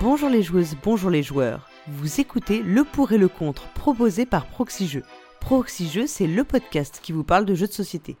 [0.00, 1.68] Bonjour les joueuses, bonjour les joueurs.
[1.88, 5.02] Vous écoutez Le pour et le contre proposé par Proxy Jeux.
[5.40, 8.16] Proxy Jeux, c'est le podcast qui vous parle de jeux de société.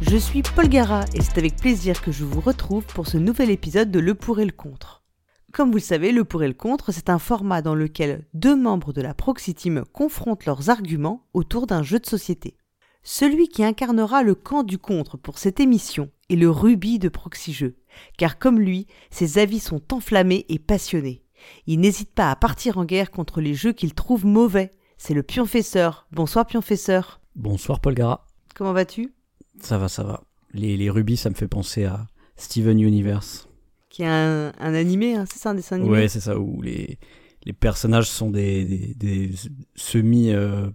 [0.00, 3.50] Je suis Paul Gara et c'est avec plaisir que je vous retrouve pour ce nouvel
[3.50, 5.02] épisode de Le pour et le contre.
[5.52, 8.56] Comme vous le savez, le pour et le contre, c'est un format dans lequel deux
[8.56, 12.56] membres de la Proxy Team confrontent leurs arguments autour d'un jeu de société.
[13.08, 17.52] Celui qui incarnera le camp du contre pour cette émission est le rubis de Proxy
[17.52, 17.76] Jeux,
[18.18, 21.22] car comme lui, ses avis sont enflammés et passionnés.
[21.68, 24.72] Il n'hésite pas à partir en guerre contre les jeux qu'il trouve mauvais.
[24.98, 26.08] C'est le pionfesseur.
[26.10, 27.20] Bonsoir pionfesseur.
[27.36, 28.26] Bonsoir Paul Gara.
[28.56, 29.14] Comment vas-tu?
[29.60, 30.24] Ça va, ça va.
[30.52, 33.48] Les, les rubis, ça me fait penser à Steven Universe.
[33.88, 35.90] Qui est un, un animé, hein, c'est ça un dessin animé?
[35.90, 36.98] Ouais, c'est ça, où les,
[37.44, 39.30] les personnages sont des, des, des
[39.76, 40.32] semi...
[40.32, 40.68] euh,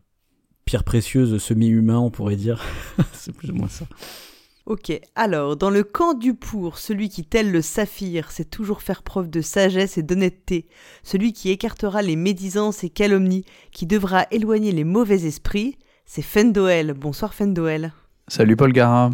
[0.71, 2.63] pierres précieuses, semi-humains, on pourrait dire.
[3.11, 3.83] c'est plus ou moins ça.
[4.65, 9.03] Ok, alors, dans le camp du pour, celui qui, tel le saphir, sait toujours faire
[9.03, 10.69] preuve de sagesse et d'honnêteté,
[11.03, 16.93] celui qui écartera les médisances et calomnies, qui devra éloigner les mauvais esprits, c'est Fendoel.
[16.93, 17.91] Bonsoir Fendoel.
[18.29, 19.09] Salut Paul Gara.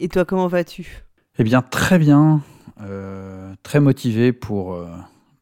[0.00, 1.04] Et toi, comment vas-tu?
[1.38, 2.42] Eh bien, très bien.
[2.80, 4.88] Euh, très motivé pour, euh,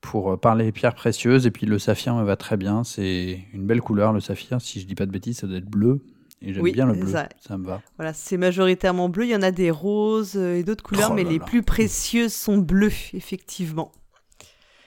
[0.00, 1.46] pour parler des pierres précieuses.
[1.46, 2.84] Et puis le saphir me va très bien.
[2.84, 4.60] C'est une belle couleur, le saphir.
[4.60, 6.00] Si je dis pas de bêtises, ça doit être bleu.
[6.42, 7.06] Et j'aime Oui, bien le bleu.
[7.12, 7.28] ça.
[7.46, 7.58] Ça.
[7.58, 7.82] me va.
[7.98, 11.14] Voilà, c'est majoritairement bleu, il y en a des roses euh, et d'autres couleurs, Oh
[11.14, 11.44] mais là les là.
[11.44, 13.92] plus précieuses sont bleues, effectivement.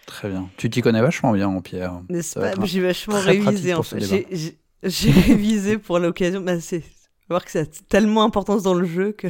[0.08, 0.50] Très bien.
[0.58, 2.02] Tu t'y connais vachement bien en pierre.
[2.09, 4.00] N'est-ce pas J'ai vachement révisé en fait.
[4.02, 4.58] J'ai-
[5.11, 6.41] révisé pour l'occasion.
[6.41, 6.84] Bah, c'est
[7.30, 9.28] voir que ça a tellement d'importance dans le jeu que.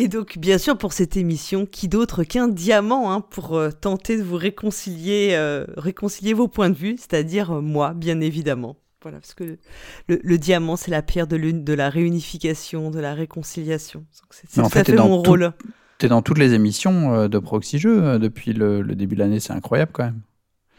[0.00, 4.16] Et donc, bien sûr, pour cette émission, qui d'autre qu'un diamant hein, pour euh, tenter
[4.16, 8.76] de vous réconcilier, euh, réconcilier vos points de vue, c'est-à-dire euh, moi, bien évidemment.
[9.02, 9.58] Voilà, parce que
[10.06, 14.04] le, le diamant, c'est la pierre de, l'une- de la réunification, de la réconciliation.
[14.30, 15.52] C'est en fait, fait mon tout- rôle.
[15.98, 19.40] T'es dans toutes les émissions de Proxy Jeux depuis le, le début de l'année.
[19.40, 20.20] C'est incroyable quand même.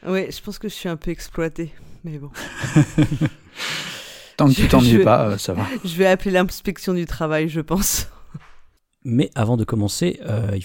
[0.08, 1.74] Oui, je pense que je suis un peu exploitée.
[2.06, 2.30] Mais bon.
[4.38, 5.66] Tant que tu t'ennuies pas, ça va.
[5.84, 8.08] Je vais appeler l'inspection du travail, je pense.
[9.12, 10.64] Mais avant de commencer, euh, il,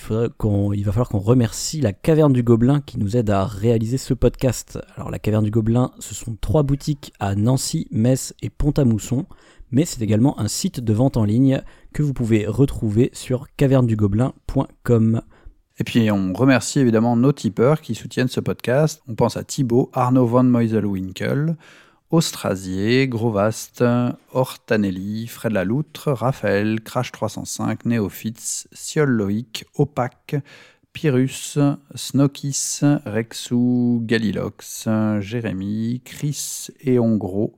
[0.85, 4.79] va falloir qu'on remercie la Caverne du Gobelin qui nous aide à réaliser ce podcast.
[4.97, 9.25] Alors la Caverne du Gobelin, ce sont trois boutiques à Nancy, Metz et Pont-à-Mousson,
[9.71, 11.63] mais c'est également un site de vente en ligne
[11.95, 15.23] que vous pouvez retrouver sur cavernedugobelin.com.
[15.79, 19.01] Et puis on remercie évidemment nos tipeurs qui soutiennent ce podcast.
[19.09, 21.57] On pense à Thibaut, Arnaud von Meuselwinkel,
[22.15, 23.83] Austrasier, Grovast,
[24.33, 30.37] Hortanelli, Fred Laloutre, Raphaël, Crash305, Néophytes, Siol Loïc, Opac,
[30.93, 31.59] Pyrrhus,
[31.97, 34.89] Snokis, Rexou, Galilox,
[35.19, 37.57] Jérémy, Chris et Hongro,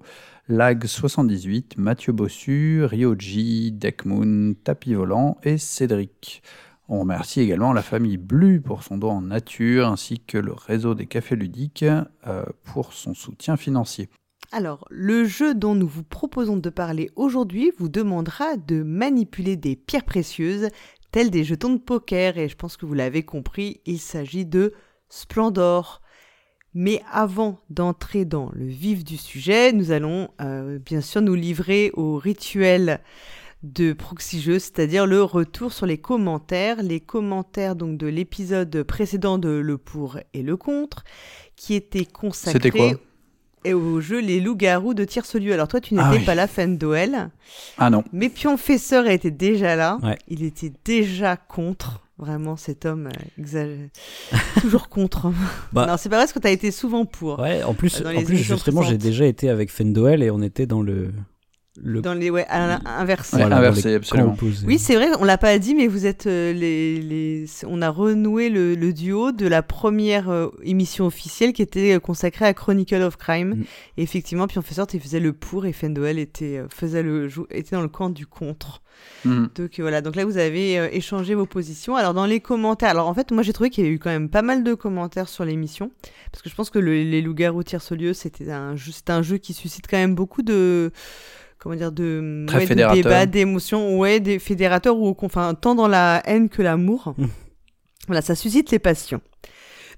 [0.49, 6.43] Lag78, Mathieu Bossu, Ryoji, Deckmoon, Tapis Volant et Cédric.
[6.89, 10.95] On remercie également la famille Blu pour son don en nature, ainsi que le réseau
[10.95, 11.85] des cafés ludiques
[12.27, 14.09] euh, pour son soutien financier.
[14.53, 19.77] Alors, le jeu dont nous vous proposons de parler aujourd'hui vous demandera de manipuler des
[19.77, 20.69] pierres précieuses,
[21.11, 24.73] telles des jetons de poker, et je pense que vous l'avez compris, il s'agit de
[25.09, 26.01] Splendor.
[26.75, 31.91] Mais avant d'entrer dans le vif du sujet, nous allons euh, bien sûr nous livrer
[31.95, 33.01] au rituel
[33.63, 39.39] de Proxy Jeux, c'est-à-dire le retour sur les commentaires, les commentaires donc de l'épisode précédent
[39.39, 41.03] de Le pour et le contre,
[41.57, 42.97] qui était consacré
[43.67, 45.53] et au jeu Les Loups-Garous de Tire-Solieu.
[45.53, 46.25] Alors toi, tu n'étais Ah oui.
[46.25, 47.31] pas là, fan Doel,
[47.79, 49.99] Ah non, mais Pionfesseur était déjà là.
[50.03, 50.17] Ouais.
[50.29, 52.01] Il était déjà contre.
[52.19, 53.89] Vraiment, cet homme euh, exagère.
[54.63, 55.33] Toujours contre.
[55.75, 57.39] Bah- non, c'est pas vrai parce que tu as été souvent pour.
[57.41, 60.65] Ouais, en plus, Dans en plus justement, j'ai déjà été avec Fendoel et on était
[60.65, 61.11] dans le,
[61.83, 63.33] le Dans les ouais, à l'inverse.
[63.33, 64.37] Ouais, dans inversé, les absolument.
[64.65, 67.47] Oui, c'est vrai, on l'a pas dit, mais vous êtes euh, les, les.
[67.67, 72.01] On a renoué le, le duo de la première euh, émission officielle qui était euh,
[72.01, 73.55] consacrée à Chronicle of Crime.
[73.57, 73.65] Mm.
[73.99, 77.89] Et effectivement, Pionfesseur, tu faisais le pour et Fendoel était, faisait le, était dans le
[77.89, 78.83] camp du contre.
[79.27, 79.51] Mhm.
[79.55, 81.97] Donc voilà, donc là vous avez euh, échangé vos positions.
[81.97, 84.09] Alors dans les commentaires, alors en fait moi j'ai trouvé qu'il y a eu quand
[84.09, 85.91] même pas mal de commentaires sur l'émission
[86.33, 88.75] parce que je pense que le- les loups-garous tirent lieu c'était un
[89.23, 90.93] jeu qui suscite quand même beaucoup de
[91.67, 96.49] comment dire de, Très ouais, de ouais, des fédérateurs ou enfin tant dans la haine
[96.49, 97.15] que l'amour.
[98.07, 99.21] Voilà, ça suscite les passions.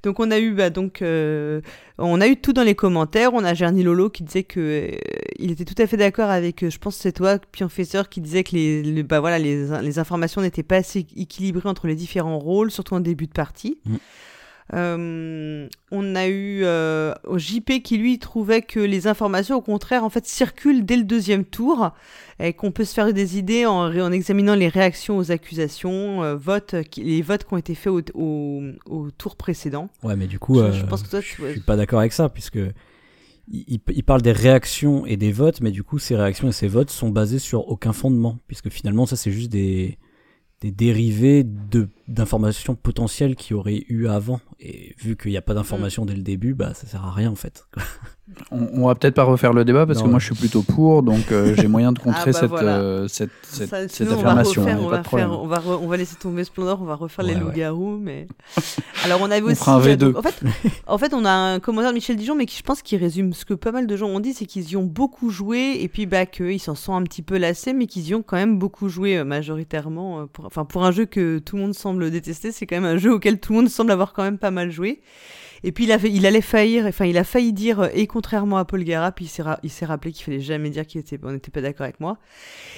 [0.02, 1.60] Donc on a eu bah, donc euh,
[1.98, 3.34] on a eu tout dans les commentaires.
[3.34, 4.60] On a Gerny Lolo qui disait que
[4.94, 4.96] euh,
[5.38, 8.44] il était tout à fait d'accord avec, euh, je pense c'est toi, Pionfesseur, qui disait
[8.44, 12.38] que les, le- bah, voilà, les, les informations n'étaient pas assez équilibrées entre les différents
[12.38, 13.78] rôles, surtout en début de partie.
[13.84, 13.96] Mm.
[14.74, 20.10] Euh, on a eu euh, JP qui lui trouvait que les informations au contraire en
[20.10, 21.90] fait circulent dès le deuxième tour
[22.38, 26.36] et qu'on peut se faire des idées en, en examinant les réactions aux accusations, euh,
[26.36, 29.88] votes, les votes qui ont été faits au, au, au tour précédent.
[30.02, 32.12] Ouais, mais du coup, je, je pense que toi, je, je suis pas d'accord avec
[32.12, 32.58] ça puisque
[33.50, 36.68] il, il, parle des réactions et des votes, mais du coup, ces réactions et ces
[36.68, 39.98] votes sont basés sur aucun fondement, puisque finalement, ça, c'est juste des,
[40.60, 44.40] des dérivés de d'informations potentielles qu'il y aurait eu avant.
[44.60, 46.06] Et vu qu'il n'y a pas d'informations mm.
[46.06, 47.66] dès le début, bah ça sert à rien en fait.
[48.50, 50.62] on, on va peut-être pas refaire le débat parce non, que moi je suis plutôt
[50.62, 52.78] pour, donc euh, j'ai moyen de contrer ah bah cette, voilà.
[52.78, 54.62] euh, cette, cette, Ça, cette affirmation.
[54.62, 56.86] On va, refaire, on, va faire, on, va re, on va laisser tomber Splendor, on
[56.86, 58.26] va refaire ouais, les loups-garous, mais.
[59.04, 59.56] Alors on avait on aussi.
[59.56, 59.96] Fera un V2.
[59.96, 60.42] Donc, en, fait,
[60.86, 63.32] en fait, on a un commentaire de Michel Dijon, mais qui je pense qu'il résume
[63.34, 65.88] ce que pas mal de gens ont dit, c'est qu'ils y ont beaucoup joué et
[65.88, 68.58] puis bah qu'ils s'en sont un petit peu lassés, mais qu'ils y ont quand même
[68.58, 70.22] beaucoup joué euh, majoritairement.
[70.22, 72.84] Euh, pour, enfin, pour un jeu que tout le monde semble détester, c'est quand même
[72.84, 75.00] un jeu auquel tout le monde semble avoir quand même pas mal joué.
[75.64, 78.58] Et puis il, avait, il allait faillir, enfin il a failli dire euh, et contrairement
[78.58, 81.60] à Paul Gara, puis il s'est, rappelé qu'il fallait jamais dire qu'il était, n'était pas
[81.60, 82.18] d'accord avec moi.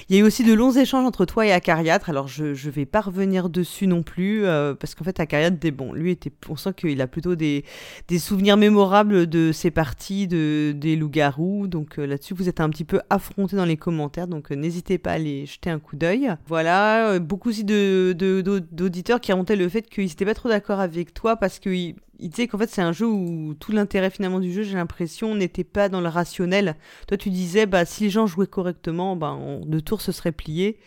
[0.09, 2.09] Il y a eu aussi de longs échanges entre toi et Acariatre.
[2.09, 5.71] Alors je, je vais pas revenir dessus non plus euh, parce qu'en fait Acariatre, des
[5.71, 7.63] bon, lui était, on sent qu'il a plutôt des,
[8.07, 11.67] des souvenirs mémorables de ses parties de des loups-garous.
[11.67, 14.97] Donc euh, là-dessus vous êtes un petit peu affronté dans les commentaires, donc euh, n'hésitez
[14.97, 16.35] pas à aller jeter un coup d'œil.
[16.47, 20.33] Voilà, euh, beaucoup aussi de, de, de, d'auditeurs qui remontaient le fait qu'ils n'étaient pas
[20.33, 21.95] trop d'accord avec toi parce il
[22.29, 25.63] disait qu'en fait c'est un jeu où tout l'intérêt finalement du jeu, j'ai l'impression, n'était
[25.63, 26.75] pas dans le rationnel.
[27.07, 30.31] Toi tu disais bah si les gens jouaient correctement, bah on, le tour se serait
[30.31, 30.79] plié.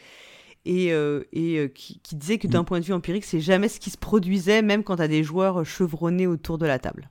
[0.66, 2.64] Et, euh, et euh, qui, qui, disait que d'un mmh.
[2.64, 5.22] point de vue empirique, c'est jamais ce qui se produisait, même quand tu as des
[5.22, 7.10] joueurs chevronnés autour de la table.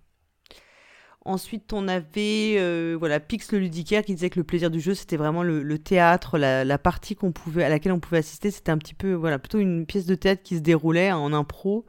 [1.25, 4.93] Ensuite, on avait euh, voilà Pix le ludicaire qui disait que le plaisir du jeu
[4.93, 8.51] c'était vraiment le, le théâtre, la, la partie qu'on pouvait à laquelle on pouvait assister,
[8.51, 11.85] c'était un petit peu voilà plutôt une pièce de théâtre qui se déroulait en impro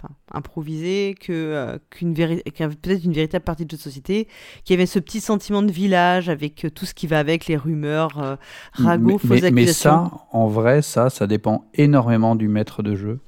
[0.00, 4.28] enfin, improvisé, que, euh, qu'une véri- qu'un, peut-être une véritable partie de jeu de société,
[4.64, 7.56] qui avait ce petit sentiment de village avec euh, tout ce qui va avec, les
[7.56, 8.36] rumeurs, euh,
[8.72, 10.02] ragots, fausses mais, accusations.
[10.04, 13.18] Mais ça, en vrai, ça, ça dépend énormément du maître de jeu,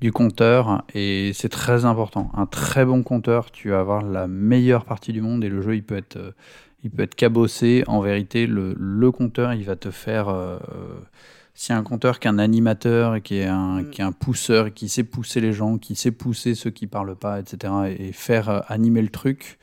[0.00, 2.30] du compteur, et c'est très important.
[2.34, 5.76] Un très bon compteur, tu vas avoir la meilleure partie du monde, et le jeu,
[5.76, 6.32] il peut être, euh,
[6.84, 7.84] il peut être cabossé.
[7.86, 10.28] En vérité, le, le compteur, il va te faire...
[11.54, 13.90] Si un compteur qui est un animateur et qui est un, mm.
[13.90, 17.16] qui est un pousseur, qui sait pousser les gens, qui sait pousser ceux qui parlent
[17.16, 19.58] pas, etc., et, et faire euh, animer le truc,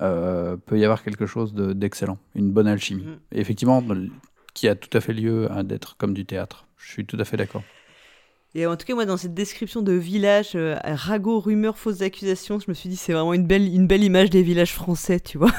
[0.00, 3.04] euh, peut y avoir quelque chose de, d'excellent, une bonne alchimie.
[3.04, 3.18] Mm.
[3.32, 3.82] Et effectivement,
[4.54, 6.66] qui a tout à fait lieu à d'être comme du théâtre.
[6.76, 7.62] Je suis tout à fait d'accord.
[8.54, 12.58] Et en tout cas, moi, dans cette description de village, euh, ragots, rumeurs, fausses accusations,
[12.58, 15.36] je me suis dit, c'est vraiment une belle, une belle image des villages français, tu
[15.36, 15.52] vois.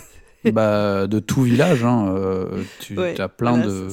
[0.52, 3.88] bah, de tout village, hein, euh, tu Ouais, as plein voilà, de.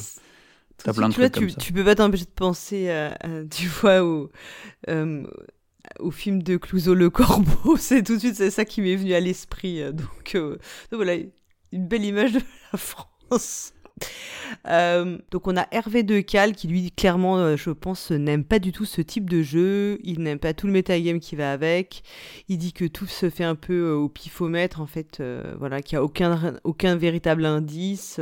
[0.83, 1.61] T'as plein de tu, ça.
[1.61, 4.29] tu peux pas t'empêcher de penser, à, à- tu vois, au,
[4.89, 5.25] euh,
[5.99, 7.77] au film de Clouseau Le Corbeau.
[7.79, 9.81] C'est tout de suite ça qui m'est venu à l'esprit.
[9.81, 10.51] euh, Donc, euh,
[10.91, 11.15] donc voilà,
[11.71, 12.41] une belle image de
[12.73, 13.73] la France.
[14.67, 18.59] Euh, donc on a Hervé de Cal qui lui clairement euh, je pense n'aime pas
[18.59, 22.03] du tout ce type de jeu, il n'aime pas tout le metagame qui va avec,
[22.47, 25.21] il dit que tout se fait un peu euh, au pifomètre en fait,
[25.57, 28.19] voilà, qu'il n'y a aucun, aucun véritable indice,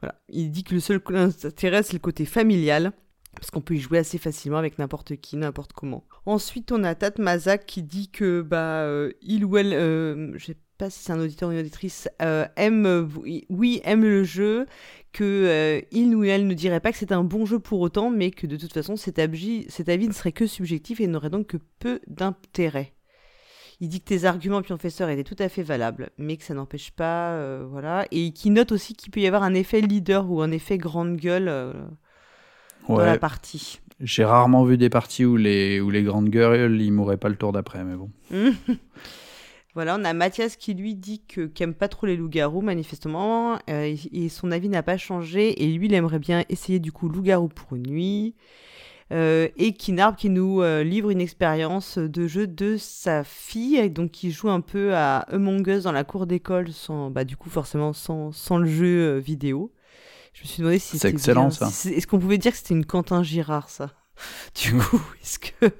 [0.00, 0.14] voilà.
[0.28, 2.92] il dit que le seul intérêt c'est le côté familial,
[3.36, 6.04] parce qu'on peut y jouer assez facilement avec n'importe qui, n'importe comment.
[6.24, 10.46] Ensuite, on a Tat Mazak qui dit que bah euh, il ou elle, euh, je
[10.46, 13.08] sais pas si c'est un auditeur ou une auditrice, euh, aime,
[13.48, 14.66] oui, aime le jeu,
[15.12, 18.30] que il ou elle ne dirait pas que c'est un bon jeu pour autant, mais
[18.30, 21.46] que de toute façon cet avis, cet avis ne serait que subjectif et n'aurait donc
[21.46, 22.92] que peu d'intérêt.
[23.80, 26.92] Il dit que tes arguments, Pionfesseur, étaient tout à fait valables, mais que ça n'empêche
[26.92, 30.50] pas, voilà, et qui note aussi qu'il peut y avoir un effet leader ou un
[30.50, 31.74] effet grande gueule
[32.94, 33.80] euh, dans la partie.
[34.00, 37.36] j'ai rarement vu des parties où les, où les grandes gueules, ils mourraient pas le
[37.36, 38.10] tour d'après, mais bon.
[39.74, 43.82] voilà, on a Mathias qui lui dit que qu'aime pas trop les loups-garous, manifestement, euh,
[43.84, 47.08] et, et son avis n'a pas changé, et lui, il aimerait bien essayer du coup
[47.08, 48.34] loup-garou pour une nuit.
[49.12, 54.10] Euh, et Kinarb qui nous euh, livre une expérience de jeu de sa fille, donc
[54.10, 57.48] qui joue un peu à Among Us dans la cour d'école, sans, bah, du coup
[57.48, 59.72] forcément sans, sans le jeu euh, vidéo.
[60.36, 61.70] Je me suis demandé si C'est c'était excellent, bien- ça.
[61.70, 63.90] si Est-ce qu'on pouvait dire que c'était une Quentin Girard, ça?
[64.62, 65.72] Du coup, est-ce que...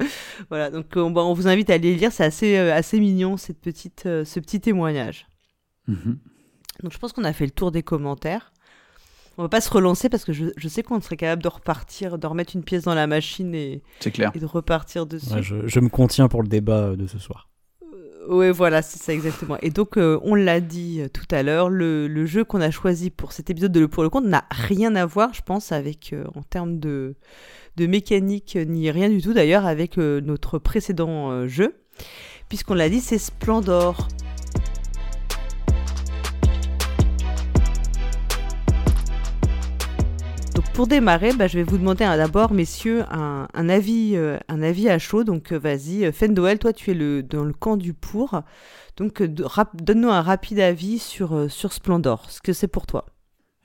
[0.50, 3.36] voilà, donc on, bah, on vous invite à aller lire, c'est assez, euh, assez mignon
[3.36, 5.26] cette petite, euh, ce petit témoignage.
[5.88, 6.18] Mhm.
[6.82, 8.52] Donc je pense qu'on a fait le tour des commentaires.
[9.36, 12.18] On va pas se relancer parce que je, je sais qu'on serait capable de repartir,
[12.18, 14.30] de remettre une pièce dans la machine et, C'est clair.
[14.34, 15.32] et de repartir dessus.
[15.32, 17.48] Ouais, je, je me contiens pour le débat euh, de ce soir.
[18.28, 19.56] Ouais, voilà, c'est ça exactement.
[19.60, 23.10] Et donc, euh, on l'a dit euh, tout à l'heure, le, jeu qu'on a choisi
[23.10, 26.12] pour cet épisode de Le Pour le Compte n'a rien à voir, je pense, avec,
[26.12, 27.16] euh, en termes de,
[27.76, 31.74] de mécanique, ni rien du tout d'ailleurs, avec notre précédent jeu.
[32.48, 34.08] puisqu'on l'a dit, c'est Splendor.
[40.74, 44.98] Pour démarrer, bah, je vais vous demander d'abord, messieurs, un, avis, euh, un avis à
[44.98, 45.22] chaud.
[45.22, 48.42] Donc euh, vas-y, Fendoel, toi tu es le, dans le camp du pour.
[48.96, 53.06] Donc donne-nous un rapide avis sur, sur Splendor, ce que c'est pour toi.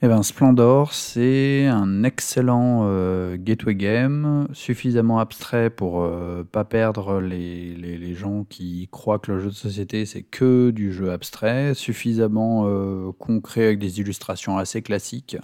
[0.01, 7.19] Eh ben, Splendor, c'est un excellent euh, gateway game, suffisamment abstrait pour euh, pas perdre
[7.19, 12.63] les, gens qui croient que le jeu de société c'est que du jeu abstrait, suffisamment
[12.65, 15.37] euh, concret avec des illustrations assez classiques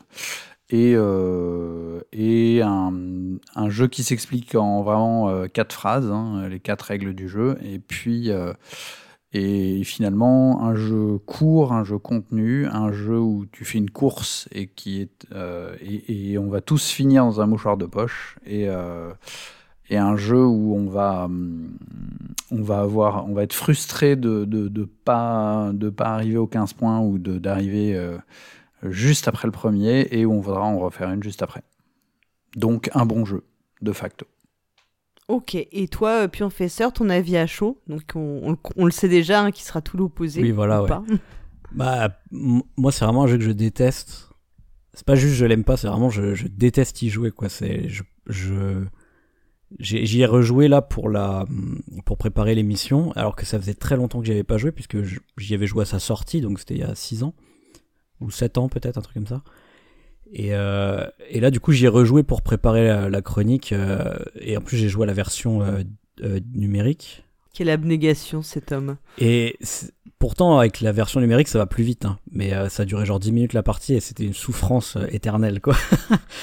[0.69, 0.95] et,
[2.11, 7.57] et un, jeu qui s'explique en vraiment quatre phrases, hein, les quatre règles du jeu,
[7.63, 8.31] et puis
[9.37, 14.47] et finalement, un jeu court, un jeu contenu, un jeu où tu fais une course
[14.53, 18.37] et qui est euh, et, on va tous finir dans un mouchoir de poche.
[18.45, 19.11] Et, euh,
[19.89, 21.29] et un jeu où on va
[22.49, 26.47] on va avoir on va être frustré de de, de pas de pas arriver aux
[26.47, 28.17] 15 points ou d'arriver euh,
[28.91, 31.63] juste après le premier et où on voudra en refaire une juste après.
[32.55, 33.43] Donc un bon jeu
[33.81, 34.25] de facto.
[35.27, 37.81] Ok, et toi, Pionfesseur, ton avis à chaud?
[37.87, 40.41] Donc on, le sait déjà, hein, qui sera tout l'opposé.
[40.41, 40.89] Oui, voilà, ouais.
[41.71, 44.29] bah, moi, c'est vraiment un jeu que je déteste.
[44.93, 47.49] C'est pas juste je l'aime pas, c'est vraiment je, je, déteste y jouer, quoi.
[47.49, 48.85] C'est je, je
[49.79, 51.45] j'y ai rejoué là pour la
[52.05, 54.97] pour préparer l'émission, alors que ça faisait très longtemps que j'y avais pas joué puisque
[55.37, 57.33] j'y avais joué à sa sortie, donc c'était il y a 6 ans
[58.21, 59.43] ou 7 ans peut-être, un truc comme ça.
[60.31, 63.71] Et, euh, et là, du coup, j'y ai rejoué pour préparer la, chronique.
[63.71, 67.23] Euh, et en plus, j'ai joué à la version euh, numérique.
[67.53, 68.97] Quelle abnégation, cet homme.
[69.17, 69.57] Et
[70.19, 72.05] pourtant, avec la version numérique, ça va plus vite.
[72.05, 72.17] Hein.
[72.31, 75.75] Mais ça a duré genre 10 minutes la partie et c'était une souffrance éternelle, quoi.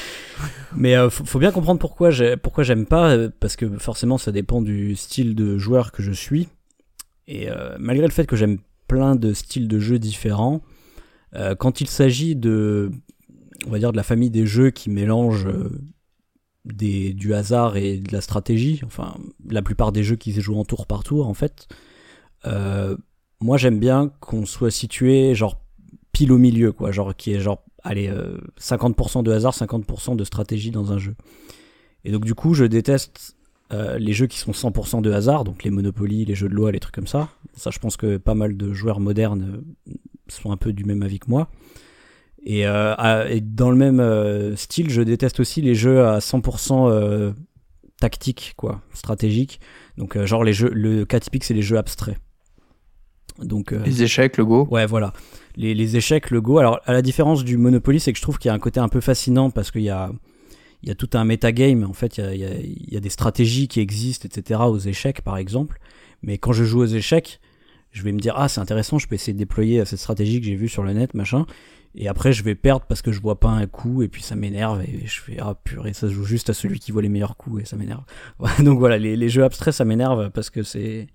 [0.75, 2.11] Mais faut, faut, bien comprendre pourquoi
[2.43, 3.29] pourquoi j'aime pas.
[3.41, 6.49] Parce que forcément, ça dépend du style de joueur que je suis.
[7.29, 7.49] Et
[7.79, 10.63] malgré le fait que j'aime plein de styles de jeux différents,
[11.59, 12.91] quand il s'agit de
[13.67, 15.71] on va dire de la famille des jeux qui mélangent euh,
[16.65, 18.81] du hasard et de la stratégie.
[18.85, 19.17] Enfin,
[19.49, 21.69] la plupart des jeux qui se jouent en tour par tour, en fait.
[22.47, 22.97] Euh,
[23.41, 25.61] moi, j'aime bien qu'on soit situé genre
[26.13, 26.93] pile au milieu, quoi.
[26.93, 28.13] Genre qui est genre, allez,
[28.61, 31.15] 50% euh, de hasard, 50% de stratégie dans un jeu.
[32.05, 33.37] Et donc du coup, je déteste
[33.99, 36.79] les jeux qui sont 100% de hasard, donc les Monopoly, les jeux de loi, les
[36.79, 37.31] trucs comme ça.
[37.55, 39.63] Ça, je pense que pas mal de joueurs modernes
[40.33, 41.49] sont un peu du même avis que moi.
[42.51, 47.33] Euh, et, dans le même euh, style, je déteste aussi les jeux à 100% euh,
[48.01, 49.61] tactique, quoi, stratégique.
[49.97, 52.19] Donc, genre, les jeux, le cas typique, c'est les jeux abstraits.
[53.39, 55.13] Donc, les échecs, le Go Ouais, voilà.
[55.57, 56.59] Les, les, échecs, le Go.
[56.59, 58.79] Alors, à la différence du Monopoly, c'est que je trouve qu'il y a un côté
[58.79, 60.11] un peu fascinant parce qu'il y a,
[60.83, 61.85] il y a tout un metagame.
[61.85, 64.29] En fait, il y, a, il, y a, il y a des stratégies qui existent,
[64.31, 65.79] etc., aux échecs, par exemple.
[66.23, 67.41] Mais quand je joue aux échecs,
[67.93, 70.47] je vais me dire, ah, c'est intéressant, je peux essayer de déployer cette stratégie que
[70.47, 71.47] j'ai vue sur le net, machin.
[71.95, 74.35] Et après, je vais perdre parce que je vois pas un coup, et puis ça
[74.35, 77.11] m'énerve, et je fais, ah purée, ça se joue juste à celui qui voit les
[77.11, 78.05] meilleurs coups, et ça m'énerve.
[78.61, 81.09] donc voilà, les, les, jeux abstraits, ça m'énerve parce que c'est.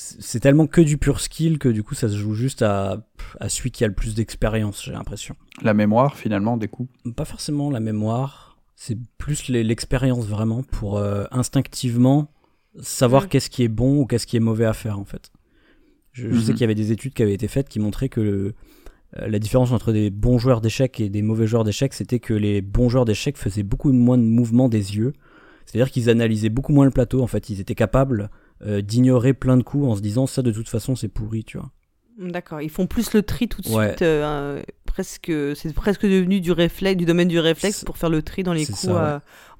[0.00, 3.04] C'est tellement que du pur skill que du coup ça se joue juste à,
[3.40, 5.34] à celui qui a le plus d'expérience, j'ai l'impression.
[5.60, 6.88] La mémoire finalement des coups?
[7.16, 12.30] Pas forcément la mémoire, c'est plus l'expérience vraiment pour euh, instinctivement
[12.80, 15.32] savoir qu'est-ce qui est bon ou qu'est-ce qui est mauvais à faire en fait.
[16.12, 16.54] Je, je sais mhm.
[16.54, 18.54] qu'il y avait des études qui avaient été faites qui montraient que le,
[19.16, 22.34] euh, la différence entre des bons joueurs d'échecs et des mauvais joueurs d'échecs, c'était que
[22.34, 25.12] les bons joueurs d'échecs faisaient beaucoup moins de mouvements des yeux.
[25.64, 27.22] C'est-à-dire qu'ils analysaient beaucoup moins le plateau.
[27.22, 28.30] En fait, ils étaient capables
[28.66, 31.58] euh, d'ignorer plein de coups en se disant ça de toute façon c'est pourri, tu
[31.58, 31.70] vois.
[32.18, 34.02] D'accord, ils font plus le tri tout de suite.
[34.02, 38.42] Euh, presque, c'est presque devenu du réflexe, du domaine du réflexe pour faire le tri
[38.42, 38.88] dans les coups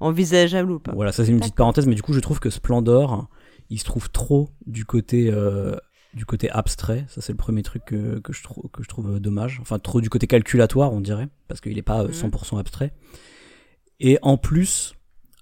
[0.01, 0.91] envisageables ou pas.
[0.93, 3.29] Voilà, ça c'est une petite parenthèse, mais du coup je trouve que Splendor,
[3.69, 5.31] il se trouve trop du côté
[6.13, 7.05] du côté abstrait.
[7.07, 9.59] Ça, c'est le premier truc que, que, je trouve, que je trouve dommage.
[9.61, 12.59] Enfin, trop du côté calculatoire, on dirait, parce qu'il n'est pas 100% mhm.
[12.59, 12.91] abstrait.
[13.99, 14.95] Et en plus,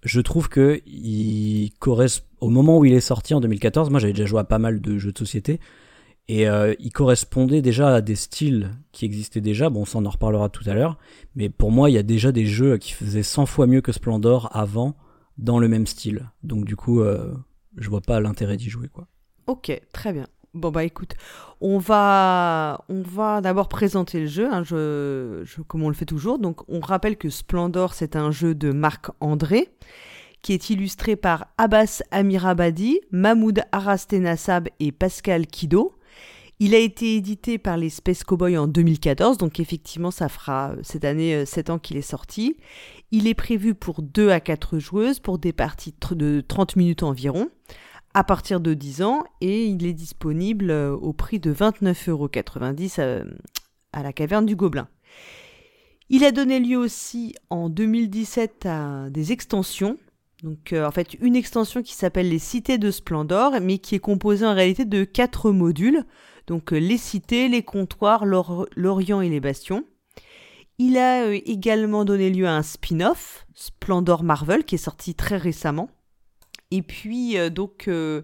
[0.04, 3.90] je trouve que il correspond au moment où il est sorti en 2014.
[3.90, 5.60] Moi, j'avais déjà joué à pas mal de jeux de société.
[6.30, 9.70] Et euh, il correspondait déjà à des styles qui existaient déjà.
[9.70, 10.98] Bon, ça, on en reparlera tout à l'heure.
[11.36, 13.92] Mais pour moi, il y a déjà des jeux qui faisaient 100 fois mieux que
[13.92, 14.96] Splendor avant
[15.38, 16.30] dans le même style.
[16.44, 17.34] Donc, du coup, euh,
[17.78, 19.08] je vois pas l'intérêt d'y jouer, quoi.
[19.48, 20.28] Ok, très bien.
[20.54, 21.14] Bon bah écoute,
[21.62, 22.80] on va,
[23.42, 24.64] d'abord présenter le jeu, hein,
[25.68, 26.40] comme on le fait toujours.
[26.40, 29.70] Donc on rappelle que Splendor c'est un jeu de Marc André
[30.42, 35.94] qui est illustré par Abbas Amirabadi, Mahmoud Arastenassab et Pascal Kido.
[36.60, 40.80] Il a été édité par les Space Cowboys en 2014, donc effectivement ça fera euh,
[40.82, 42.58] cette année 7 euh, ans qu'il est sorti.
[43.12, 47.50] Il est prévu pour 2 à 4 joueuses pour des parties de 30 minutes environ
[48.18, 53.24] à partir de 10 ans et il est disponible au prix de 29,90€ à,
[53.94, 54.88] à la caverne du Gobelin.
[56.10, 60.00] Il a donné lieu aussi en 2017 à des extensions.
[60.42, 64.48] Donc en fait une extension qui s'appelle les cités de Splendor mais qui est composée
[64.48, 66.04] en réalité de quatre modules.
[66.48, 69.86] Donc les cités, les comptoirs, l'Orient et les bastions.
[70.80, 75.38] Il a euh, également donné lieu à un spin-off, Splendor Marvel, qui est sorti très
[75.38, 75.90] récemment.
[76.72, 78.24] Et puis, euh, donc, euh,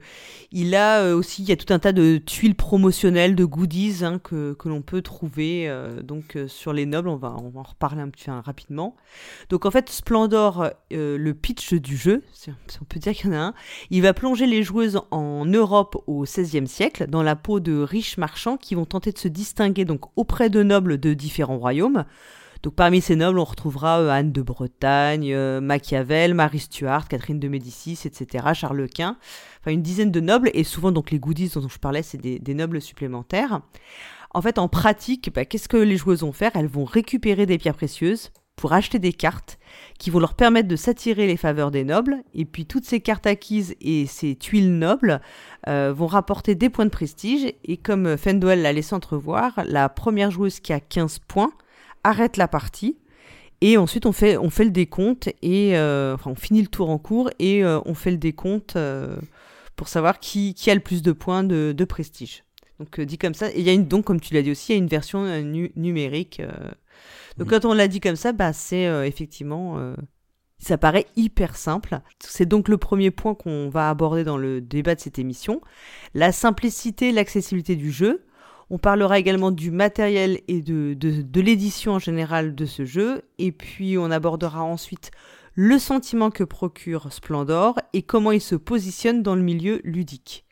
[0.52, 4.20] il a aussi, il y a tout un tas de tuiles promotionnelles, de goodies hein,
[4.20, 5.74] que, que l'on peut trouver
[6.04, 7.08] donc sur les nobles.
[7.08, 8.96] On va, on va en reparler un petit peu rapidement.
[9.50, 12.50] Donc, en fait, Splendor, le pitch du jeu, si
[12.82, 13.54] on peut dire qu'il y en a un,
[13.90, 18.18] il va plonger les joueuses en Europe au XVIe siècle, dans la peau de riches
[18.18, 22.06] marchands qui vont tenter de se distinguer donc auprès de nobles de différents royaumes.
[22.64, 27.40] Donc parmi ces nobles, on retrouvera euh, Anne de Bretagne, euh, Machiavel, Marie Stuart, Catherine
[27.40, 29.18] de Médicis, etc., Charles Quint.
[29.60, 32.54] Enfin une dizaine de nobles, et souvent donc les goodies dont je parlais, c'est des,
[32.54, 33.60] nobles supplémentaires.
[34.34, 36.52] En fait, en pratique, bah, qu'est-ce que les joueuses vont faire?
[36.56, 39.60] Elles vont récupérer des pierres précieuses pour acheter des cartes
[40.00, 42.24] qui vont leur permettre de s'attirer les faveurs des nobles.
[42.34, 45.20] Et puis toutes ces cartes acquises et ces tuiles nobles
[45.68, 47.52] euh, vont rapporter des points de prestige.
[47.66, 51.52] Et comme Fendwell l'a laissé entrevoir, la première joueuse qui a 15 points
[52.04, 52.98] arrête la partie.
[53.62, 56.90] Et ensuite, on fait, on fait le décompte et euh, enfin, on finit le tour
[56.90, 59.16] en cours et euh, on fait le décompte euh,
[59.78, 62.44] pour savoir qui, qui, a le plus de points de, de prestige.
[62.80, 63.50] Donc, dit comme ça.
[63.52, 64.90] Et il y a une, donc, comme tu l'as dit aussi, il y a une
[64.90, 65.24] version
[65.78, 66.42] numérique.
[67.38, 69.94] Donc, quand on l'a dit comme ça, bah, c'est effectivement.
[70.58, 72.02] ça paraît hyper simple.
[72.20, 75.62] C'est donc le premier point qu'on va aborder dans le débat de cette émission.
[76.14, 78.26] La simplicité, l'accessibilité du jeu.
[78.74, 83.22] On parlera également du matériel et de, l'édition en général de ce jeu.
[83.38, 85.12] Et puis on abordera ensuite
[85.54, 90.44] le sentiment que procure Splendor et comment il se positionne dans le milieu ludique.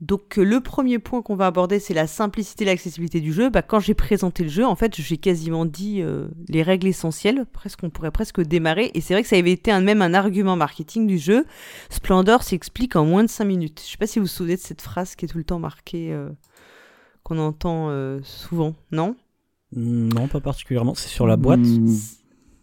[0.00, 3.50] Donc le premier point qu'on va aborder, c'est la simplicité et l'accessibilité du jeu.
[3.50, 7.44] Bah, quand j'ai présenté le jeu, en fait, j'ai quasiment dit euh, les règles essentielles.
[7.52, 8.92] Presque, on pourrait presque démarrer.
[8.94, 11.44] Et c'est vrai que ça avait été un, même un argument marketing du jeu.
[11.90, 13.80] Splendor s'explique en moins de 5 minutes.
[13.80, 15.44] Je ne sais pas si vous vous souvenez de cette phrase qui est tout le
[15.44, 16.12] temps marquée.
[16.12, 16.28] Euh,
[17.22, 19.16] qu'on entend euh, souvent, non?
[19.74, 20.94] Non, pas particulièrement.
[20.94, 21.60] C'est sur la boîte?
[21.60, 21.96] Hmm.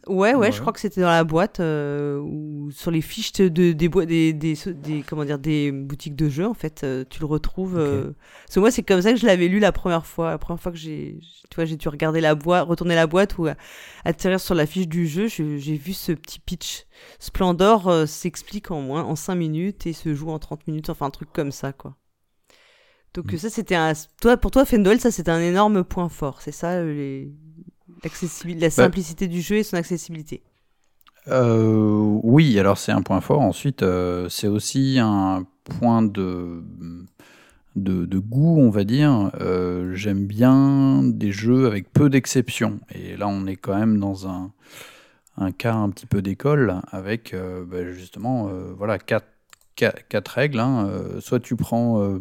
[0.07, 3.47] Ouais, ouais, je crois que c'était dans la boîte euh, ou sur les fiches de,
[3.47, 7.75] des, des, des, comment dire, des boutiques de jeux, en fait, euh, tu le retrouves.
[7.75, 10.31] Parce que moi, c'est comme ça que je l'avais lu la première fois.
[10.31, 11.19] La première fois que j'ai,
[11.49, 13.47] tu vois, j'ai dû regarder la boîte, retourner la boîte ou
[14.03, 16.85] atterrir sur la fiche du jeu, j'ai vu ce petit pitch.
[17.19, 21.11] Splendor s'explique en moins, en 5 minutes et se joue en 30 minutes, enfin un
[21.11, 21.95] truc comme ça, quoi.
[23.13, 23.37] Donc mm.
[23.37, 23.93] ça, c'était un...
[24.21, 26.41] Toi, pour toi, Fendel, ça, c'était un énorme point fort.
[26.41, 27.31] C'est ça, euh, les...
[28.03, 30.43] la bah simplicité du jeu et son accessibilité.
[31.27, 33.41] Euh, oui, alors c'est un point fort.
[33.41, 36.63] Ensuite, euh, c'est aussi un point de,
[37.75, 39.31] de, goût, on va dire.
[39.93, 42.79] J'aime bien des jeux avec peu d'exceptions.
[42.93, 44.51] Et là, on est quand même dans un,
[45.37, 47.35] un cas un petit peu d'école avec
[47.67, 49.27] bah, justement voilà, quatre,
[49.75, 50.59] quatre, règles.
[50.59, 50.89] Hein.
[51.19, 52.19] soit tu prends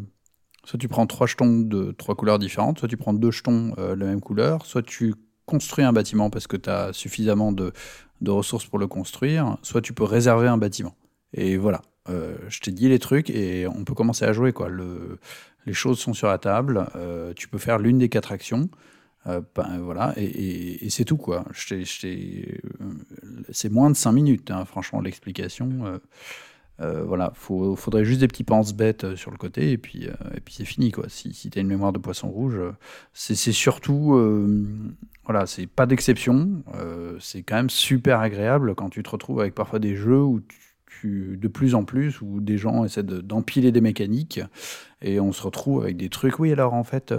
[0.68, 3.94] Soit tu prends trois jetons de trois couleurs différentes, soit tu prends deux jetons euh,
[3.94, 5.14] de la même couleur, soit tu
[5.46, 7.72] construis un bâtiment parce que tu as suffisamment de,
[8.26, 10.94] ressources pour le construire, soit tu peux réserver un bâtiment.
[11.32, 14.52] Et voilà, euh, je t'ai dit les trucs et on peut commencer à jouer.
[14.52, 14.68] Quoi.
[14.68, 15.18] Le,
[15.64, 18.68] les choses sont sur la table, euh, tu peux faire l'une des quatre actions.
[19.24, 21.44] Ben, voilà, et, c'est tout quoi.
[23.50, 26.00] c'est moins de cinq minutes, hein, franchement, l'explication.
[26.78, 30.40] Voilà, il faudrait juste des petits pense-bêtes euh, sur le côté et puis, euh, et
[30.40, 31.06] puis c'est fini quoi.
[31.08, 32.58] Si, si une mémoire de poisson rouge,
[33.12, 34.16] c'est surtout,
[35.24, 36.62] voilà, c'est pas d'exception.
[37.20, 40.40] c'est quand même super agréable quand tu te retrouves avec parfois des jeux où
[40.86, 44.40] tu, de plus en plus, où des gens essaient d'empiler des mécaniques
[45.00, 46.38] et on se retrouve avec des trucs.
[46.38, 47.14] Oui, alors en fait,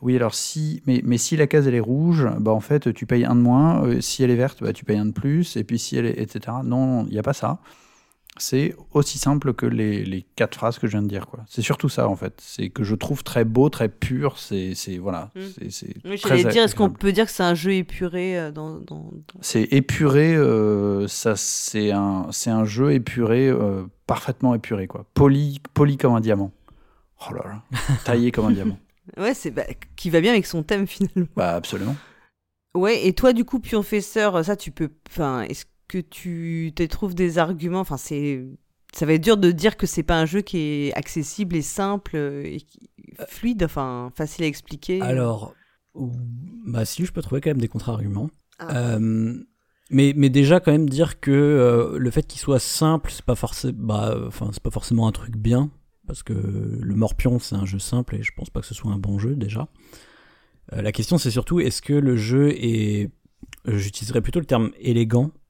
[0.00, 3.06] oui, alors si, mais, mais si la case elle est rouge, bah en fait tu
[3.06, 4.00] payes un de moins.
[4.00, 5.56] si elle est verte, bah tu payes un de plus.
[5.56, 6.56] Et puis si elle est, etc.
[6.64, 7.60] Non, il n'y a pas ça
[8.38, 11.26] c'est aussi simple que les, quatre phrases que je viens de dire.
[11.48, 12.34] C'est surtout ça, en fait.
[12.40, 14.38] C'est que je trouve très beau, très pur.
[14.38, 15.30] C'est voilà.
[15.34, 15.68] Mm.
[15.70, 16.16] C'est oui,
[16.50, 18.80] dire, est-ce qu'on peut dire que c'est un jeu épuré euh, dans,
[19.42, 20.34] C'est épuré.
[20.34, 25.04] Euh, ça, c'est un, un jeu épuré, euh, parfaitement épuré, quoi.
[25.12, 26.52] Poli, poli comme un diamant.
[27.28, 28.78] Oh là là, taillé comme un diamant.
[29.18, 29.64] Ouais, c'est bah,
[29.94, 31.28] qui va bien avec son thème finalement.
[31.36, 31.96] Bah absolument.
[32.74, 34.88] Ouais, et toi, du coup, Pionfesseur, ça, tu peux.
[35.10, 37.80] Enfin, est-ce que tu te trouves des arguments.
[37.80, 38.42] Enfin, c'est
[38.94, 41.62] ça va être dur de dire que c'est pas un jeu qui est accessible et
[41.62, 42.58] simple et
[43.28, 45.00] fluide, enfin facile à expliquer.
[45.00, 45.54] Alors,
[46.66, 48.30] bah si, je peux trouver quand même des contre-arguments.
[48.58, 48.76] Ah.
[48.76, 49.34] Euh,
[49.90, 53.34] mais, mais déjà quand même dire que euh, le fait qu'il soit simple, c'est pas
[53.34, 55.70] forcément, bah, enfin c'est pas forcément un truc bien.
[56.06, 58.92] parce que le Morpion c'est un jeu simple et je pense pas que ce soit
[58.92, 59.68] un bon jeu déjà.
[60.72, 63.10] Euh, la question c'est surtout est-ce que le jeu est,
[63.66, 65.41] j'utiliserais plutôt le terme élégant, euh,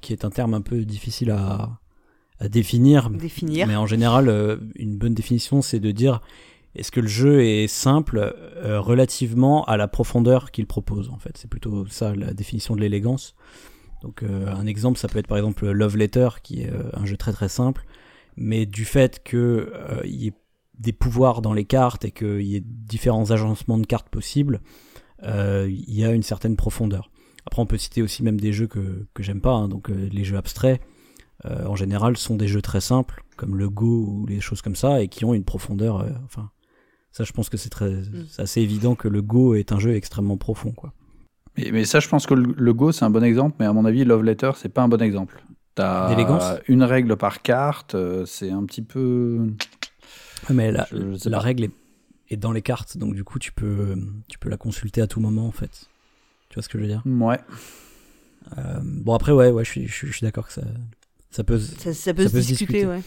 [0.00, 1.78] qui est un terme un peu difficile à,
[2.38, 3.10] à définir.
[3.10, 3.66] Définir.
[3.66, 6.20] Mais en général, euh, une bonne définition c'est de dire
[6.74, 8.18] est-ce que le jeu est simple
[8.56, 12.80] euh, relativement à la profondeur qu'il propose en fait C'est plutôt ça la définition de
[12.80, 13.34] l'élégance.
[14.02, 17.06] Donc euh, un exemple, ça peut être par exemple Love Letter, qui est euh, un
[17.06, 17.84] jeu très très simple,
[18.36, 19.72] mais du fait que
[20.04, 20.34] il y ait
[20.78, 24.60] des pouvoirs dans les cartes et qu'il y ait différents agencements de cartes possibles,
[25.22, 27.10] il y a une certaine profondeur.
[27.46, 30.24] Après, on peut citer aussi même des jeux que, que j'aime pas, hein, donc les
[30.24, 30.80] jeux abstraits.
[31.44, 35.02] en général, sont des jeux très simples, comme le Go ou les choses comme ça,
[35.02, 36.06] et qui ont une profondeur.
[36.24, 36.50] enfin,
[37.12, 39.94] ça, je pense que c'est très, c'est assez évident que le Go est un jeu
[39.94, 40.92] extrêmement profond, quoi.
[41.56, 43.72] Mais, mais ça, je pense que le, le Go, c'est un bon exemple, mais à
[43.72, 45.42] mon avis, Love Letter, c'est pas un bon exemple.
[46.08, 49.48] D'élégance T'as une règle par carte, euh, c'est un petit peu.
[50.50, 51.42] Mais la, Je- je sais la pas.
[51.44, 51.70] règle est,
[52.28, 53.96] est dans les cartes, donc du coup, tu peux,
[54.28, 55.89] tu peux la consulter à tout moment, en fait.
[56.50, 57.02] Tu vois ce que je veux dire?
[57.06, 57.38] Ouais.
[58.58, 60.62] Euh, Bon, après, ouais, ouais, je suis, je suis, je suis d'accord que ça,
[61.30, 61.58] ça peut.
[61.58, 62.86] Ça, ça peut Ça se peut se discuter, discuter.
[62.86, 63.00] ouais.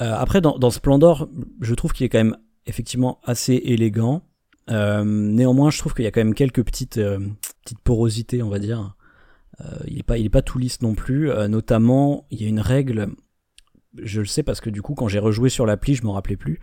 [0.00, 1.28] Euh, après, dans, dans Splendor,
[1.60, 4.22] je trouve qu'il est quand même effectivement assez élégant.
[4.70, 7.18] Euh, néanmoins, je trouve qu'il y a quand même quelques petites, euh,
[7.64, 8.94] petites porosités, on va dire.
[9.60, 11.30] Euh, il est pas, il est pas tout lisse non plus.
[11.30, 13.08] Euh, notamment, il y a une règle.
[13.98, 16.36] Je le sais parce que du coup, quand j'ai rejoué sur l'appli, je m'en rappelais
[16.36, 16.60] plus.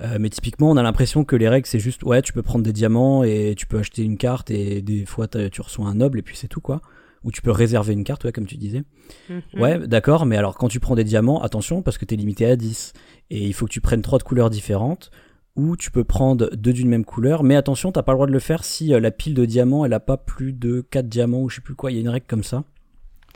[0.00, 2.64] Euh, mais typiquement, on a l'impression que les règles, c'est juste, ouais, tu peux prendre
[2.64, 6.18] des diamants et tu peux acheter une carte et des fois tu reçois un noble
[6.18, 6.80] et puis c'est tout quoi.
[7.24, 8.84] Ou tu peux réserver une carte, ouais, comme tu disais.
[9.28, 9.60] Mhm.
[9.60, 12.54] Ouais, d'accord, mais alors quand tu prends des diamants, attention, parce que t'es limité à
[12.54, 12.92] 10.
[13.30, 15.10] Et il faut que tu prennes trois de couleurs différentes,
[15.56, 18.32] ou tu peux prendre deux d'une même couleur, mais attention, t'as pas le droit de
[18.32, 21.42] le faire si euh, la pile de diamants, elle a pas plus de 4 diamants,
[21.42, 22.62] ou je sais plus quoi, il y a une règle comme ça.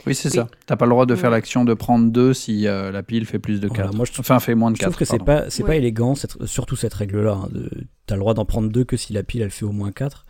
[0.05, 0.35] Oui, c'est Oui.
[0.35, 0.47] ça.
[0.65, 1.37] T'as pas le droit de faire Ouais.
[1.37, 3.95] l'action de prendre deux si euh, la pile fait plus de Voilà, 4.
[3.95, 4.91] moi, je trouve- enfin, fait moins de Je 4.
[4.91, 7.33] trouve que c'est pas, c'est pas élégant, cette- surtout cette règle-là.
[7.43, 7.69] hein, de-
[8.05, 10.25] t'as le droit d'en prendre deux que si la pile, elle fait au moins 4,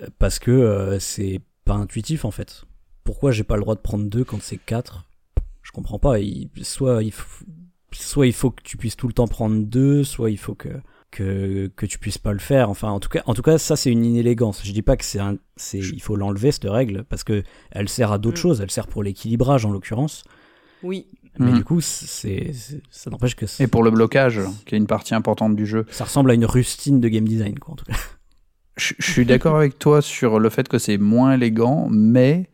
[0.00, 2.64] euh, parce que euh, c'est pas intuitif, en fait.
[3.02, 5.04] Pourquoi j'ai pas le droit de prendre deux quand c'est 4
[5.62, 6.18] Je comprends pas.
[6.20, 7.44] Il- soit, il faut,
[7.92, 10.68] soit il faut que tu puisses tout le temps prendre deux, soit il faut que,
[11.14, 12.68] que, que tu puisses pas le faire.
[12.70, 14.60] Enfin, en tout cas, en tout cas ça, c'est une inélégance.
[14.64, 17.88] Je dis pas que c'est un, c'est, il faut l'enlever, cette règle, parce que elle
[17.88, 18.42] sert à d'autres Mm.
[18.42, 18.60] choses.
[18.60, 20.24] Elle sert pour l'équilibrage, en l'occurrence.
[20.82, 21.06] Oui.
[21.38, 21.56] Mais Mhm.
[21.58, 24.86] du coup, c'est, c'est- ça n'empêche que c'est- Et pour le blocage, qui est une
[24.86, 25.84] partie importante du jeu.
[25.90, 27.96] ça ressemble à une rustine de game design, quoi, en tout cas.
[28.76, 32.50] Je, je suis d'accord avec toi sur le fait que c'est moins élégant, mais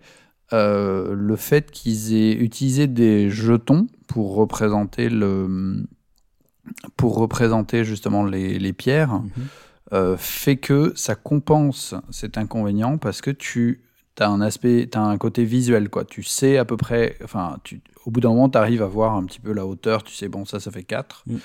[0.52, 5.86] euh, le fait qu'ils aient utilisé des jetons pour représenter le
[6.96, 9.30] pour représenter justement les, les pierres Mhm.
[9.92, 13.82] euh, fait que ça compense cet inconvénient parce que tu
[14.18, 16.04] as un aspect, tu as un côté visuel quoi.
[16.04, 19.14] Tu sais à peu près, enfin, tu, au bout d'un moment, tu arrives à voir
[19.14, 20.02] un petit peu la hauteur.
[20.04, 21.24] Tu sais, bon, ça, ça fait 4.
[21.26, 21.36] Mm.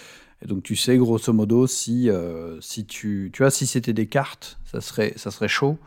[0.44, 4.08] Et donc tu sais grosso modo si euh, si tu tu vois si c'était des
[4.08, 5.78] cartes, ça serait ça serait chaud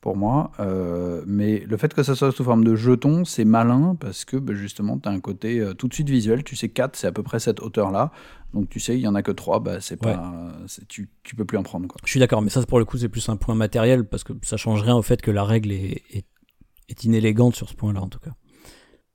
[0.00, 0.52] pour moi.
[0.60, 4.36] Euh, mais le fait que ça soit sous forme de jetons, c'est malin parce que
[4.36, 6.42] bah, justement, tu as un côté euh, tout de suite visuel.
[6.44, 8.10] Tu sais 4, c'est à peu près cette hauteur-là.
[8.54, 10.14] Donc tu sais, il y en a que 3, bah, c'est Ouais.
[10.14, 10.32] pas,
[10.88, 11.86] tu, tu peux plus en prendre.
[11.86, 12.00] Quoi.
[12.04, 14.32] Je suis d'accord, mais ça, pour le coup, c'est plus un point matériel, parce que
[14.42, 16.24] ça change rien au fait que la règle est, est,
[16.88, 18.32] est inélégante sur ce point-là, en tout cas.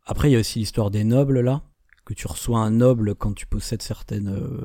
[0.06, 1.64] Après, il y a aussi l'histoire des nobles, là,
[2.06, 4.64] que tu reçois un noble quand tu possèdes certaines, euh,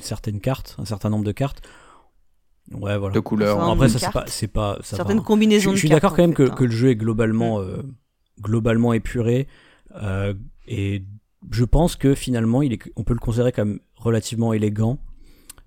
[0.00, 1.60] certaines cartes, un certain nombre de cartes.
[2.72, 3.14] Ouais, voilà.
[3.14, 3.56] De couleurs.
[3.58, 5.18] Enfin, Bon, après, ça, c'est pas, c'est pas, ça Certaines.
[5.18, 6.54] Je, combinaisons je de suis d'accord quand même fait, que, hein.
[6.54, 7.82] que le jeu est globalement, euh,
[8.40, 9.46] globalement épuré.
[10.02, 10.34] euh,
[10.66, 11.04] et
[11.50, 14.98] je pense que finalement, il est, on peut le considérer comme relativement élégant.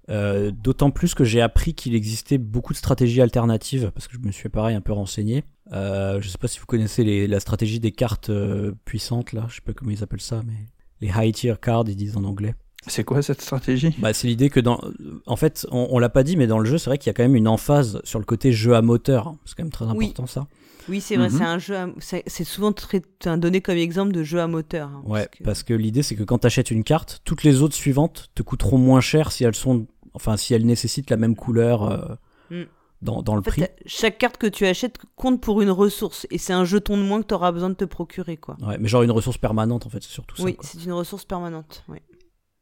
[0.10, 4.26] Euh, D'autant plus que j'ai appris qu'il existait beaucoup de stratégies alternatives, parce que je
[4.26, 5.44] me suis pareil un peu renseigné.
[5.74, 9.46] Euh, je sais pas si vous connaissez les- la stratégie des cartes euh, puissantes, là,
[9.50, 10.54] je sais pas comment ils appellent ça, mais
[11.02, 12.56] les high tier cards, ils disent en anglais.
[12.88, 13.94] C'est quoi cette stratégie?
[14.00, 14.80] Bah, c'est l'idée que dans,
[15.26, 17.12] en fait, on, on l'a pas dit, mais dans le jeu, c'est vrai qu'il y
[17.12, 19.36] a quand même une emphase sur le côté jeu à moteur.
[19.46, 20.06] C'est quand même très Oui.
[20.06, 20.48] important ça.
[20.90, 21.38] Oui, c'est vrai, Mhm.
[21.38, 21.76] c'est un jeu.
[21.76, 24.88] à- C'est souvent très, un donné comme exemple de jeu à moteur.
[24.90, 27.76] hein, Ouais, parce que l'idée c'est que quand tu achètes une carte, toutes les autres
[27.76, 31.84] suivantes te coûteront moins cher si elles sont, enfin si elles nécessitent la même couleur
[31.84, 32.16] euh,
[32.50, 32.64] Mm.
[33.02, 33.64] dans, dans le En fait, prix.
[33.86, 37.22] chaque carte que tu achètes compte pour une ressource et c'est un jeton de moins
[37.22, 38.38] que tu auras besoin de te procurer.
[38.38, 38.56] quoi.
[38.66, 40.58] Ouais, mais genre une ressource permanente en fait, c'est surtout oui, ça.
[40.58, 40.70] quoi.
[40.72, 41.84] c'est une ressource permanente.
[41.90, 42.02] ouais.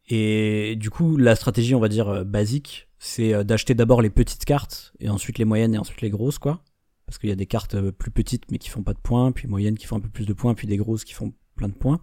[0.08, 4.10] Et du coup, la stratégie, on va dire euh, basique, c'est euh, d'acheter d'abord les
[4.10, 6.62] petites cartes et ensuite les moyennes et ensuite les grosses, quoi.
[7.06, 9.32] Parce qu'il y a des cartes euh, plus petites mais qui font pas de points,
[9.32, 11.70] puis moyennes qui font un peu plus de points, puis des grosses qui font plein
[11.70, 12.00] de points.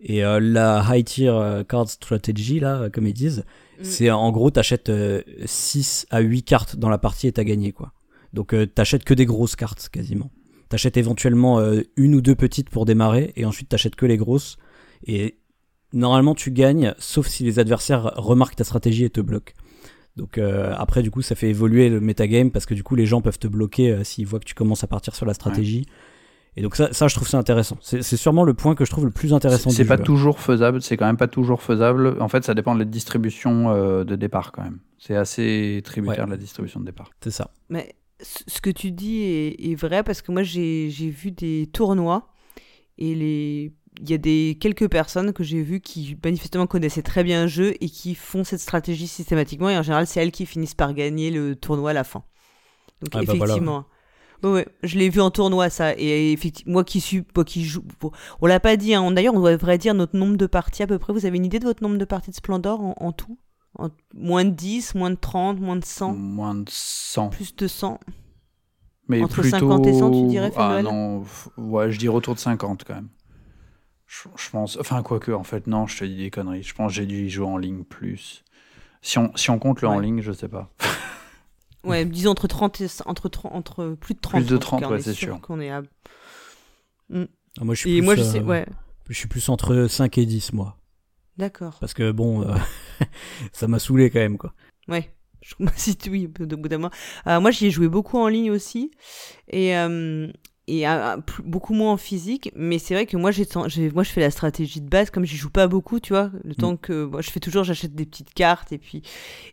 [0.00, 3.44] Et euh, la high tier card strategy, là, comme ils disent,
[3.78, 3.84] Mm.
[3.84, 4.92] c'est en gros, t'achètes
[5.44, 7.92] 6 à 8 cartes dans la partie et t'as gagné, quoi.
[8.32, 10.30] Donc t'achètes que des grosses cartes, quasiment.
[10.68, 11.60] T'achètes éventuellement
[11.96, 14.56] une ou deux petites pour démarrer, et ensuite t'achètes que les grosses.
[15.06, 15.39] Et
[15.92, 19.52] normalement tu gagnes, sauf si les adversaires remarquent ta stratégie et te bloquent.
[20.16, 23.06] Donc euh, après, du coup, ça fait évoluer le metagame parce que du coup, les
[23.06, 25.86] gens peuvent te bloquer euh, s'ils voient que tu commences à partir sur la stratégie.
[26.56, 27.78] Et donc ça, ça, je trouve ça intéressant.
[27.80, 29.70] C'est sûrement le point que je trouve le plus intéressant.
[29.70, 30.02] C'est pas jeu.
[30.02, 32.16] toujours faisable, c'est quand même pas toujours faisable.
[32.20, 34.80] En fait, ça dépend de la distribution euh, de départ quand même.
[34.98, 36.26] C'est assez tributaire Ouais.
[36.26, 37.10] de la distribution de départ.
[37.22, 37.52] C'est ça.
[37.68, 41.68] Mais ce que tu dis est, est vrai parce que moi j'ai j'ai vu des
[41.72, 42.28] tournois
[42.98, 43.72] et les
[44.08, 47.74] y a des quelques personnes que j'ai vues qui manifestement connaissaient très bien le jeu
[47.80, 51.30] et qui font cette stratégie systématiquement et en général c'est elles qui finissent par gagner
[51.30, 52.22] le tournoi à la fin.
[53.02, 53.84] Donc Ah bah voilà, effectivement.
[54.42, 57.64] Ouais, ouais, je l'ai vu en tournoi ça et effectivement moi qui suis moi qui
[57.64, 58.10] joue bon,
[58.40, 59.10] on l'a pas dit hein.
[59.10, 61.58] d'ailleurs on devrait dire notre nombre de parties à peu près vous avez une idée
[61.58, 63.38] de votre nombre de parties de Splendor en, en tout?
[63.78, 67.28] En- moins de 10 moins de 30 moins de 100 Moins de 100.
[67.28, 68.00] plus de 100
[69.08, 69.58] Mais Entre plutôt...
[69.58, 71.24] 50 et 100, tu dirais, Ah non,
[71.58, 73.08] ouais, je dirais autour de 50 quand même.
[74.10, 76.64] Je, je pense, enfin quoique, en fait, non, je te dis des conneries.
[76.64, 78.44] Je pense que j'ai dû y jouer en ligne plus.
[79.02, 80.70] Si on, si on compte le en ligne, je sais pas.
[81.82, 84.42] Ouais, disons entre 30 et, entre, 30 entre plus de 30.
[84.42, 85.40] Plus de en tout 30, cas, on ouais, est c'est sûr sûr.
[85.40, 85.82] qu'on est à-
[87.14, 88.66] Ah, moi, je suis Et plus, moi, je sais, euh, ouais,
[89.08, 90.76] je suis plus entre 5 et 10, moi.
[91.38, 91.78] d'accord.
[91.80, 92.54] Parce que bon, euh,
[93.52, 94.52] ça m'a saoulé quand même, quoi.
[94.88, 95.14] Ouais.
[95.42, 96.92] Je me situe, oui, au bout d'un moment.
[97.26, 98.90] Euh, moi, j'y ai joué beaucoup en ligne aussi.
[99.48, 100.30] Et, euh,
[100.70, 100.84] et
[101.44, 102.50] beaucoup moins en physique.
[102.54, 103.46] Mais c'est vrai que moi, j'ai,
[103.92, 105.10] moi, je fais la stratégie de base.
[105.10, 106.30] Comme j'y joue pas beaucoup, tu vois.
[106.44, 107.04] Le temps que.
[107.04, 108.72] Moi, je fais toujours, j'achète des petites cartes.
[108.72, 109.02] Et puis.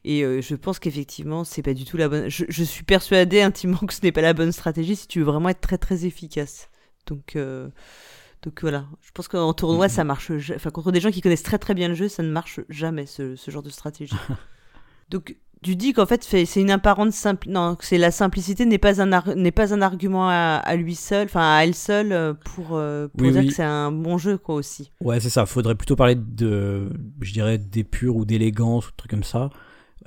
[0.05, 2.29] Et euh, je pense qu'effectivement, c'est pas du tout la bonne.
[2.29, 5.25] Je, je suis persuadée intimement que ce n'est pas la bonne stratégie si tu veux
[5.25, 6.69] vraiment être très, très efficace.
[7.07, 7.35] Donc.
[7.35, 7.69] euh,
[8.43, 10.31] donc voilà, je pense qu'en tournoi, ça marche.
[10.37, 12.59] ja- Enfin, contre des gens qui connaissent très très bien le jeu, ça ne marche
[12.69, 14.15] jamais ce, ce genre de stratégie.
[15.09, 17.49] Donc, tu dis qu'en fait, c'est une apparente simple.
[17.49, 20.95] Non, c'est la simplicité n'est pas un ar- n'est pas un argument à, à lui
[20.95, 23.47] seul, enfin à elle seule euh, pour euh, pour Oui, dire oui.
[23.47, 24.91] que c'est un bon jeu quoi aussi.
[25.01, 25.45] Ouais, c'est ça.
[25.45, 26.89] Faudrait plutôt parler de,
[27.21, 29.49] je dirais, d'épure ou d'élégance ou de trucs comme ça.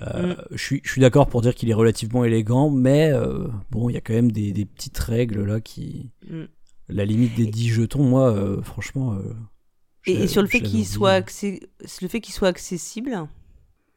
[0.02, 0.36] Euh, Mm.
[0.52, 3.94] Je suis, je suis d'accord pour dire qu'il est relativement élégant, mais euh, bon, il
[3.94, 6.10] y a quand même des, des petites règles là qui.
[6.30, 6.44] Mm.
[6.88, 9.16] La limite des 10 jetons, moi, franchement.
[10.06, 10.84] Et, sur le je fait l'avais qu'il oublié.
[10.84, 11.60] soit accé-
[12.02, 13.26] le fait qu'il soit accessible,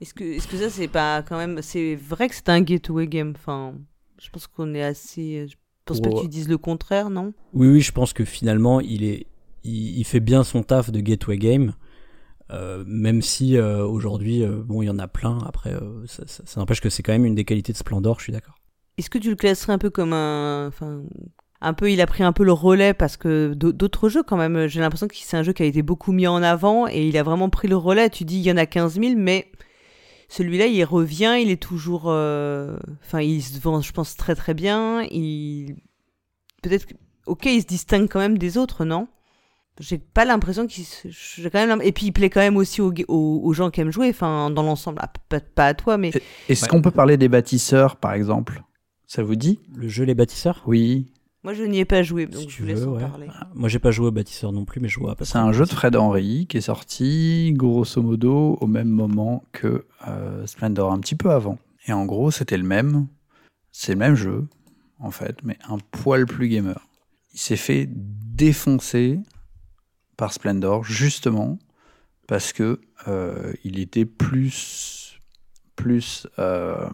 [0.03, 3.07] est-ce que est-ce que ça c'est pas quand même c'est vrai que c'est un gateway
[3.07, 3.33] game.
[3.35, 3.73] Enfin,
[4.21, 5.47] je pense qu'on est assez.
[5.49, 7.33] Je pense pas que tu dises le contraire, non?
[7.53, 9.25] Oui, oui, je pense que finalement, il, est,
[9.63, 11.73] il, il fait bien son taf de gateway game.
[12.51, 15.39] euh, même si euh, aujourd'hui, euh, bon, il y en a plein.
[15.47, 15.73] Après,
[16.05, 18.33] ça, ça- ça n'empêche que c'est quand même une des qualités de Splendor, je suis
[18.33, 18.55] d'accord.
[18.97, 20.67] Est-ce que tu le classerais un peu comme un.
[20.67, 21.01] Enfin,
[21.61, 24.35] un peu, il a pris un peu le relais parce que d'au- d'autres jeux, quand
[24.37, 27.07] même, j'ai l'impression que c'est un jeu qui a été beaucoup mis en avant et
[27.07, 28.09] il a vraiment pris le relais.
[28.09, 29.49] Tu dis, il y en a 15 000, mais
[30.29, 32.03] celui-là, il revient, il est toujours.
[32.07, 35.03] euh, Enfin, il se vend, je pense, très très bien.
[35.11, 35.75] Il.
[36.61, 36.85] Peut-être.
[36.85, 36.93] que-
[37.25, 39.07] Ok, il se distingue quand même des autres, non?
[39.79, 42.79] J'ai pas l'impression qu'il se- j'ai quand même et puis il plaît quand même aussi
[42.81, 45.97] aux, aux- aux gens qui aiment jouer enfin dans l'ensemble Ah, pas, pas à toi
[45.97, 46.11] mais
[46.49, 46.67] Est-ce Ouais.
[46.67, 48.61] qu'on peut parler des bâtisseurs, par exemple?
[49.07, 49.59] Ça vous dit?
[49.75, 50.61] Le jeu Les Bâtisseurs?
[50.67, 51.11] Oui.
[51.43, 53.01] Moi je n'y ai pas joué donc Si je tu vous laisse veux, en ouais.
[53.01, 55.65] parler Moi, j'ai pas joué au Bâtisseur non plus, mais je vois C'est un jeu
[55.65, 55.69] de.
[55.69, 61.15] Fred Henry qui est sorti grosso modo au même moment que euh, Splendor, un petit
[61.15, 61.57] peu avant.
[61.87, 63.07] Et en gros, c'était le même.
[63.71, 64.45] C'est le même jeu,
[64.99, 66.87] en fait, mais un poil plus gamer.
[67.33, 69.19] Il s'est fait défoncer
[70.15, 71.57] par Splendor, justement,
[72.27, 75.19] parce que euh, il était plus,
[75.75, 76.87] plus, euh,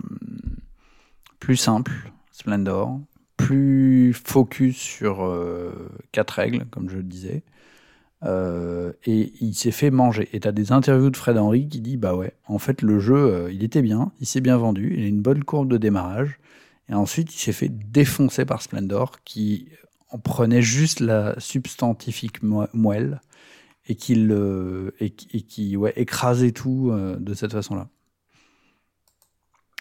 [1.40, 1.92] plus simple,
[2.32, 3.00] Splendor,
[3.40, 5.72] plus focus sur euh,
[6.12, 7.44] quatre règles, comme je le disais.
[8.26, 10.30] Euh, et il s'est fait manger.
[10.34, 13.00] Et tu as des interviews de Fred Henry qui dit Bah ouais, en fait, le
[13.00, 15.78] jeu, euh, il était bien, il s'est bien vendu, il a une bonne courbe de
[15.78, 16.40] démarrage.
[16.90, 19.70] Et ensuite, il s'est fait défoncer par Splendor qui
[20.10, 23.22] en prenait juste la substantifique mo- moelle
[23.88, 27.90] et qui, le, et, qui- ouais, écrasait tout euh, de cette façon-là.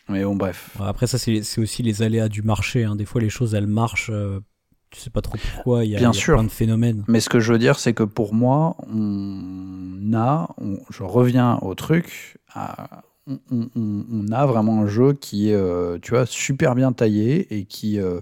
[0.09, 0.71] Mais bon, bref.
[0.81, 2.85] Après, ça, c'est aussi les aléas du marché.
[2.85, 2.97] hein.
[2.97, 4.11] Des fois, les choses, elles marchent.
[4.13, 4.41] euh,
[4.91, 5.85] tu sais pas trop pourquoi.
[5.85, 6.35] Il y a, Bien il y a sûr.
[6.35, 7.05] plein de phénomènes.
[7.09, 11.59] Mais ce que je veux dire, c'est que pour moi, on a, on- je reviens
[11.63, 16.13] au truc, à- on, on- on- on a vraiment un jeu qui est, euh, tu
[16.13, 18.21] vois, super bien taillé et qui, euh,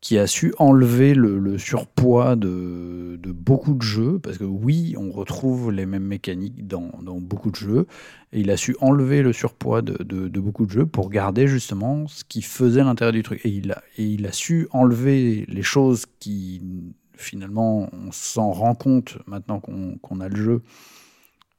[0.00, 5.70] qui a su enlever le, surpoids de, beaucoup de jeux, parce que oui, on retrouve
[5.70, 7.86] les mêmes mécaniques dans, beaucoup de jeux,
[8.32, 12.24] et il a su enlever le surpoids de, beaucoup de jeux pour garder justement ce
[12.24, 13.44] qui faisait l'intérêt du truc.
[13.44, 16.62] Et il, a, su enlever les choses qui,
[17.14, 20.62] finalement, on s'en rend compte maintenant qu'on a le jeu,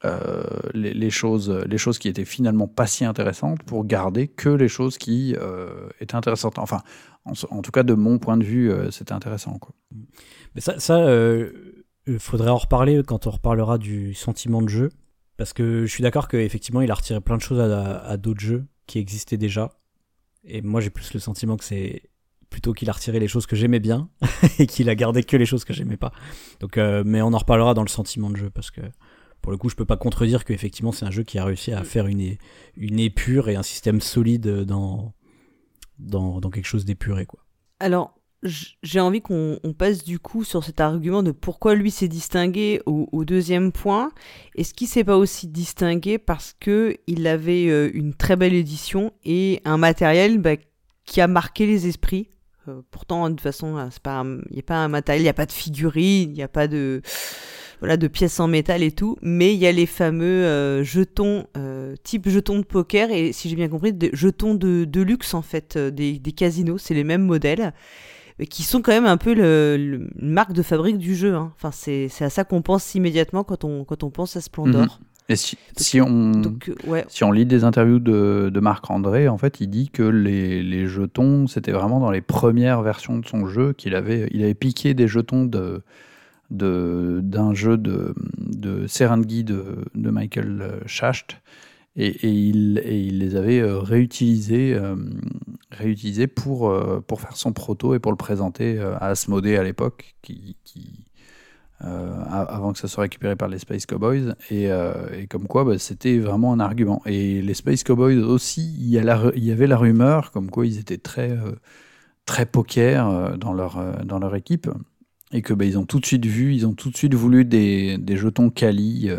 [0.04, 0.42] euh,
[0.74, 4.98] les, choses, les choses qui étaient finalement pas si intéressantes pour garder que les choses
[4.98, 6.58] qui euh, étaient intéressantes.
[6.58, 6.82] Enfin,
[7.24, 9.58] en, tout cas, de mon point de vue, euh, c'était intéressant.
[9.58, 9.74] Quoi.
[10.56, 11.06] Mais ça, ça
[12.18, 14.88] faudrait en reparler quand on reparlera du sentiment de jeu.
[15.36, 18.66] Parce que je suis d'accord qu'effectivement, il a retiré plein de choses à, d'autres jeux
[18.86, 19.70] qui existaient déjà.
[20.44, 22.02] Et moi, j'ai plus le sentiment que c'est
[22.50, 24.10] plutôt qu'il a retiré les choses que j'aimais bien
[24.58, 26.12] et qu'il a gardé que les choses que j'aimais pas.
[26.58, 28.82] Donc, mais on en reparlera dans le sentiment de jeu parce que
[29.42, 31.82] pour le coup, je peux pas contredire qu'effectivement, c'est un jeu qui a réussi à
[31.84, 32.36] faire une,
[32.76, 35.12] une épure et un système solide dans,
[35.98, 37.26] dans, dans quelque chose d'épuré.
[37.26, 37.40] Quoi.
[37.80, 42.80] Alors, j'ai envie qu'on passe du coup sur cet argument de pourquoi lui s'est distingué
[42.86, 44.12] au, deuxième point.
[44.56, 49.12] Est-ce qu'il s'est pas aussi distingué parce que il avait euh, une très belle édition
[49.24, 50.56] et un matériel bah,
[51.04, 52.30] qui a marqué les esprits?
[52.68, 55.46] Euh, Pourtant, de toute façon, il n'y a pas un matériel, il n'y a pas
[55.46, 57.00] de figurine, il n'y a pas de
[57.82, 61.46] voilà de pièces en métal et tout, mais il y a les fameux euh, jetons
[62.04, 65.42] type jetons de poker et si j'ai bien compris, des jetons de, de luxe en
[65.42, 67.72] fait, des, des casinos, c'est les mêmes modèles
[68.48, 71.34] qui sont quand même un peu le, marque de fabrique du jeu.
[71.34, 71.52] Hein.
[71.56, 74.82] Enfin, c'est à ça qu'on pense immédiatement quand on, quand on pense à Splendor.
[74.82, 74.88] Mhm.
[75.28, 76.32] Et si, si on,
[76.88, 80.62] euh, si on lit des interviews de, de Marc-André, en fait, il dit que les,
[80.62, 84.54] les jetons, c'était vraiment dans les premières versions de son jeu qu'il avait, il avait
[84.54, 85.82] piqué des jetons de
[86.52, 88.86] d'un jeu de, de
[89.42, 91.36] de, de Michael Schacht
[91.96, 94.96] et, il, il, les avait euh, réutilisés, euh,
[95.70, 100.14] réutilisés pour, euh, pour faire son proto et pour le présenter à Asmodée à l'époque,
[100.22, 101.06] qui, qui
[101.84, 104.36] avant que ça soit récupéré par les Space Cowboys.
[104.50, 107.02] Et, et comme quoi, bah, c'était vraiment un argument.
[107.06, 110.98] Et les Space Cowboys aussi, il y, y avait la rumeur comme quoi ils étaient
[110.98, 111.36] très,
[112.24, 114.70] très poker dans leur, dans leur équipe.
[115.32, 117.44] Et que bah, ils ont tout de suite vu, ils ont tout de suite voulu
[117.44, 119.10] des, jetons Kali.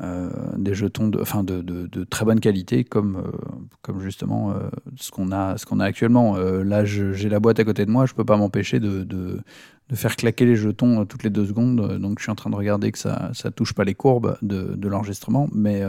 [0.00, 5.10] Euh, des jetons de, enfin de, de, très bonne qualité, comme, euh, justement euh, ce
[5.10, 6.36] qu'on a, actuellement.
[6.36, 9.42] là, j'ai la boîte à côté de moi, je peux pas m'empêcher de,
[9.94, 11.98] faire claquer les jetons toutes les deux secondes.
[11.98, 14.88] Donc, je suis en train de regarder que ça, ça touche pas les courbes de,
[14.88, 15.82] l'enregistrement, mais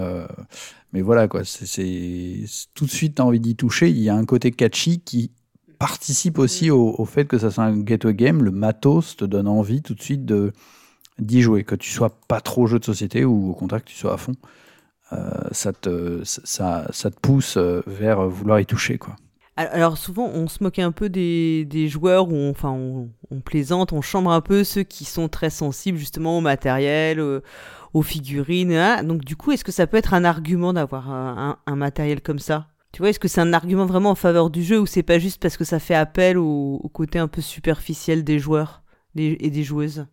[0.93, 1.41] voilà quoi.
[1.43, 3.89] Tout de suite, t'as envie d'y toucher.
[3.89, 5.31] Il y a un côté catchy qui
[5.79, 8.43] participe aussi au, fait que ça soit un gateway game.
[8.43, 10.51] Le matos te donne envie tout de suite de
[11.17, 13.95] d'y jouer, que tu sois pas trop jeu de société ou au contraire que tu
[13.95, 14.35] sois à fond.
[15.11, 16.23] Euh, ça, te,
[17.21, 18.97] pousse euh, vers vouloir y toucher.
[18.97, 19.15] quoi.
[19.59, 24.01] Alors souvent, on se moque un peu des, joueurs, où on, enfin, on, plaisante, on
[24.01, 27.19] chambre un peu ceux qui sont très sensibles justement au matériel,
[27.93, 29.01] aux, figurines.
[29.03, 32.67] Donc du coup, est-ce que ça peut être un argument d'avoir un, matériel comme ça?
[32.91, 35.19] Tu vois, est-ce que c'est un argument vraiment en faveur du jeu ou c'est pas
[35.19, 38.83] juste parce que ça fait appel au, côté un peu superficiel des joueurs
[39.15, 40.07] et des joueuses?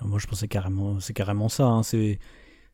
[0.00, 1.66] Moi, je pensais carrément, c'est carrément ça.
[1.66, 1.82] Hein.
[1.82, 2.18] C'est,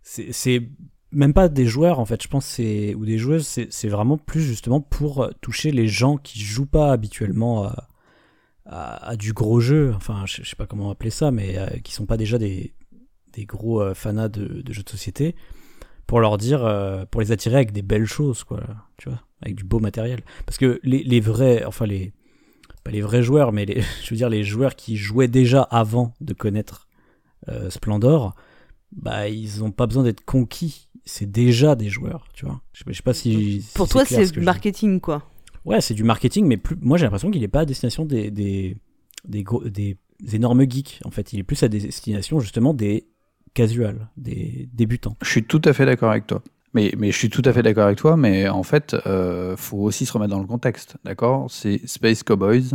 [0.02, 0.68] c'est
[1.10, 2.22] même pas des joueurs en fait.
[2.22, 3.46] Je pense c'est ou des joueuses.
[3.46, 7.70] C'est vraiment plus justement pour euh, toucher les gens qui jouent pas habituellement
[8.66, 9.92] à, du gros jeu.
[9.96, 12.74] Enfin, je, sais pas comment appeler ça, mais euh, qui sont pas déjà des,
[13.32, 15.34] des gros euh, fanats de, de, jeux de société.
[16.06, 16.60] Pour leur dire,
[17.10, 18.62] pour les attirer avec des belles choses, quoi.
[18.96, 20.20] Tu vois, avec du beau matériel.
[20.46, 22.12] Parce que les, les vrais, enfin les
[22.84, 26.14] pas les vrais joueurs, mais les, je veux dire les joueurs qui jouaient déjà avant
[26.20, 26.88] de connaître
[27.48, 28.34] euh, Splendor,
[28.92, 30.88] bah ils ont pas besoin d'être conquis.
[31.04, 32.60] C'est déjà des joueurs, tu vois.
[32.72, 33.64] Je, sais pas si.
[33.74, 35.22] Pour toi, c'est marketing, quoi.
[35.64, 38.30] Ouais, c'est du marketing, mais plus, moi j'ai l'impression qu'il est pas à destination des,
[38.30, 38.76] des,
[39.24, 39.96] des, des
[40.32, 41.00] énormes geeks.
[41.04, 43.06] En fait, il est plus à destination justement des
[43.54, 45.16] casuals, des débutants.
[45.22, 46.42] Je suis tout à fait d'accord avec toi.
[46.96, 50.06] Mais, je suis tout à fait d'accord avec toi, mais en fait, euh, faut aussi
[50.06, 51.50] se remettre dans le contexte, d'accord?
[51.50, 52.70] C'est Space Cowboys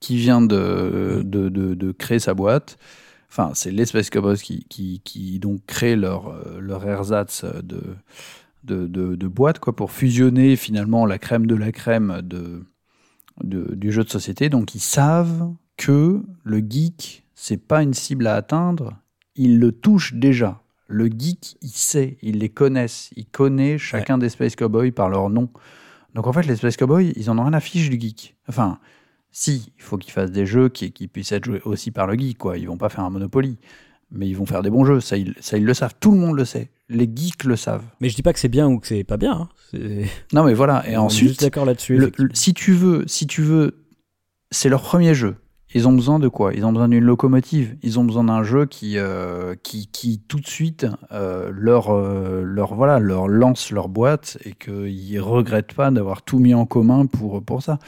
[0.00, 2.78] qui vient de, de, créer sa boîte,
[3.30, 7.96] enfin, c'est les Space Cowboys qui, qui, donc créent leur, euh, leur ersatz de,
[8.64, 12.64] de, boîte, quoi, pour fusionner finalement la crème de la crème de,
[13.42, 14.48] du jeu de société.
[14.48, 18.96] Donc, ils savent que le geek, c'est pas une cible à atteindre,
[19.36, 20.60] ils le touchent déjà.
[20.88, 25.28] Le geek, il sait, il les connaissent, il connaît chacun des Space Cowboys par leur
[25.28, 25.50] nom.
[26.14, 28.36] Donc en fait, les Space Cowboys, ils en ont rien à fiche du geek.
[28.48, 28.78] Enfin,
[29.30, 32.18] si, il faut qu'ils fassent des jeux qui, qui, puissent être joués aussi par le
[32.18, 32.56] geek, quoi.
[32.56, 33.58] Ils vont pas faire un Monopoly,
[34.10, 35.00] mais ils vont faire des bons jeux.
[35.00, 35.94] Ça ils, ça, ils le savent.
[36.00, 36.70] Tout le monde le sait.
[36.88, 37.84] Les geeks le savent.
[38.00, 39.48] Mais je dis pas que c'est bien ou que c'est pas bien.
[39.74, 40.06] Hein.
[40.32, 40.88] Non, mais voilà.
[40.88, 42.12] Et ensuite, d'accord là-dessus.
[42.32, 43.84] Si tu veux, si tu veux,
[44.50, 45.36] c'est leur premier jeu.
[45.74, 46.54] Ils ont besoin de quoi?
[46.54, 47.76] Ils ont besoin d'une locomotive.
[47.82, 52.42] Ils ont besoin d'un jeu qui, euh, qui, qui, tout de suite euh, leur, euh,
[52.42, 57.04] leur, voilà, leur lance leur boîte et qu'ils regrettent pas d'avoir tout mis en commun
[57.04, 57.78] pour, pour ça.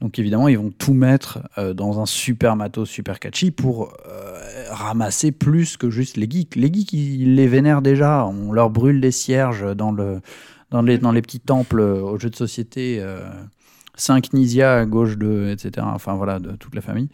[0.00, 4.38] Donc évidemment, ils vont tout mettre euh, dans un super matos super catchy pour euh,
[4.70, 6.54] ramasser plus que juste les geeks.
[6.54, 8.24] Les geeks, ils les vénèrent déjà.
[8.26, 10.20] On leur brûle des cierges dans, le,
[10.70, 13.02] dans, les, dans les petits temples aux jeux de société
[13.96, 15.86] 5 Nisia à gauche de, etc.
[15.90, 17.08] Enfin voilà, de toute la famille.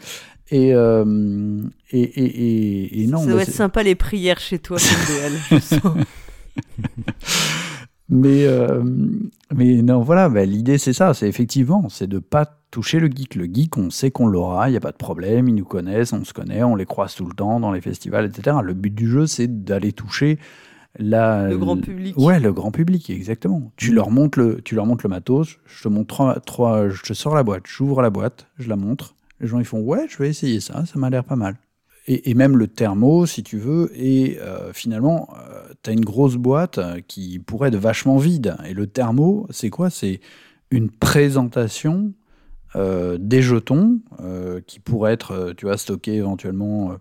[0.51, 3.18] Et, euh, et, et, et, non.
[3.20, 5.80] Ça bah, doit être c'est- sympa les prières chez toi, je sens.
[8.09, 8.83] Mais, euh,
[9.55, 13.37] mais non, voilà, bah, l'idée c'est ça, c'est effectivement, c'est de pas toucher le geek.
[13.37, 16.12] Le geek, on sait qu'on l'aura, il n'y a pas de problème, ils nous connaissent,
[16.12, 18.59] on se connaît, on les croise tout le temps dans les festivals, etc.
[18.62, 20.39] Le but du jeu, c'est d'aller toucher
[20.99, 22.16] la, Le grand public.
[22.18, 23.72] Ouais, le grand public, exactement.
[23.76, 27.03] Tu leur montres le, tu leur montres le matos, je te montre trois, trois- je
[27.03, 29.14] te sors la boîte, j'ouvre la boîte, je la montre.
[29.40, 31.57] Les gens ils font ouais, je vais essayer ça, ça m'a l'air pas mal.
[32.07, 35.28] Et, et même le thermo, si tu veux, et euh, finalement,
[35.82, 38.57] tu as une grosse boîte euh, qui pourrait être vachement vide.
[38.68, 39.88] Et le thermo, c'est quoi?
[39.88, 40.20] C'est
[40.72, 42.12] une présentation
[42.74, 46.97] euh, des jetons euh, qui pourraient être, euh, tu vois, stockés éventuellement euh, euh,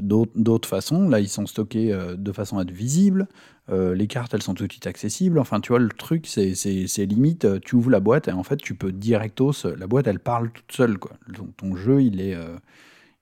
[0.00, 1.08] d'autres d'autres façons.
[1.08, 3.28] Là, ils sont stockés euh, de façon à être visibles.
[3.70, 5.38] Euh, les cartes, elles sont tout de suite accessibles.
[5.38, 8.32] Enfin, tu vois, le truc, c'est c'est- c'est limite, euh, tu ouvres la boîte et
[8.32, 10.98] en fait, tu peux directos, la boîte, elle parle toute seule.
[10.98, 11.12] Quoi.
[11.34, 12.56] Ton, ton jeu, il est, euh,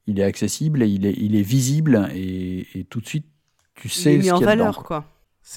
[0.06, 3.26] il est accessible et il est, il est visible et, et tout de suite,
[3.74, 5.04] tu Il sais est mis ce en qu'il y a dedans, valeur, quoi.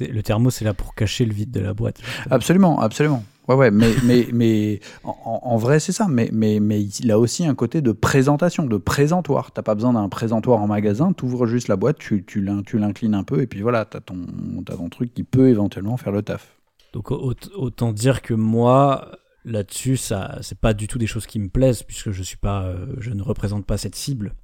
[0.01, 1.99] le thermo, c'est là pour cacher le vide de la boîte.
[2.29, 3.23] Absolument, absolument.
[3.47, 6.07] Ouais, ouais, mais, mais, mais en, vrai, c'est ça.
[6.07, 9.51] Mais, mais, mais il a aussi un côté de présentation, de présentoir.
[9.51, 11.11] T'as pas besoin d'un présentoir en magasin.
[11.11, 13.83] Tu ouvres juste la boîte, tu, tu l'in- tu l'inclines un peu, et puis voilà,
[13.85, 14.15] t'as ton,
[14.65, 16.57] t'as ton truc qui peut éventuellement faire le taf.
[16.93, 19.11] Donc au- autant dire que moi
[19.45, 22.63] là-dessus ça c'est pas du tout des choses qui me plaisent puisque je suis pas
[22.63, 24.35] euh, je ne représente pas cette cible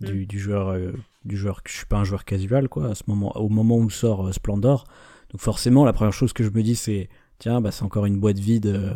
[0.00, 0.92] du, du joueur euh,
[1.24, 3.90] du joueur je suis pas un joueur casual quoi à ce moment au moment où
[3.90, 4.84] sort euh, Splendor
[5.30, 7.08] donc forcément la première chose que je me dis c'est
[7.42, 8.94] tiens bah c'est encore une boîte vide euh,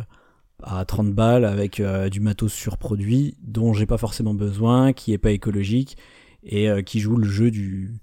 [0.63, 5.17] à 30 balles avec euh, du matos surproduit dont j'ai pas forcément besoin qui est
[5.17, 5.97] pas écologique
[6.43, 7.99] et euh, qui joue le jeu du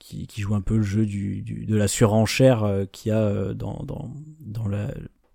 [0.00, 3.82] qui, joue un peu le jeu du, de la surenchère qu'il y a euh, dans,
[3.84, 4.92] dans, dans la-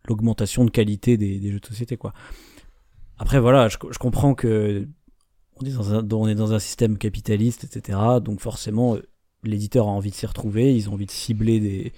[0.08, 1.98] l'augmentation de qualité des, jeux de société.
[1.98, 2.14] Quoi.
[3.18, 4.88] Après, voilà, je, je comprends que
[5.56, 7.98] on est, dans un, on est dans un système capitaliste, etc.
[8.22, 8.96] Donc forcément,
[9.44, 11.94] l'éditeur a envie de s'y retrouver, ils ont envie de cibler des,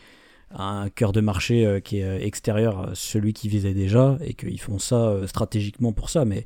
[0.56, 4.34] un cœur de marché euh, qui est euh, extérieur à celui qui visait déjà, et
[4.34, 6.26] qu'ils font ça euh, stratégiquement pour ça.
[6.26, 6.46] Mais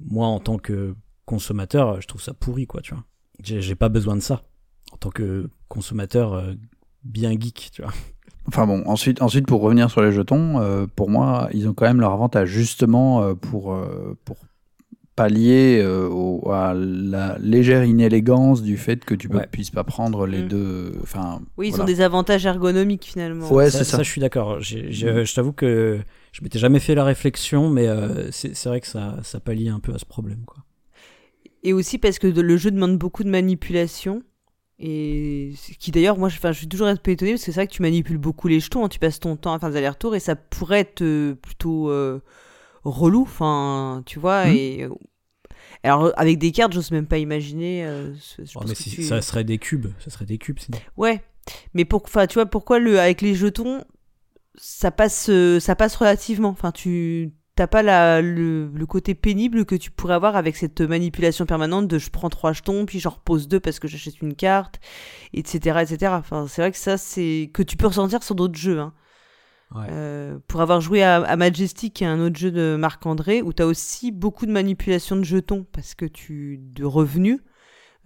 [0.00, 0.94] moi, en tant que
[1.26, 3.04] consommateur, je trouve ça pourri, quoi, tu vois.
[3.42, 4.42] J'ai pas besoin de ça
[4.92, 6.54] en tant que consommateur
[7.02, 7.92] bien geek, tu vois.
[8.46, 12.00] Enfin bon, ensuite, ensuite pour revenir sur les jetons, pour moi, ils ont quand même
[12.00, 13.76] leur avantage justement pour,
[14.24, 14.36] pour
[15.16, 19.46] pallier euh, au- à la légère inélégance du fait que tu ne Ouais.
[19.50, 20.48] puisses pas prendre les Mm.
[20.48, 20.92] deux.
[21.02, 21.84] Enfin, Oui, ils voilà.
[21.84, 23.50] ont des avantages ergonomiques finalement.
[23.52, 24.02] Ouais, ça, c'est ça.
[24.02, 24.60] je suis d'accord.
[24.60, 26.00] J'ai- Je t'avoue que
[26.32, 29.78] je m'étais jamais fait la réflexion, mais euh, c'est vrai que ça, ça pallie un
[29.80, 30.58] peu à ce problème, quoi.
[31.62, 34.22] Et aussi parce que le jeu demande beaucoup de manipulation.
[34.80, 37.52] Et ce qui d'ailleurs, moi, je, enfin, je suis toujours un peu étonnée parce que
[37.52, 39.70] c'est vrai que tu manipules beaucoup les jetons, hein, tu passes ton temps à faire
[39.70, 42.18] des allers-retours et ça pourrait être plutôt euh,
[42.84, 44.46] relou, enfin, tu vois.
[44.46, 44.54] Mhm.
[44.56, 44.88] Et euh,
[45.82, 47.84] alors avec des cartes, j'ose même pas imaginer.
[47.84, 50.78] euh, je Oh, mais si- tu- ça serait des cubes, ça serait des cubes sinon.
[50.96, 51.22] Ouais,
[51.74, 53.84] mais pour, enfin, tu vois, pourquoi le, avec les jetons,
[54.56, 56.48] ça passe, euh, ça passe relativement?
[56.50, 60.80] Enfin, tu t'as pas la, le, le côté pénible que tu pourrais avoir avec cette
[60.80, 64.34] manipulation permanente de je prends trois jetons, puis j'en repose deux parce que j'achète une
[64.34, 64.80] carte,
[65.32, 66.14] etc., etc.
[66.18, 68.80] Enfin, c'est vrai que ça, c'est que tu peux ressentir sur d'autres jeux.
[68.80, 68.92] Hein.
[69.74, 69.86] Ouais.
[69.90, 73.52] Euh, pour avoir joué à, à Majestic, qui est un autre jeu de Marc-André, où
[73.52, 77.40] tu as aussi beaucoup de manipulation de jetons, parce que tu de revenus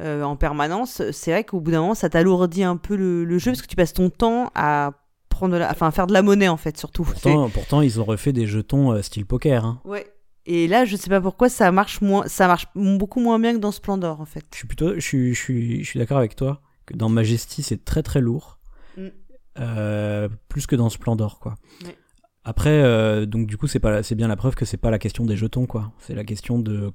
[0.00, 3.38] euh, en permanence, c'est vrai qu'au bout d'un moment, ça t'alourdit un peu le, le
[3.38, 4.92] jeu, parce que tu passes ton temps à
[5.28, 7.04] prendre de la, enfin, à faire de la monnaie, en fait, surtout.
[7.04, 9.64] Pourtant, pourtant, ils ont refait des jetons euh, style poker.
[9.64, 9.80] Hein.
[9.84, 10.06] Ouais.
[10.46, 13.58] Et là, je sais pas pourquoi ça marche moins, ça marche beaucoup moins bien que
[13.58, 14.46] dans Splendor, en fait.
[14.52, 17.62] Je suis plutôt, je suis, je suis, je suis d'accord avec toi que dans Majesty
[17.62, 18.57] c'est très très lourd.
[19.59, 21.56] Euh, plus que dans Splendor, quoi.
[21.84, 21.96] Ouais.
[22.44, 24.98] Après, euh, donc du coup, c'est pas, c'est bien la preuve que c'est pas la
[24.98, 25.92] question des jetons, quoi.
[25.98, 26.92] C'est la question de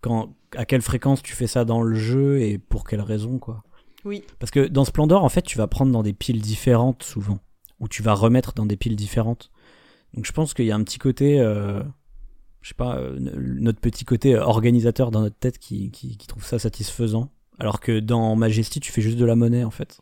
[0.00, 3.64] quand, à quelle fréquence tu fais ça dans le jeu et pour quelle raison, quoi.
[4.04, 4.22] Oui.
[4.38, 7.40] Parce que dans Splendor, en fait, tu vas prendre dans des piles différentes souvent,
[7.80, 9.50] ou tu vas remettre dans des piles différentes.
[10.14, 11.82] Donc je pense qu'il y a un petit côté, euh,
[12.60, 16.44] je sais pas, euh, notre petit côté organisateur dans notre tête qui, qui, qui trouve
[16.44, 17.32] ça satisfaisant.
[17.58, 20.00] Alors que dans Majesty, tu fais juste de la monnaie, en fait.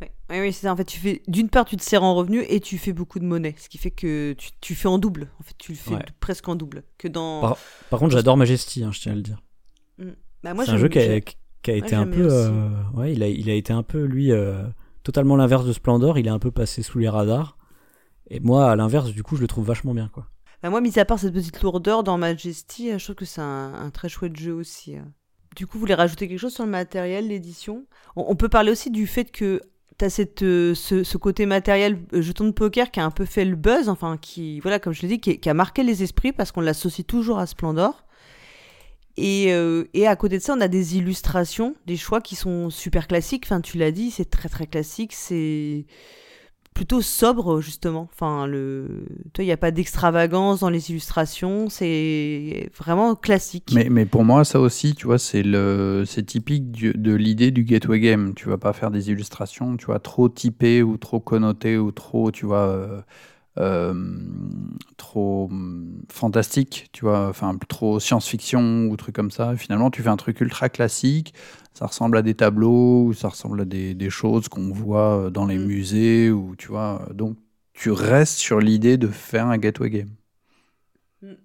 [0.00, 0.12] Ouais.
[0.30, 0.72] Oui, oui, c'est ça.
[0.72, 3.18] En fait, tu fais d'une part, tu te sers en revenu et tu fais beaucoup
[3.18, 5.30] de monnaie, ce qui fait que tu, tu fais en double.
[5.40, 6.04] En fait, tu le fais Ouais.
[6.20, 6.84] presque en double.
[6.98, 7.40] Que dans.
[7.40, 7.58] Par,
[7.90, 9.42] par contre, j'adore Majesty, hein, je tiens à le dire.
[10.44, 11.20] Bah, moi, c'est un jeu qui a, j'aime-
[11.62, 14.04] qui a Ouais, été un peu, euh, ouais, il a, il a été un peu
[14.04, 14.62] lui euh,
[15.02, 16.16] totalement l'inverse de Splendor.
[16.18, 17.58] Il est un peu passé sous les radars.
[18.30, 20.28] Et moi, à l'inverse, du coup, je le trouve vachement bien, quoi.
[20.62, 23.40] Bah, moi, mis à part cette petite lourdeur dans Majesty, euh, je trouve que c'est
[23.40, 24.94] un, un très chouette jeu aussi.
[25.56, 27.86] Du coup, vous voulez rajouter quelque chose sur le matériel, l'édition?
[28.14, 29.60] On, on peut parler aussi du fait que
[29.98, 33.44] t'as cette euh, ce, côté matériel euh, jeton de poker qui a un peu fait
[33.44, 36.32] le buzz, enfin qui voilà comme je l'ai dit, qui, qui a marqué les esprits
[36.32, 38.04] parce qu'on l'associe toujours à Splendor.
[39.16, 42.70] Et, euh, et à côté de ça, on a des illustrations, des choix qui sont
[42.70, 43.46] super classiques.
[43.46, 45.12] Enfin, tu l'as dit, c'est très très classique.
[45.12, 45.86] C'est
[46.78, 48.08] plutôt sobre justement.
[48.14, 49.04] Enfin, le,
[49.36, 51.68] il n'y a pas d'extravagance dans les illustrations.
[51.68, 53.72] C'est vraiment classique.
[53.74, 57.64] Mais, mais pour moi, ça aussi, tu vois, c'est le, c'est typique de l'idée du
[57.64, 58.32] gateway game.
[58.36, 62.30] Tu vas pas faire des illustrations, tu vois, trop typées ou trop connotées ou trop,
[62.30, 63.00] tu vois, euh,
[63.58, 63.94] euh,
[64.98, 65.50] trop
[66.08, 69.56] fantastique, tu vois, enfin trop science-fiction ou trucs comme ça.
[69.56, 71.34] Finalement, tu fais un truc ultra classique.
[71.78, 75.46] Ça ressemble à des tableaux, ou ça ressemble à des, des choses qu'on voit dans
[75.46, 75.64] les Mm.
[75.66, 77.08] musées ou tu vois.
[77.14, 77.36] Donc,
[77.72, 80.10] tu restes sur l'idée de faire un gateway game.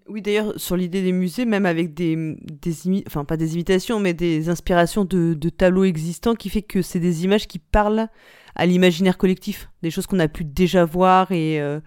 [0.08, 2.16] Oui, d'ailleurs, sur l'idée des musées, même avec des,
[2.62, 6.62] des imi- enfin pas des imitations, mais des inspirations de, de tableaux existants, qui fait
[6.62, 8.08] que c'est des images qui parlent
[8.56, 11.80] à l'imaginaire collectif, des choses qu'on a pu déjà voir et euh,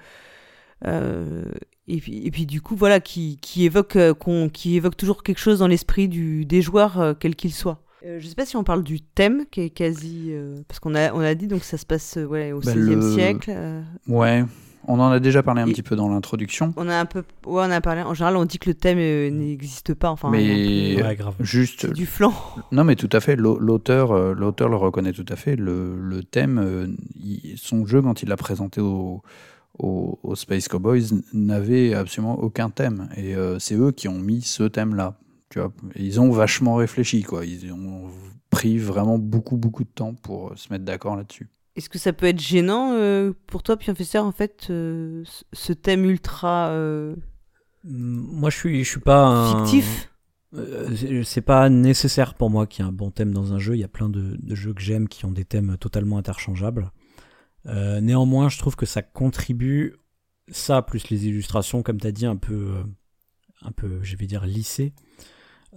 [0.86, 1.44] euh,
[1.88, 4.14] et, puis, et puis du coup voilà qui, qui évoque euh,
[4.52, 7.85] qui évoque toujours quelque chose dans l'esprit des joueurs euh, quels qu'ils soient.
[8.06, 10.94] Euh, je sais pas si on parle du thème qui est quasi euh, parce qu'on
[10.94, 13.50] a on a dit donc ça se passe euh, ouais, au Bah, 16e le- siècle.
[13.52, 14.44] euh, Ouais,
[14.86, 16.72] on en a déjà parlé un Et- petit peu dans l'introduction.
[16.76, 17.24] on a un peu ouais,
[17.66, 21.02] on a parlé en général on dit que le thème euh, n'existe pas enfin Mais-
[21.02, 21.34] Ouais, grave.
[21.40, 22.32] Juste, du flan.
[22.70, 25.56] non mais tout à fait, l'au- l'auteur, l'auteur le reconnaît tout à fait.
[25.56, 26.86] Le, le thème, euh,
[27.56, 29.22] son jeu quand il l'a présenté au,
[29.78, 34.42] au, au Space Cowboys n'avait absolument aucun thème, et euh, c'est eux qui ont mis
[34.42, 35.14] ce thème-là.
[35.56, 37.46] Tu vois, Et ils ont vachement réfléchi, quoi.
[37.46, 38.10] Ils ont
[38.50, 41.48] pris vraiment beaucoup beaucoup de temps pour euh, se mettre d'accord là-dessus.
[41.76, 46.04] Est-ce que ça peut être gênant euh, pour toi, Professeur, en fait, euh, ce- thème
[46.04, 47.16] ultra euh,
[47.84, 49.64] Moi, je suis, je suis pas un.
[49.64, 50.10] fictif
[51.24, 53.74] c'est- pas nécessaire pour moi qu'il y ait un bon thème dans un jeu.
[53.76, 56.90] Il y a plein de, de jeux que j'aime qui ont des thèmes totalement interchangeables.
[57.66, 59.96] Euh, néanmoins, je trouve que ça contribue,
[60.48, 62.74] ça plus les illustrations, comme tu as dit, un peu,
[63.62, 64.94] un peu, je vais dire, lissées,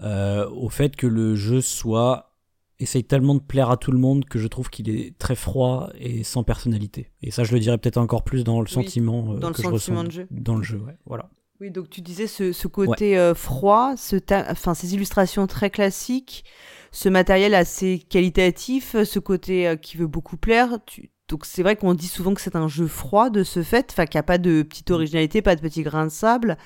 [0.02, 2.36] euh, au fait que le jeu soit
[2.80, 5.89] essaye tellement de plaire à tout le monde que je trouve qu'il est très froid
[6.00, 7.12] et sans personnalité.
[7.22, 9.54] Et ça, je le dirais peut-être encore plus dans le Oui, sentiment euh, dans le
[9.54, 10.28] que je sentiment ressens de jeu.
[10.32, 10.78] dans le jeu.
[10.78, 11.30] Ouais, voilà.
[11.60, 14.16] Oui, donc tu disais ce, ce côté euh, froid, ce
[14.50, 16.45] enfin, ces illustrations très classiques,
[16.93, 20.78] ce matériel assez qualitatif, ce côté euh, qui veut beaucoup plaire.
[20.86, 21.12] Tu...
[21.28, 24.06] Donc c'est vrai qu'on dit souvent que c'est un jeu froid de ce fait, enfin,
[24.06, 26.58] qu'il n'y a pas de petite originalité, pas de petit grain de sable,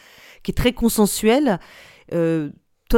[0.43, 1.59] qui est très consensuel.
[2.13, 2.51] Euh,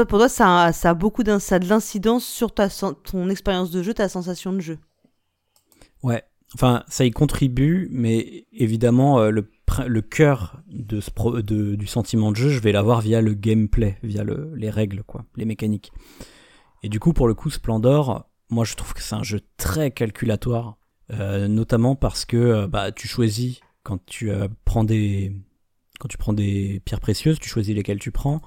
[0.03, 3.81] pour toi, ça a, ça a beaucoup ça de l'incidence sur ta, ton expérience de
[3.81, 4.79] jeu, ta sensation de jeu.
[6.03, 6.23] Ouais,
[6.53, 9.49] enfin, ça y contribue, mais évidemment, euh, le,
[9.87, 13.33] le cœur de ce pro- de- du sentiment de jeu, je vais l'avoir via le
[13.33, 15.91] gameplay, via le- les règles, quoi, les mécaniques.
[16.83, 19.91] Et du coup, pour le coup, Splendor, moi, je trouve que c'est un jeu très
[19.91, 20.77] calculatoire,
[21.11, 24.31] euh, notamment parce que euh, bah, tu choisis quand tu
[24.65, 25.31] prends des
[25.99, 28.41] quand tu prends des pierres précieuses, tu choisis lesquelles tu prends.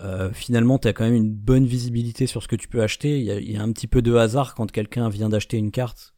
[0.00, 3.18] Euh, finalement, tu as quand même une bonne visibilité sur ce que tu peux acheter.
[3.18, 5.70] Il y a, y a un petit peu de hasard quand quelqu'un vient d'acheter une
[5.70, 6.14] carte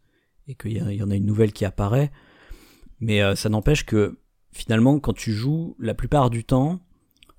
[0.46, 2.10] et qu'il y, y en a une nouvelle qui apparaît.
[3.00, 4.18] Mais euh, ça n'empêche que
[4.52, 6.80] finalement, quand tu joues, la plupart du temps,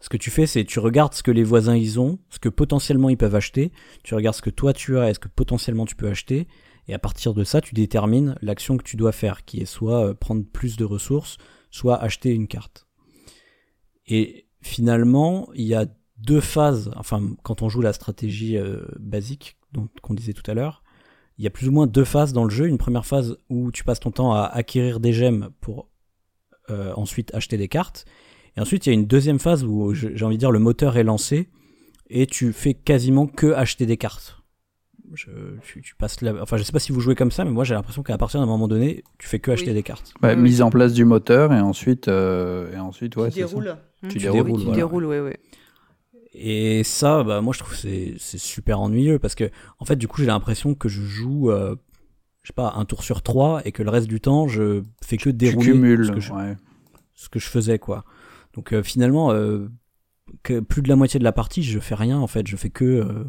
[0.01, 2.49] ce que tu fais, c'est tu regardes ce que les voisins ils ont, ce que
[2.49, 3.71] potentiellement ils peuvent acheter,
[4.03, 6.47] tu regardes ce que toi tu as et ce que potentiellement tu peux acheter,
[6.87, 10.09] et à partir de ça, tu détermines l'action que tu dois faire, qui est soit
[10.09, 11.37] euh, prendre plus de ressources,
[11.71, 12.87] soit acheter une carte.
[14.05, 15.87] Et finalement, il y a
[16.25, 20.53] deux phases, enfin, quand on joue la stratégie euh, basique, dont qu'on disait tout à
[20.53, 20.83] l'heure,
[21.37, 22.67] il y a plus ou moins deux phases dans le jeu.
[22.67, 25.89] Une première phase où tu passes ton temps à acquérir des gemmes pour
[26.69, 28.05] euh, ensuite acheter des cartes.
[28.57, 30.97] Et ensuite, il y a une deuxième phase où j'ai envie de dire le moteur
[30.97, 31.49] est lancé
[32.09, 34.41] et tu fais quasiment que acheter des cartes.
[35.13, 35.29] Je,
[35.61, 36.41] tu, tu passes la...
[36.41, 38.39] Enfin, je sais pas si vous jouez comme ça, mais moi j'ai l'impression qu'à partir
[38.39, 39.73] d'un moment donné, tu fais que acheter Oui.
[39.75, 40.13] des cartes.
[40.21, 43.47] Bah, mise en place du moteur et ensuite, euh, et ensuite ouais, tu c'est ça.
[43.47, 43.77] déroules.
[44.03, 44.75] Tu Tu déroules, déroules, Tu voilà.
[44.77, 45.39] déroules, ouais, ouais.
[46.37, 50.07] Et ça, bah, moi je trouve c'est c'est super ennuyeux parce que en fait du
[50.07, 51.75] coup j'ai l'impression que je joue, euh,
[52.43, 55.17] je sais pas, un tour sur trois et que le reste du temps je fais
[55.17, 56.05] que dérouler cumules.
[56.07, 56.57] ce que je, ouais.
[57.13, 58.03] ce que je faisais quoi.
[58.53, 59.69] Donc euh, finalement, euh,
[60.43, 62.69] que plus de la moitié de la partie, je fais rien en fait, je fais
[62.69, 63.23] que euh,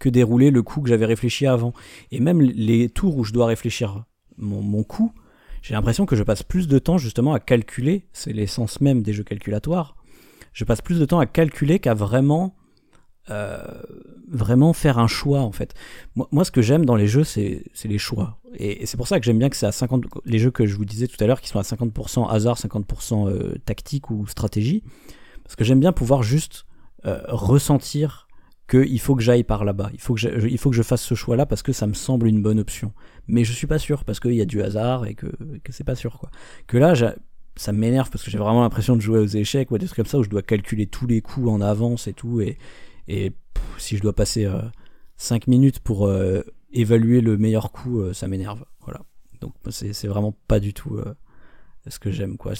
[0.00, 1.72] que dérouler le coup que j'avais réfléchi avant.
[2.10, 4.04] Et même les tours où je dois réfléchir
[4.36, 5.12] mon, mon coup,
[5.62, 9.12] j'ai l'impression que je passe plus de temps justement à calculer, c'est l'essence même des
[9.12, 9.96] jeux calculatoires.
[10.52, 12.54] Je passe plus de temps à calculer qu'à vraiment
[13.30, 13.58] euh,
[14.30, 15.74] vraiment faire un choix en fait.
[16.14, 18.38] Moi, ce que j'aime dans les jeux, c'est les choix.
[18.54, 20.76] Et, c'est pour ça que j'aime bien que c'est à 50 les jeux que je
[20.76, 24.82] vous disais tout à l'heure qui sont à 50% hasard, 50% euh, tactique ou stratégie
[25.44, 26.66] parce que j'aime bien pouvoir juste
[27.06, 28.28] euh, ressentir
[28.68, 29.88] qu'il faut que j'aille par là-bas.
[29.94, 31.94] Il faut que je, il faut que je fasse ce choix-là parce que ça me
[31.94, 32.92] semble une bonne option.
[33.26, 35.26] Mais je suis pas sûr parce qu'il y a du hasard et que,
[35.64, 36.30] que c'est pas sûr quoi.
[36.66, 36.92] Que là,
[37.58, 40.06] ça m'énerve parce que j'ai vraiment l'impression de jouer aux échecs ou des trucs comme
[40.06, 42.58] ça où je dois calculer tous les coups en avance et tout et
[43.08, 43.32] et
[43.78, 44.48] si je dois passer
[45.16, 46.42] 5 euh, minutes pour euh,
[46.72, 48.64] évaluer le meilleur coup, euh, ça m'énerve.
[48.82, 49.00] Voilà.
[49.40, 51.00] Donc c'est vraiment pas du tout
[51.86, 52.52] ce que j'aime quoi.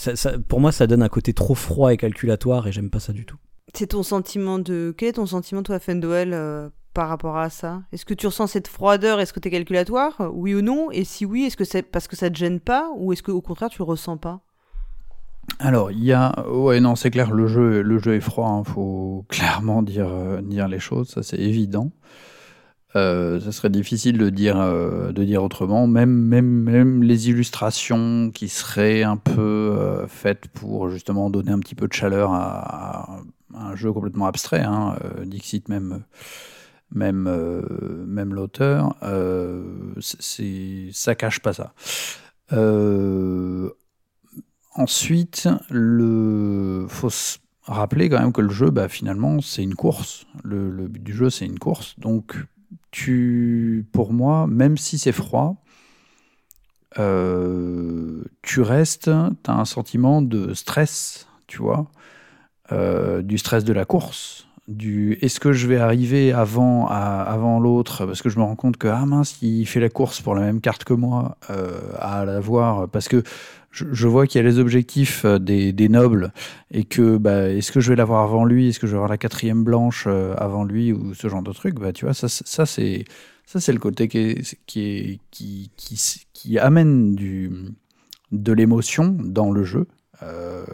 [0.49, 3.27] Pour moi, ça donne un côté trop froid et calculatoire et j'aime pas ça du
[3.27, 3.37] tout.
[3.75, 4.95] C'est ton sentiment de.
[4.97, 7.83] Quel est ton sentiment, toi, Fendoel, euh, par rapport à ça?
[7.93, 9.21] Est-ce que tu ressens cette froideur?
[9.21, 10.31] Est-ce que tu es calculatoire?
[10.33, 10.91] Oui ou non?
[10.91, 12.91] Et si oui, est-ce que c'est parce que ça te gêne pas?
[12.97, 14.41] Ou est-ce qu'au contraire, tu le ressens pas?
[15.59, 16.47] Alors, il y a.
[16.49, 20.41] Ouais, non, c'est clair, le jeu, le est froid, il hein, faut clairement dire, euh,
[20.41, 21.91] dire les choses, ça c'est évident.
[22.97, 24.57] Euh, ça serait difficile de dire,
[25.13, 25.87] dire autrement.
[25.87, 31.93] Même, les illustrations qui seraient un peu faites pour justement donner un petit peu de
[31.93, 33.21] chaleur à,
[33.55, 34.63] un jeu complètement abstrait.
[34.63, 36.05] Hein, euh, Dixit même
[36.91, 39.63] même euh, l'auteur, euh,
[40.01, 41.75] ça cache pas ça.
[44.79, 50.27] Ensuite, le faut se rappeler quand même que le jeu, bah, finalement, c'est une course.
[50.43, 51.95] Le, but du jeu, c'est une course.
[51.99, 52.37] Donc,
[52.91, 55.57] tu, pour moi, même si c'est froid,
[56.97, 59.11] tu restes,
[59.45, 61.91] tu as un sentiment de stress, tu vois.
[62.71, 68.05] Euh, du stress de la course, du est-ce que je vais arriver avant, avant l'autre?
[68.05, 70.43] Parce que je me rends compte que ah mince il fait la course pour la
[70.43, 73.23] même carte que moi euh, à l'avoir parce que
[73.91, 76.33] je, vois qu'il y a les objectifs euh, des, nobles
[76.71, 78.69] et que bah, est-ce que je vais l'avoir avant lui?
[78.69, 81.77] Est-ce que je vais avoir la quatrième blanche avant lui ou ce genre de truc?
[81.77, 83.05] Bah tu vois ça, ça c'est
[83.47, 85.71] ça c'est le côté qui qui, qui,
[86.33, 87.51] qui, amène du
[88.33, 89.87] de l'émotion dans le jeu
[90.23, 90.65] euh,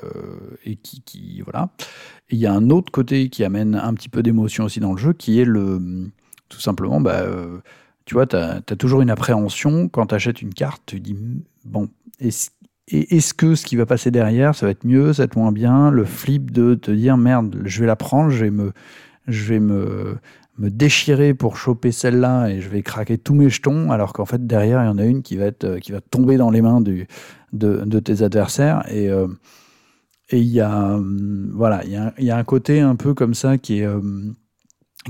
[0.64, 1.68] et qui, voilà.
[2.30, 4.98] il y a un autre côté qui amène un petit peu d'émotion aussi dans le
[4.98, 6.10] jeu, qui est le
[6.48, 7.58] tout simplement, bah, euh,
[8.04, 9.88] tu vois, tu as, toujours une appréhension.
[9.88, 11.16] Quand tu achètes une carte, tu dis,
[11.64, 11.88] bon,
[12.20, 12.50] est-ce
[12.88, 15.52] est que ce qui va passer derrière, ça va être mieux, ça va être moins
[15.52, 15.90] bien?
[15.90, 18.72] Le flip de te dire, merde, je vais la prendre, je vais me,
[19.26, 20.18] je vais me,
[20.58, 24.46] me déchirer pour choper celle-là et je vais craquer tous mes jetons, alors qu'en fait
[24.46, 26.80] derrière il y en a une qui va être qui va tomber dans les mains
[26.80, 27.06] de,
[27.52, 28.84] de tes adversaires.
[28.90, 29.28] Et euh,
[30.30, 30.98] et il y a
[31.52, 34.00] voilà il y a, y a, un côté un peu comme ça qui est euh,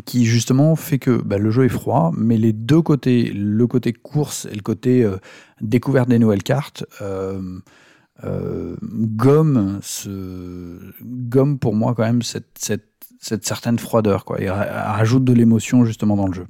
[0.05, 3.93] qui justement fait que bah, le jeu est froid, mais les deux côtés, le côté
[3.93, 5.19] course et le côté euh,
[5.61, 12.83] découverte des nouvelles cartes, euh, gomme, ce, gomme pour moi quand même cette,
[13.19, 16.47] certaine froideur, quoi, et rajoute de l'émotion justement dans le jeu.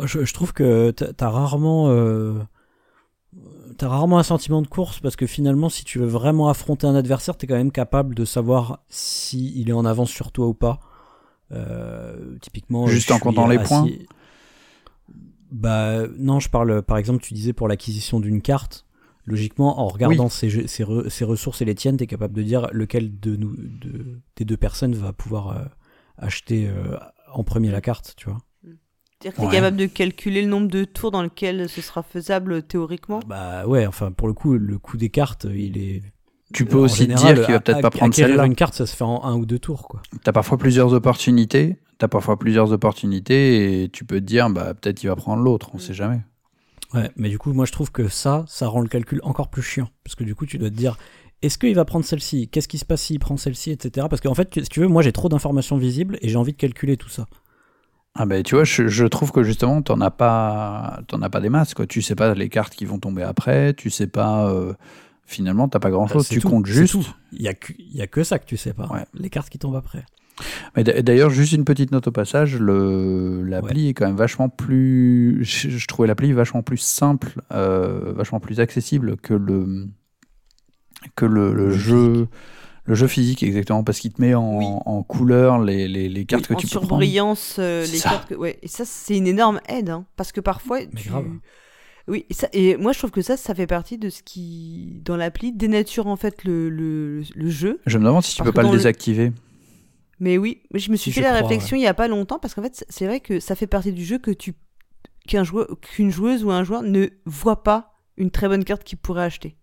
[0.00, 2.40] Je, trouve que t'as rarement, euh,
[3.80, 6.96] as rarement un sentiment de course parce que finalement, si tu veux vraiment affronter un
[6.96, 10.54] adversaire, t'es quand même capable de savoir si il est en avance sur toi ou
[10.54, 10.80] pas.
[11.54, 13.88] Euh, typiquement, juste en comptant les points.
[15.50, 18.84] Bah non, je parle par exemple, tu disais pour l'acquisition d'une carte
[19.26, 20.48] logiquement, en regardant ses,
[21.24, 24.56] ressources et les tiennes, tu es capable de dire lequel de nous, de, des deux
[24.56, 25.64] personnes va pouvoir euh,
[26.18, 26.96] acheter euh,
[27.32, 28.38] en premier la carte, tu vois.
[28.62, 32.02] C'est-à-dire que tu es capable de calculer le nombre de tours dans lequel ce sera
[32.02, 33.20] faisable théoriquement?
[33.26, 36.02] Bah ouais, enfin pour le coup, le coût des cartes, il est.
[36.54, 38.46] Tu peux aussi dire qu'il va peut-être pas prendre celle-là.
[38.46, 40.00] une carte, ça se fait en un ou deux tours, quoi.
[40.22, 41.76] T'as parfois plusieurs opportunités.
[41.98, 45.70] T'as parfois plusieurs opportunités et tu peux te dire, bah peut-être il va prendre l'autre,
[45.74, 45.80] on mm.
[45.80, 46.20] sait jamais.
[46.92, 49.62] Ouais, mais du coup, moi je trouve que ça, ça rend le calcul encore plus
[49.62, 49.88] chiant.
[50.04, 50.96] Parce que du coup, tu dois te dire,
[51.42, 52.48] est-ce qu'il va prendre celle-ci?
[52.48, 54.06] Qu'est-ce qui se passe s'il prend celle-ci, etc.
[54.08, 56.56] Parce qu'en fait, si tu veux, moi j'ai trop d'informations visibles et j'ai envie de
[56.56, 57.26] calculer tout ça.
[58.16, 61.48] Ah ben tu vois, je, trouve que justement, t'en as pas, t'en as pas des
[61.48, 61.86] masses quoi.
[61.86, 64.48] Tu sais pas les cartes qui vont tomber après, tu sais pas.
[64.48, 64.72] Euh,
[65.26, 66.28] finalement, t'as pas grand chose.
[66.28, 66.96] Bah, tu comptes juste.
[67.32, 68.88] Il y a que, il y a que ça que tu sais pas.
[69.14, 70.04] Les cartes qui tombent après.
[70.76, 75.44] D'ailleurs, juste une petite note au passage, l'appli est quand même vachement plus.
[75.44, 79.88] Je, trouvais l'appli vachement plus simple, euh, vachement plus accessible que le
[81.14, 82.28] que le, jeu.
[82.86, 86.52] Le jeu physique, exactement, parce qu'il te met en, couleur les, les, les cartes que
[86.52, 86.88] tu peux prendre.
[86.88, 88.28] surbrillance, euh, les cartes.
[88.28, 90.84] Que, ouais, et ça, c'est une énorme aide, hein, parce que parfois.
[90.84, 91.10] tu...
[92.06, 95.00] Oui, et, ça, et, moi je trouve que ça, ça fait partie de ce qui,
[95.04, 97.80] dans l'appli, dénature en fait le, le, le, jeu.
[97.86, 99.32] Je me demande si tu peux pas le désactiver.
[100.20, 102.62] Mais oui, je me suis fait la réflexion il y a pas longtemps parce qu'en
[102.62, 104.54] fait, c'est vrai que ça fait partie du jeu que tu
[105.26, 108.98] qu'un joueur, qu'une joueuse ou un joueur ne voit pas une très bonne carte qu'il
[108.98, 109.56] pourrait acheter.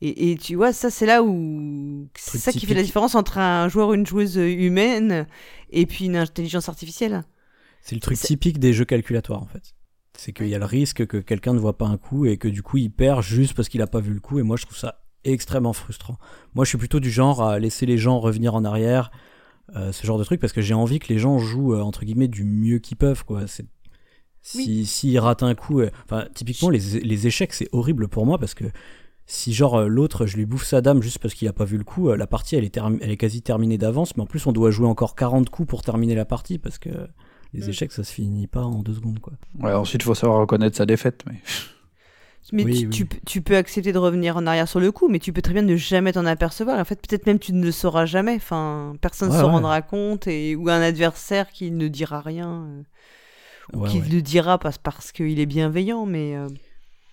[0.00, 3.38] Et, et, tu vois, ça c'est là où c'est ça qui fait la différence entre
[3.38, 5.26] un joueur ou une joueuse humaine
[5.70, 7.24] et puis une intelligence artificielle.
[7.82, 9.75] C'est le truc typique des jeux calculatoires en fait.
[10.18, 12.48] C'est qu'il y a le risque que quelqu'un ne voit pas un coup et que
[12.48, 14.38] du coup il perd juste parce qu'il n'a pas vu le coup.
[14.38, 16.16] Et moi je trouve ça extrêmement frustrant.
[16.54, 19.10] Moi je suis plutôt du genre à laisser les gens revenir en arrière,
[19.74, 22.04] euh, ce genre de truc parce que j'ai envie que les gens jouent euh, entre
[22.04, 23.46] guillemets du mieux qu'ils peuvent quoi.
[23.46, 23.66] C'est
[24.40, 28.38] si s'ils ratent un coup, euh, enfin typiquement les, les échecs c'est horrible pour moi
[28.38, 28.64] parce que
[29.26, 31.84] si genre l'autre je lui bouffe sa dame juste parce qu'il a pas vu le
[31.84, 34.70] coup, la partie elle est, elle est quasi terminée d'avance, mais en plus on doit
[34.70, 36.90] jouer encore 40 coups pour terminer la partie parce que
[37.52, 37.70] les Mm.
[37.70, 39.34] échecs ça se finit pas en deux secondes quoi.
[39.60, 41.22] Ouais, ensuite, il faut savoir reconnaître sa défaite.
[41.26, 41.40] Mais...
[42.52, 42.90] Mais Oui, tu, oui.
[42.90, 45.42] tu peux- tu peux accepter de revenir en arrière sur le coup, mais tu peux
[45.42, 46.78] très bien ne jamais t'en apercevoir.
[46.78, 48.36] En fait, peut-être même tu ne le sauras jamais.
[48.36, 49.52] Enfin, personne ne Ouais, s'en ouais.
[49.54, 52.82] rendra compte et ou un adversaire qui ne dira rien, euh,
[53.74, 54.08] ou Ouais, qui ouais.
[54.08, 56.06] le dira parce parce qu'il est bienveillant.
[56.06, 56.46] Mais euh,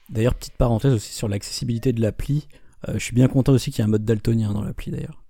[0.10, 2.48] D'ailleurs petite parenthèse aussi sur l'accessibilité de l'appli,
[2.88, 5.24] euh, je suis bien content aussi qu'il y ait un mode daltonien dans l'appli d'ailleurs.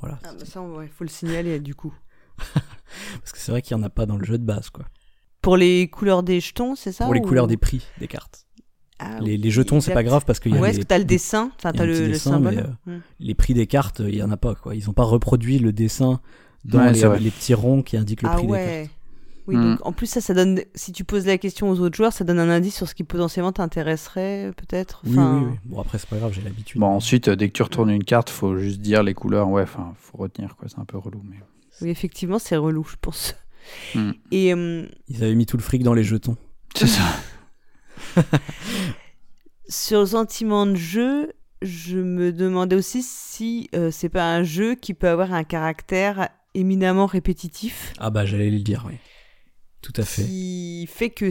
[0.00, 0.18] Voilà.
[0.24, 1.92] ah, bah ça, il faut le signaler du coup.
[3.20, 4.84] Parce que c'est vrai qu'il n'y en a pas dans le jeu de base, quoi.
[5.42, 8.44] Pour les couleurs des jetons, c'est ça Pour les ou- couleurs des prix des cartes.
[9.00, 10.98] Ah, les, jetons, c'est pas grave parce qu'il y a Ouais, les, est-ce que t'as
[10.98, 13.00] le dessin Enfin, il y a t'as le, le dessin, symbole mais, Hmm.
[13.20, 14.74] les prix des cartes, il y en a pas, quoi.
[14.74, 16.20] Ils ont pas reproduit le dessin
[16.64, 18.64] dans Ouais, les, petits ronds qui indiquent le Ah prix des cartes.
[18.66, 18.90] ouais.
[19.46, 19.70] Oui, Hmm.
[19.76, 20.60] donc en plus ça, ça donne.
[20.74, 23.04] Si tu poses la question aux autres joueurs, ça donne un indice sur ce qui
[23.04, 25.00] potentiellement t'intéresserait, peut-être?
[25.06, 25.58] Oui, Enfin, oui, oui.
[25.64, 26.80] Bon, après, c'est pas grave, j'ai l'habitude.
[26.80, 29.48] Bon, ensuite, euh, dès que tu retournes une carte, faut juste dire les couleurs.
[29.48, 30.68] Ouais, enfin, faut retenir, quoi.
[30.68, 31.22] C'est un peu relou.
[31.24, 31.36] Mais...
[31.80, 33.34] Oui, effectivement, c'est relou, je pense.
[33.94, 34.12] Hmm.
[34.30, 36.36] Et euh, Ils avaient mis tout le fric dans les jetons.
[36.74, 37.02] C'est ça.
[39.68, 44.74] sur le sentiment de jeu, je me demandais aussi si euh, c'est pas un jeu
[44.74, 48.94] qui peut avoir un caractère éminemment répétitif, Ah bah, j'allais le dire, oui.
[49.82, 50.24] Tout à fait.
[50.24, 51.28] qui fait que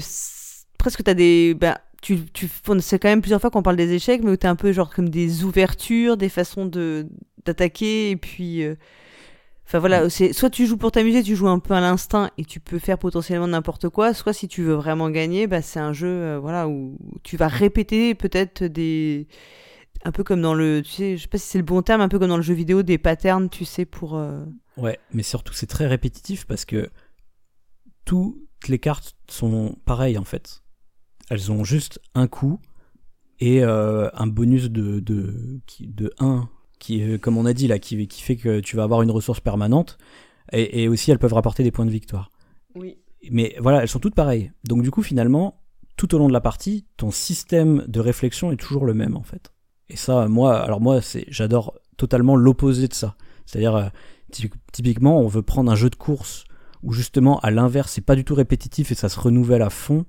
[0.78, 1.54] presque t'as des.
[1.54, 2.48] Bah, tu, tu,
[2.80, 4.94] c'est quand même plusieurs fois qu'on parle des échecs, mais où t'as un peu genre
[4.94, 7.08] comme des ouvertures, des façons de
[7.46, 8.64] d'attaquer, et puis.
[8.64, 8.76] euh,
[9.68, 12.46] Enfin voilà, c'est soit tu joues pour t'amuser, tu joues un peu à l'instinct et
[12.46, 15.92] tu peux faire potentiellement n'importe quoi, soit si tu veux vraiment gagner, bah c'est un
[15.92, 19.28] jeu euh, voilà où tu vas répéter peut-être des
[20.06, 22.00] un peu comme dans le tu sais, je sais pas si c'est le bon terme,
[22.00, 24.46] un peu comme dans le jeu vidéo des patterns, tu sais pour euh,
[24.78, 26.90] Ouais, mais surtout, c'est très répétitif parce que
[28.06, 28.38] toutes
[28.68, 30.62] les cartes sont pareilles, en fait.
[31.30, 32.60] Elles ont juste un coup
[33.40, 36.48] et euh, un bonus de, de, de 1
[36.80, 39.12] qui est, comme on a dit là, qui, qui fait que tu vas avoir une
[39.12, 39.98] ressource permanente.
[40.52, 42.32] Et, et aussi, elles peuvent rapporter des points de victoire.
[42.76, 42.98] oui.
[43.32, 44.52] Mais voilà, elles sont toutes pareilles.
[44.64, 45.60] Donc du coup, finalement,
[45.98, 49.24] tout au long de la partie, ton système de réflexion est toujours le même en
[49.24, 49.52] fait.
[49.90, 53.16] Et ça, moi, alors moi, c'est, j'adore totalement l'opposé de ça.
[53.46, 53.88] C'est-à-dire, euh,
[54.32, 56.46] typ- typiquement, on veut prendre un jeu de course
[56.84, 60.06] où justement, à l'inverse, c'est pas du tout répétitif et ça se renouvelle à fond.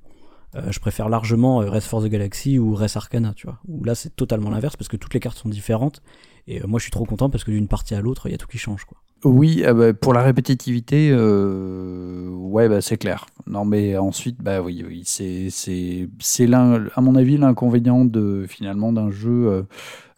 [0.54, 3.58] Euh, je préfère largement euh, Race for the Galaxy ou Race Arcana, tu vois.
[3.66, 6.02] Où là, c'est totalement l'inverse parce que toutes les cartes sont différentes.
[6.48, 8.34] Et euh, moi, je suis trop content parce que d'une partie à l'autre, il y
[8.34, 8.98] a tout qui change, quoi.
[9.24, 13.26] Oui, ah bah, pour la répétitivité, euh, ouais, bah, c'est clair.
[13.46, 16.08] Non, mais ensuite, bah oui, oui c'est, c'est,
[16.54, 19.66] à mon avis, l'inconvénient de finalement d'un jeu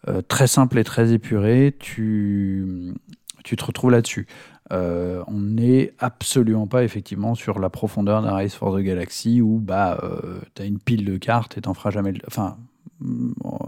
[0.09, 1.75] euh, très simple et très épuré.
[1.79, 2.95] Tu,
[3.43, 4.27] tu te retrouves là-dessus.
[4.71, 9.99] On n'est absolument pas effectivement sur la profondeur d'un Race for the Galaxy où bah
[10.05, 12.13] euh, t'as une pile de cartes et t'en feras jamais.
[12.13, 12.21] le-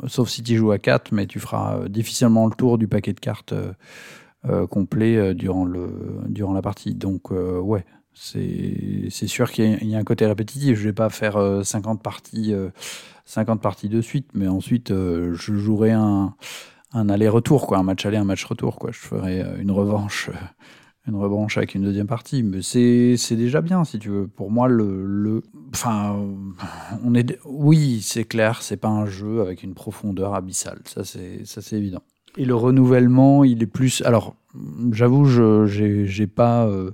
[0.09, 3.13] sauf si tu joues à 4, mais tu feras euh, difficilement le tour du paquet
[3.13, 3.53] de cartes.
[3.53, 3.73] euh,
[4.45, 5.89] euh, complet durant, le,
[6.27, 6.95] durant la partie.
[6.95, 10.77] Donc, ouais, c'est sûr qu'il y, a- un côté répétitif.
[10.79, 12.71] Je vais pas faire euh, 50, parties, euh,
[13.25, 16.35] 50 parties de suite, mais ensuite, je jouerai un,
[16.93, 18.81] un aller-retour, quoi, un match aller, un match retour.
[18.81, 18.91] Quoi.
[18.93, 20.29] Je ferai une revanche.
[21.09, 24.29] Une revanche avec une deuxième partie, mais c'est c'est déjà bien si tu veux.
[24.29, 25.43] Pour moi, le, le
[25.75, 30.81] enfin, euh, on est, oui, c'est clair, c'est pas un jeu avec une profondeur abyssale,
[30.85, 32.03] ça c'est ça c'est évident.
[32.39, 34.01] Et le renouvellement, il est plus.
[34.07, 34.37] Alors,
[34.93, 36.67] j'avoue, je j'ai j'ai pas.
[36.67, 36.93] euh,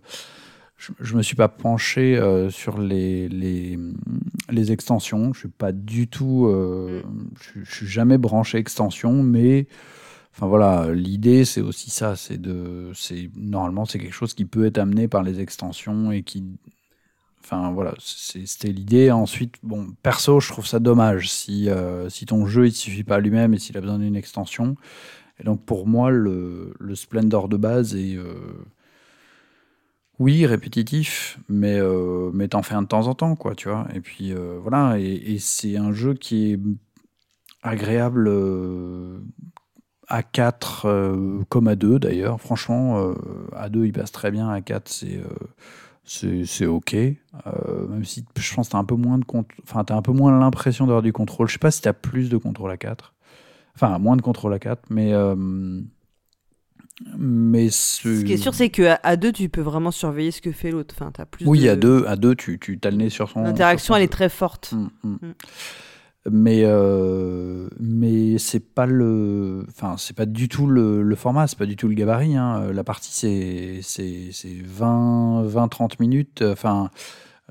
[0.77, 3.79] je, je me suis pas penché euh, sur les, les,
[4.51, 5.33] les extensions.
[5.35, 6.47] Je suis pas du tout.
[6.47, 7.03] euh,
[7.41, 9.67] je, je suis jamais branché extension, mais.
[10.39, 14.67] Enfin voilà, l'idée c'est aussi ça, c'est de, c'est normalement c'est quelque chose qui peut
[14.67, 16.45] être amené par les extensions et qui,
[17.43, 19.11] enfin voilà, c'était l'idée.
[19.11, 23.17] Ensuite, bon, perso, je trouve ça dommage si euh, si ton jeu il suffit pas
[23.17, 24.77] à lui-même et s'il a besoin d'une extension.
[25.41, 28.65] Et donc pour moi, le, le Splendor de base est euh,
[30.21, 33.89] oui répétitif, mais euh, mais t'en fais un de temps en temps, quoi, tu vois.
[33.93, 34.33] Et puis
[34.63, 36.61] voilà, et, c'est un jeu qui est
[37.63, 38.31] agréable
[40.09, 42.41] à 4 euh, comme à 2 d'ailleurs.
[42.41, 43.15] Franchement, euh,
[43.55, 46.95] à 2 il passe très bien, à 4 c'est euh, c'est ok.
[46.95, 50.03] Euh, même si je pense que t'as un peu moins de cont- enfin t'as un
[50.03, 51.49] peu moins l'impression d'avoir du contrôle.
[51.49, 53.15] Je sais pas si t'as plus de contrôle à 4.
[53.75, 55.35] Enfin, moins de contrôle à 4, mais euh,
[57.17, 60.51] mais Ce qui est sûr, c'est qu'à à deux, tu peux vraiment surveiller ce que
[60.51, 60.97] fait l'autre.
[60.99, 63.43] Enfin, plus oui, de- à 2 à deux, tu tu t'as le nez sur son
[63.43, 64.73] L'interaction, son elle est très forte.
[64.73, 65.19] Mm, mm.
[65.23, 65.33] Mm.
[66.31, 71.59] Mais euh, mais c'est pas le, enfin c'est pas du tout le, le format, c'est
[71.59, 72.37] pas du tout le gabarit.
[72.37, 72.73] Hein.
[72.73, 76.43] La partie c'est c'est c'est 20 20 30 minutes.
[76.43, 76.91] Enfin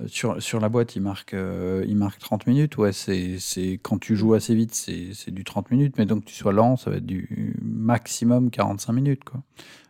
[0.05, 2.77] sur, sur la boîte, il marque, euh, il marque 30 minutes.
[2.77, 3.39] Ouais, c'est,
[3.81, 5.95] quand tu joues assez vite, c'est, du 30 minutes.
[5.97, 9.23] Mais donc, que tu sois lent, ça va être du maximum 45 minutes.
[9.23, 9.41] Quoi.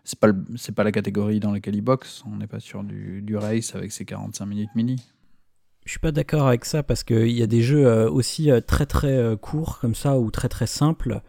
[0.05, 0.29] C'est, pas
[0.75, 2.23] pas la catégorie dans laquelle il boxe.
[2.25, 4.95] On n'est pas sur du, du race avec ses 45 minutes mini.
[5.87, 8.61] Je suis pas d'accord avec ça parce qu'il y a des jeux euh, aussi euh,
[8.61, 11.21] très très courts comme ça ou très très simples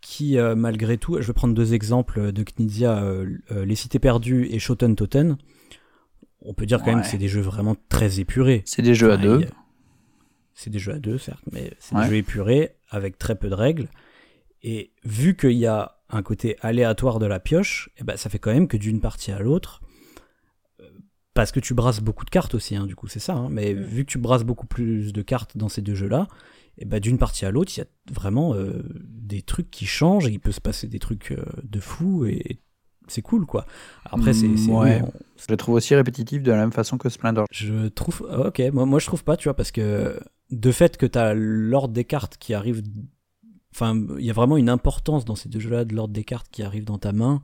[0.00, 3.04] qui, malgré tout, je vais prendre deux exemples de Knizia,
[3.50, 5.36] Les Cités Perdues et Shoten Toten
[6.42, 8.62] on peut dire quand même que c'est des jeux vraiment très épurés.
[8.64, 9.46] C'est des jeux à deux.
[10.54, 13.54] C'est des jeux à deux, certes, mais c'est des jeux épurés avec très peu de
[13.54, 13.88] règles.
[14.62, 18.38] Et vu qu'il y a un côté aléatoire de la pioche, eh ben, ça fait
[18.38, 19.87] quand même que d'une partie à l'autre, euh,
[21.38, 23.34] parce que tu brasses beaucoup de cartes aussi, hein, du coup, c'est ça.
[23.34, 26.26] Hein, mais vu que tu brasses beaucoup plus de cartes dans ces deux jeux-là,
[26.78, 29.86] et eh ben, d'une partie à l'autre, il y a vraiment euh, des trucs qui
[29.86, 32.58] changent et il peut se passer des trucs euh, de fou et
[33.06, 33.66] c'est cool quoi.
[34.04, 35.00] Après c'est ouais.
[35.36, 37.46] je le trouve aussi répétitif de la même façon que Splendor.
[37.52, 40.18] Je trouve OK, moi moi je trouve pas, tu vois parce que
[40.50, 42.82] de fait que tu as l'ordre des cartes qui arrive
[43.72, 46.48] enfin il y a vraiment une importance dans ces deux jeux-là de l'ordre des cartes
[46.50, 47.42] qui arrive dans ta main.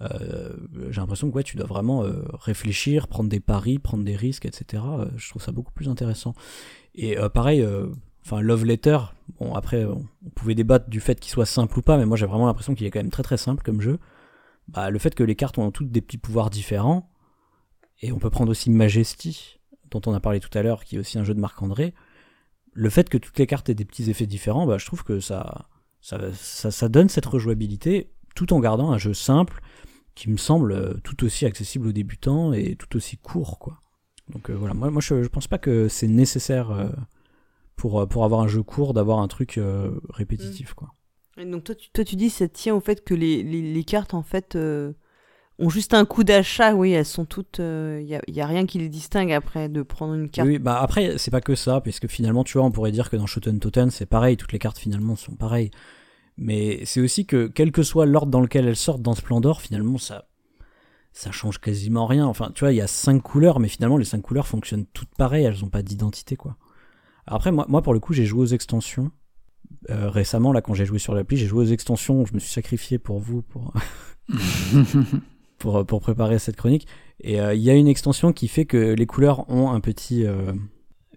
[0.00, 0.52] Euh,
[0.90, 4.46] j'ai l'impression que ouais, tu dois vraiment euh, réfléchir, prendre des paris, prendre des risques,
[4.46, 4.82] etc.
[4.86, 6.34] Euh, je trouve ça beaucoup plus intéressant.
[6.94, 7.64] Et pareil,
[8.24, 8.98] enfin Love Letter,
[9.38, 12.26] bon après on pouvait débattre du fait qu'il soit simple ou pas, mais moi j'ai
[12.26, 14.00] vraiment l'impression qu'il est quand même très très simple comme jeu
[14.68, 17.10] bah, le fait que les cartes ont toutes des petits pouvoirs différents,
[18.00, 19.58] et on peut prendre aussi Majesty,
[19.90, 21.94] dont on a parlé tout à l'heure, qui est aussi un jeu de Marc-André,
[22.72, 25.20] le fait que toutes les cartes aient des petits effets différents, bah, je trouve que
[25.20, 25.68] ça,
[26.00, 29.60] ça, ça, donne cette rejouabilité, tout en gardant un jeu simple,
[30.18, 33.80] qui me semble euh, tout aussi accessible aux débutants et tout aussi court, quoi.
[34.28, 36.88] Donc euh, voilà, moi, moi je, je pense pas que c'est nécessaire euh,
[37.76, 39.60] pour, pour avoir un jeu court d'avoir un truc
[40.10, 40.74] répétitif, mm.
[40.74, 40.88] quoi
[41.44, 44.24] donc toi tu, toi, tu dis ça tient au fait que les, les, cartes, en
[44.24, 44.58] fait,
[45.60, 47.60] ont juste un coup d'achat, oui, elles sont toutes...
[47.60, 50.48] Il n'y a, a, rien qui les distingue après de prendre une carte.
[50.48, 53.16] Oui, bah après, c'est pas que ça, puisque finalement, tu vois, on pourrait dire que
[53.16, 55.70] dans Shoten Toten, c'est pareil, toutes les cartes finalement sont pareilles.
[56.38, 59.98] Mais c'est aussi que, quel que soit l'ordre dans lequel elles sortent dans Splendor, finalement,
[59.98, 60.28] ça
[61.12, 62.26] ça change quasiment rien.
[62.26, 65.12] Enfin, tu vois, il y a cinq couleurs, mais finalement, les cinq couleurs fonctionnent toutes
[65.16, 66.56] pareilles, elles ont pas d'identité, quoi.
[67.26, 69.10] Après, moi, moi, pour le coup, j'ai joué aux extensions.
[69.90, 72.24] Euh, récemment, là, quand j'ai joué sur l'appli, j'ai joué aux extensions.
[72.24, 73.72] Je me suis sacrifié pour vous, pour,
[75.58, 76.86] pour, pour, préparer cette chronique.
[77.20, 80.24] Et euh, il y a une extension qui fait que les couleurs ont un petit,
[80.24, 80.52] euh,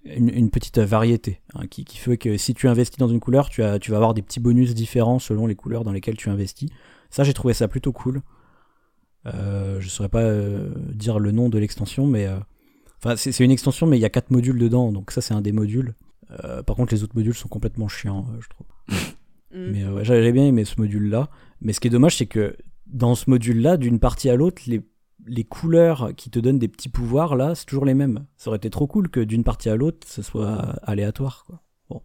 [0.05, 1.41] une, petite variété.
[1.53, 3.97] Hein, qui, qui, fait que si tu investis dans une couleur, tu, as, tu vas
[3.97, 6.69] avoir des petits bonus différents selon les couleurs dans lesquelles tu investis.
[7.09, 8.21] Ça, j'ai trouvé ça plutôt cool.
[9.25, 10.29] je saurais pas
[10.93, 12.27] dire le nom de l'extension, mais.
[13.03, 15.41] Enfin, c'est une extension, mais il y a quatre modules dedans, donc ça, c'est un
[15.41, 15.95] des modules.
[16.43, 18.67] Euh, par contre, les autres modules sont complètement chiants, euh, je trouve.
[19.53, 19.71] Mm.
[19.73, 21.29] Mais euh, j'avais bien aimé ce module-là.
[21.59, 22.55] Mais ce qui est dommage, c'est que
[22.87, 24.81] dans ce module-là, d'une partie à l'autre, les,
[25.27, 28.25] les couleurs qui te donnent des petits pouvoirs, là, c'est toujours les mêmes.
[28.37, 31.61] Ça aurait été trop cool que d'une partie à l'autre, ce soit aléatoire, quoi.
[31.89, 32.01] Bon.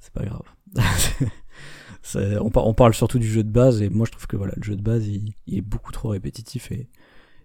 [0.00, 0.42] C'est pas grave.
[2.40, 4.62] on, on, parle surtout du jeu de base, et moi je trouve que voilà, le
[4.62, 6.88] jeu de base, il, il est beaucoup trop répétitif, et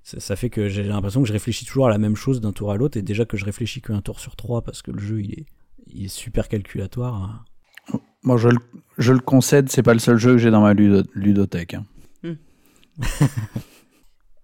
[0.04, 2.72] ça, fait que j'ai l'impression que je réfléchis toujours à la même chose d'un tour
[2.72, 5.22] à l'autre, et déjà que je réfléchis qu'un tour sur trois parce que le jeu
[5.22, 5.46] il est,
[5.88, 7.46] il est super calculatoire.
[7.94, 8.00] Hein.
[8.22, 8.58] Moi je le,
[8.98, 11.76] je le concède, c'est pas le seul jeu que j'ai dans ma ludothèque.
[11.76, 11.86] Hein.
[12.24, 12.34] Hmm.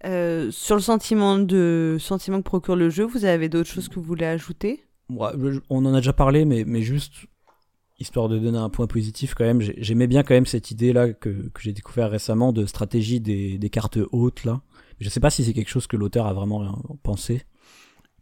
[0.05, 3.95] Euh, sur le sentiment, de, sentiment que procure le jeu, vous avez d'autres choses que
[3.95, 4.83] vous voulez ajouter?
[5.09, 7.13] On en a déjà parlé, mais, mais juste
[7.99, 11.11] histoire de donner un point positif quand même, j'aimais bien quand même cette idée là
[11.11, 14.61] que, que j'ai découvert récemment de stratégie des, des cartes hautes là.
[14.99, 17.43] Je ne sais pas si c'est quelque chose que l'auteur a vraiment pensé.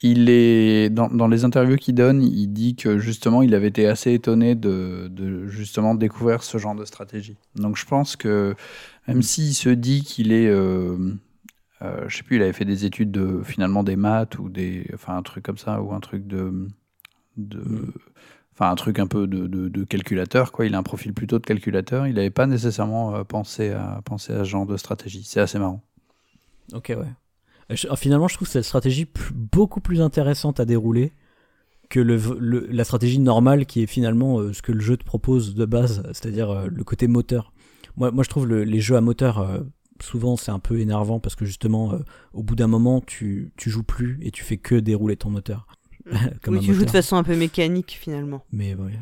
[0.04, 3.88] Il est dans, dans les interviews qu'il donne, il dit que justement il avait été
[3.88, 7.38] assez étonné de, de, justement découvrir ce genre de stratégie.
[7.56, 8.56] Donc je pense que
[9.08, 11.16] même s'il se dit qu'il est, euh,
[11.82, 14.90] euh, je sais plus, il avait fait des études de finalement des maths ou des,
[14.94, 16.68] enfin un truc comme ça ou un truc de,
[17.38, 17.94] de mm.
[18.54, 20.66] enfin un truc un peu de, de, de, calculateur quoi.
[20.66, 22.08] Il a un profil plutôt de calculateur.
[22.08, 25.24] Il n'avait pas nécessairement euh, pensé à penser à ce genre de stratégie.
[25.24, 25.84] C'est assez marrant.
[26.74, 27.08] Ok, ouais.
[27.72, 31.14] Euh, finalement, je trouve cette stratégie beaucoup plus intéressante à dérouler
[31.90, 35.56] que le, la stratégie normale qui est finalement euh, ce que le jeu te propose
[35.56, 37.54] de base, c'est-à-dire euh, le côté moteur.
[37.96, 39.64] Moi, moi je trouve les jeux à moteur,
[40.02, 42.00] souvent c'est un peu énervant parce que justement,
[42.34, 45.68] au bout d'un moment, tu, tu joues plus et tu fais que dérouler ton moteur.
[46.48, 48.44] oui, tu joues de façon un peu mécanique finalement.
[48.52, 48.94] Mais ouais.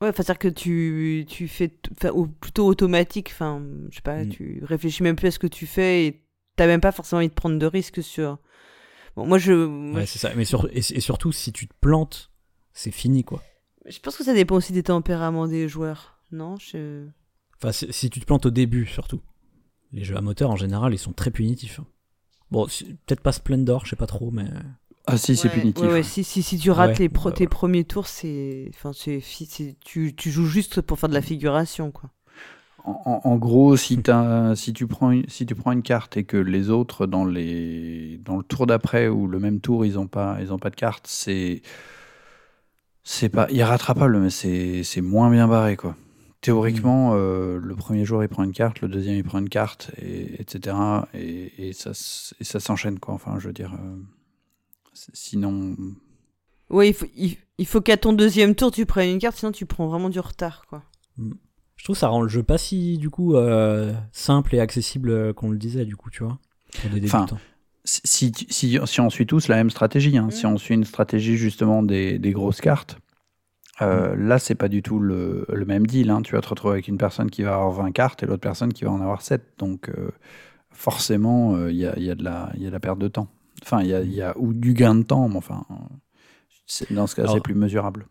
[0.00, 1.70] Ouais, c'est-à-dire que tu, tu fais
[2.14, 4.28] ou plutôt automatique, enfin, je sais pas, mm.
[4.30, 6.24] tu réfléchis même plus à ce que tu fais et
[6.56, 8.38] t'as même pas forcément envie de prendre de risques sur.
[9.14, 9.92] Bon, moi je.
[9.94, 10.32] ouais, c'est ça.
[10.34, 12.30] Mais et, surtout, si tu te plantes,
[12.72, 13.42] c'est fini, quoi.
[13.86, 16.56] Je pense que ça dépend aussi des tempéraments des joueurs, non?
[16.56, 17.06] Je...
[17.62, 19.20] Enfin, si tu te plantes au début, surtout.
[19.92, 21.80] Les jeux à moteur, en général, ils sont très punitifs.
[22.50, 24.46] Bon, peut-être pas Splendor, je sais pas trop, mais.
[25.06, 25.84] Ah si, c'est punitif.
[25.84, 29.22] Ouais, si, si, si, tu rates les tes premiers tours, c'est, enfin, c'est,
[29.84, 32.10] tu, tu joues juste pour faire de la figuration, quoi.
[32.84, 36.36] En, gros, si, as, si, tu prends une, si tu prends une carte et que
[36.36, 40.38] les autres dans, les, dans le tour d'après ou le même tour ils n'ont pas,
[40.40, 41.62] ils ont pas de carte, c'est
[43.02, 45.96] c'est pas irrattrapable, mais c'est moins bien barré quoi.
[46.40, 49.90] Théoriquement, euh, le premier jour il prend une carte, le deuxième il prend une carte,
[50.00, 50.74] et, etc.
[51.12, 51.90] Et, et ça,
[52.40, 53.12] et ça s'enchaîne quoi.
[53.12, 53.96] Enfin, je veux dire, euh,
[55.12, 55.76] sinon.
[56.70, 57.06] Oui, il faut,
[57.58, 60.18] il, faut qu'à ton deuxième tour tu prennes une carte, sinon tu prends vraiment du
[60.18, 60.82] retard quoi.
[61.18, 61.32] Mm.
[61.76, 65.34] Je trouve que ça rend le jeu pas si du coup euh, simple et accessible
[65.34, 66.38] qu'on le disait du coup, tu vois,
[66.80, 67.38] pour des débutants.
[67.84, 70.50] si, si, si, on suit tous la même stratégie, hein, si mm.
[70.50, 72.98] on suit une stratégie justement des, des grosses cartes,
[73.82, 74.28] euh, mm.
[74.28, 76.10] là, c'est pas du tout le, le même deal.
[76.10, 76.22] Hein.
[76.22, 78.72] Tu vas te retrouver avec une personne qui va avoir 20 cartes et l'autre personne
[78.72, 79.54] qui va en avoir 7.
[79.58, 80.10] Donc, euh,
[80.70, 83.28] forcément, il y, a, y, a de la, y a de la perte de temps.
[83.62, 85.66] Enfin, il y a, y a, ou du gain de temps, mais enfin,
[86.90, 88.06] dans ce cas, c'est plus mesurable.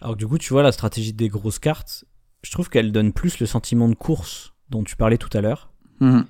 [0.00, 2.04] Alors, du coup, tu vois, la stratégie des grosses cartes,
[2.42, 5.72] je trouve qu'elle donne plus le sentiment de course dont tu parlais tout à l'heure.
[6.00, 6.22] Mm.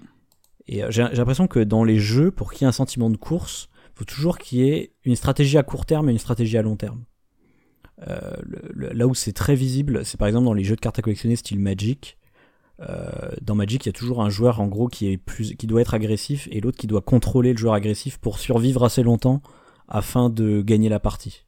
[0.69, 3.17] Et euh, j'ai l'impression que dans les jeux, pour qu'il y ait un sentiment de
[3.17, 6.57] course, il faut toujours qu'il y ait une stratégie à court terme et une stratégie
[6.57, 7.05] à long terme.
[8.07, 8.37] Euh,
[8.75, 11.37] là où c'est très visible, c'est par exemple dans les jeux de cartes à collectionner
[11.37, 12.17] style Magic.
[12.81, 15.67] Euh, dans Magic, il y a toujours un joueur en gros qui est plus, qui
[15.67, 19.43] doit être agressif et l'autre qui doit contrôler le joueur agressif pour survivre assez longtemps
[19.89, 21.45] afin de gagner la partie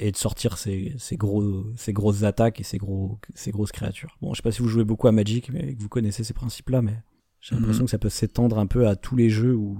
[0.00, 4.16] et de sortir ces, gros, ces grosses attaques et ces, gros, ces grosses créatures.
[4.20, 6.34] Bon, je sais pas si vous jouez beaucoup à Magic, mais que vous connaissez ces
[6.34, 6.96] principes-là, mais
[7.40, 7.86] j'ai l'impression mhm.
[7.86, 9.78] que ça peut s'étendre un peu à tous les jeux où,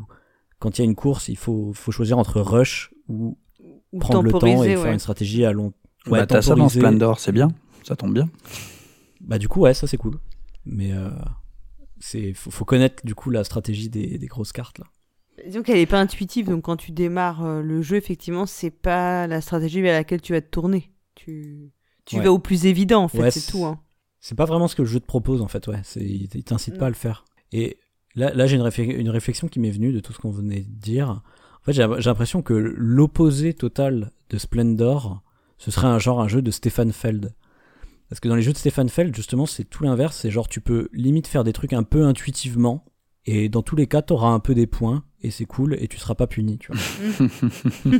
[0.58, 3.36] quand il y a une course, il faut, faut choisir entre rush ou,
[3.98, 5.72] prendre le temps et faire une stratégie à long
[6.06, 7.48] bah, ouais, t'as ça dans Splendor, c'est bien,
[7.82, 8.28] ça tombe bien.
[9.20, 10.18] Bah du coup, ouais, ça c'est cool.
[10.64, 11.10] Mais euh,
[11.98, 14.86] c'est faut, faut, connaître du coup la stratégie des, des grosses cartes là.
[15.46, 19.26] Disons qu'elle n'est pas intuitive, donc quand tu démarres euh, le jeu, effectivement, c'est pas
[19.26, 20.90] la stratégie vers laquelle tu vas te tourner.
[21.14, 21.72] Tu,
[22.04, 23.64] tu vas au plus évident, en fait, c'est tout.
[23.64, 23.80] Hein.
[24.20, 25.80] C'est pas vraiment ce que le jeu te propose, en fait, ouais.
[25.96, 27.24] Il t'incite pas à le faire.
[27.52, 27.78] Et
[28.14, 30.74] là, là j'ai une, une, réflexion qui m'est venue de tout ce qu'on venait de
[30.78, 31.22] dire.
[31.62, 35.22] En fait, j'ai l'impression que l'opposé total de Splendor,
[35.58, 37.34] ce serait un genre un jeu de Stefan Feld.
[38.08, 40.16] Parce que dans les jeux de Stefan Feld, justement, c'est tout l'inverse.
[40.16, 42.84] C'est genre, tu peux limite faire des trucs un peu intuitivement.
[43.26, 45.86] Et dans tous les cas, tu auras un peu des points et c'est cool et
[45.86, 46.80] tu seras pas puni, tu vois.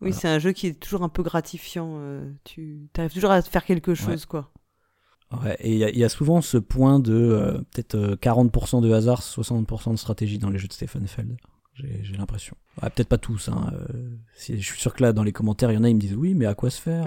[0.00, 1.96] oui, c'est un jeu qui est toujours un peu gratifiant.
[1.98, 4.52] Euh, tu arrives toujours à faire quelque chose, quoi.
[5.42, 9.20] Ouais, et il y, a souvent ce point de euh, peut-être 40% euh, de hasard,
[9.20, 11.36] 60% de stratégie dans les jeux de Stefan Feld.
[11.76, 12.56] J'ai l'impression.
[12.80, 13.48] peut-être pas tous.
[13.48, 13.72] Hein.
[14.36, 16.14] je suis sûr que là, dans les commentaires, il y en a, ils me disent
[16.14, 17.04] oui, mais à quoi se faire?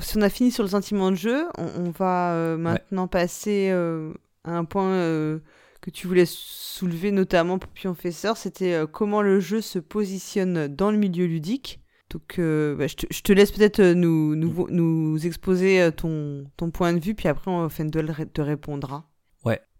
[0.00, 4.64] Si on a fini sur le sentiment de jeu, on, va maintenant passer à un
[4.64, 5.40] point
[5.86, 10.90] que tu voulais soulever notamment pour Pionfesseur, c'était euh, comment le jeu se positionne dans
[10.90, 11.80] le milieu ludique.
[12.10, 16.92] Donc euh, bah, je, te, laisse peut-être euh, nous, nous, nous, exposer ton, ton point
[16.92, 19.08] de vue, puis après Fendel te répondra.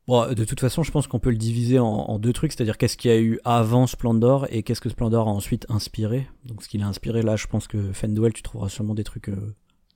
[0.07, 2.97] Bon, de toute façon, je pense qu'on peut le diviser en, deux trucs, c'est-à-dire qu'est-ce
[2.97, 6.29] qu'il y a eu avant Splendor et qu'est-ce que Splendor a ensuite inspiré.
[6.45, 9.31] Donc ce qu'il a inspiré, là, je pense que Fendel, tu trouveras sûrement des trucs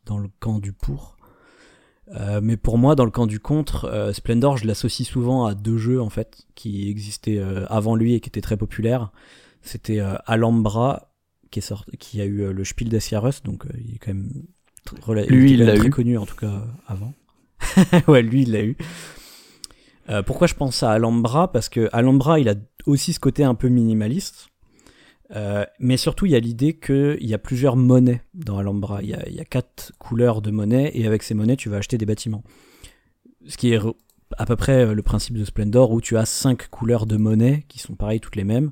[0.07, 1.17] dans le camp du pour.
[2.15, 5.55] Euh, mais pour moi, dans le camp du contre, euh, Splendor, je l'associe souvent à
[5.55, 9.13] deux jeux en fait qui existaient euh, avant lui et qui étaient très populaires.
[9.63, 11.13] C'était Alhambra
[11.51, 14.31] qui est sorti, qui a eu le Spiel des Jahres, donc il est quand même
[15.29, 17.13] lui, il l'a très connu en tout cas avant.
[18.09, 18.79] ouais, lui, il l'a eu.
[20.27, 21.53] Pourquoi je pense à Alhambra?
[21.53, 22.55] Parce que Alhambra, il a
[22.87, 24.51] aussi ce côté un peu minimaliste.
[25.37, 29.03] Euh, mais surtout, il y a l'idée qu'il y a plusieurs monnaies dans Alhambra.
[29.03, 32.07] Il y, a, quatre couleurs de monnaie et avec ces monnaies, tu vas acheter des
[32.07, 32.43] bâtiments.
[33.47, 33.79] Ce qui est
[34.37, 37.65] à peu près euh, le principe de Splendor où tu as cinq couleurs de monnaie
[37.69, 38.71] qui sont pareilles toutes les mêmes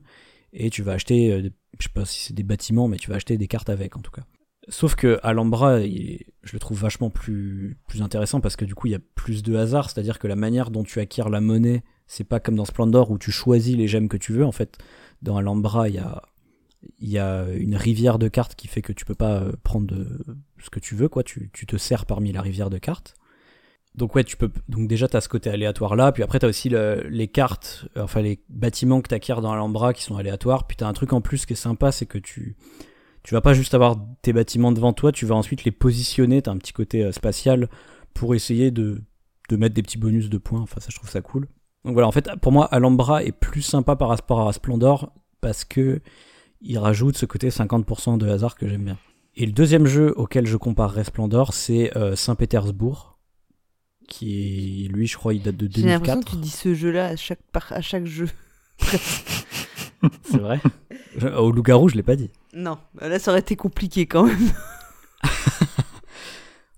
[0.53, 3.17] et tu vas acheter, euh, je sais pas si c'est des bâtiments, mais tu vas
[3.17, 4.23] acheter des cartes avec en tout cas.
[4.71, 8.97] Sauf que Alhambra, je le trouve vachement plus, intéressant parce que du coup, il y
[8.97, 12.39] a plus de hasard, c'est-à-dire que la manière dont tu acquiers la monnaie, c'est pas
[12.39, 14.45] comme dans Splendor où tu choisis les gemmes que tu veux.
[14.45, 14.79] En fait,
[15.23, 16.03] dans Alhambra, il
[17.01, 19.95] y a une rivière de cartes qui fait que tu peux pas euh, prendre
[20.63, 21.23] ce que tu veux, quoi.
[21.23, 23.15] Tu, te sers parmi la rivière de cartes.
[23.95, 24.51] Donc ouais, tu peux.
[24.69, 26.13] Donc déjà, tu as ce côté aléatoire là.
[26.13, 29.53] Puis après, tu as aussi les cartes, euh, enfin les bâtiments que tu acquiers dans
[29.53, 30.67] l'Alhambra qui sont aléatoires.
[30.67, 32.57] Puis tu as un truc en plus qui est sympa, c'est que tu
[33.29, 36.41] tu vas pas juste avoir tes bâtiments devant toi, tu vas ensuite les positionner.
[36.41, 37.69] Tu as un petit côté euh, spatial
[38.15, 39.03] pour essayer de,
[39.51, 40.63] de mettre des petits bonus de points.
[40.63, 41.47] Enfin, ça, je trouve ça cool.
[41.85, 45.13] Donc voilà, en fait, pour moi, Alhambra est plus sympa par rapport à Splendor
[45.43, 46.01] parce que
[46.63, 48.97] il rajoute ce côté 50% de hasard que j'aime bien.
[49.37, 53.19] Et le deuxième jeu auquel je compare Resplendor, c'est euh, Saint-Pétersbourg,
[54.09, 56.25] qui est, lui, je crois, il date de J'ai l'impression 2004.
[56.25, 58.29] que tu dis ce jeu-là à chaque, par- à chaque jeu.
[60.23, 60.61] C'est vrai.
[61.17, 62.31] Je- Au loup-garou, je l'ai pas dit.
[62.55, 64.51] non, là ça aurait été compliqué quand même.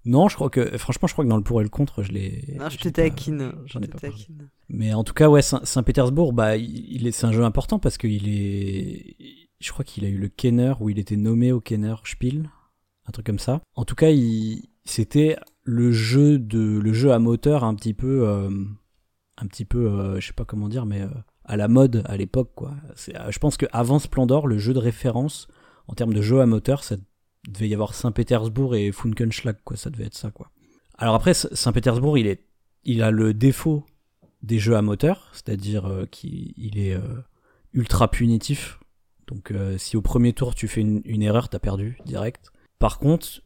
[0.07, 2.11] Non, je crois que, franchement, je crois que dans le pour et le contre, je
[2.12, 2.57] l'ai.
[2.59, 3.53] Non, je te taquine.
[3.66, 4.27] J'en je ai te pas parlé.
[4.71, 7.79] Mais en tout cas, ouais, Saint- Saint-Pétersbourg, bah, il il est, c'est un jeu important
[7.79, 9.16] parce qu'il est,
[9.61, 12.49] je crois qu'il a eu le Kenner où il était nommé au Kenner Spiel,
[13.07, 13.61] un truc comme ça.
[13.75, 18.27] En tout cas, il, c'était le jeu de, le jeu à moteur un petit peu,
[18.27, 18.49] euh,
[19.37, 21.09] un petit peu, euh, je sais pas comment dire, mais euh,
[21.51, 22.77] à la mode à l'époque, quoi.
[23.09, 25.49] Euh, je pense qu'avant Splendor, le jeu de référence
[25.89, 26.97] en termes de jeu à moteur, ça
[27.49, 29.77] devait y avoir Saint-Pétersbourg et Funkenschlag, quoi.
[29.77, 30.53] Ça devait être ça, quoi.
[30.97, 32.47] Alors après, Saint-Pétersbourg, il est,
[32.85, 33.85] il a le défaut
[34.43, 37.21] des jeux à moteur, c'est-à-dire euh, qu'il il est euh,
[37.73, 38.79] ultra punitif.
[39.27, 42.51] Donc si au premier tour tu fais une, une erreur, t'as perdu direct.
[42.81, 43.43] Par contre,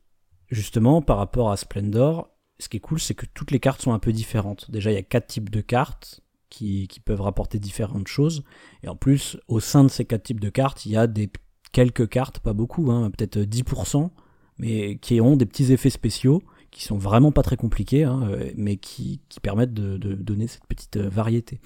[0.49, 3.93] justement, par rapport à Splendor, ce qui est cool, c'est que toutes les cartes sont
[3.93, 4.71] un peu différentes.
[4.71, 6.24] Déjà, il y a quatre types de cartes
[6.55, 8.45] qui, peuvent rapporter différentes choses.
[8.83, 11.31] Et en plus, au sein de ces quatre types de cartes, il y a des
[11.73, 14.11] quelques cartes, pas beaucoup, hein, peut-être 10%,
[14.59, 18.77] mais qui ont des petits effets spéciaux qui sont vraiment pas très compliqués, hein, mais
[18.77, 21.61] qui, permettent de, de donner cette petite euh, variété.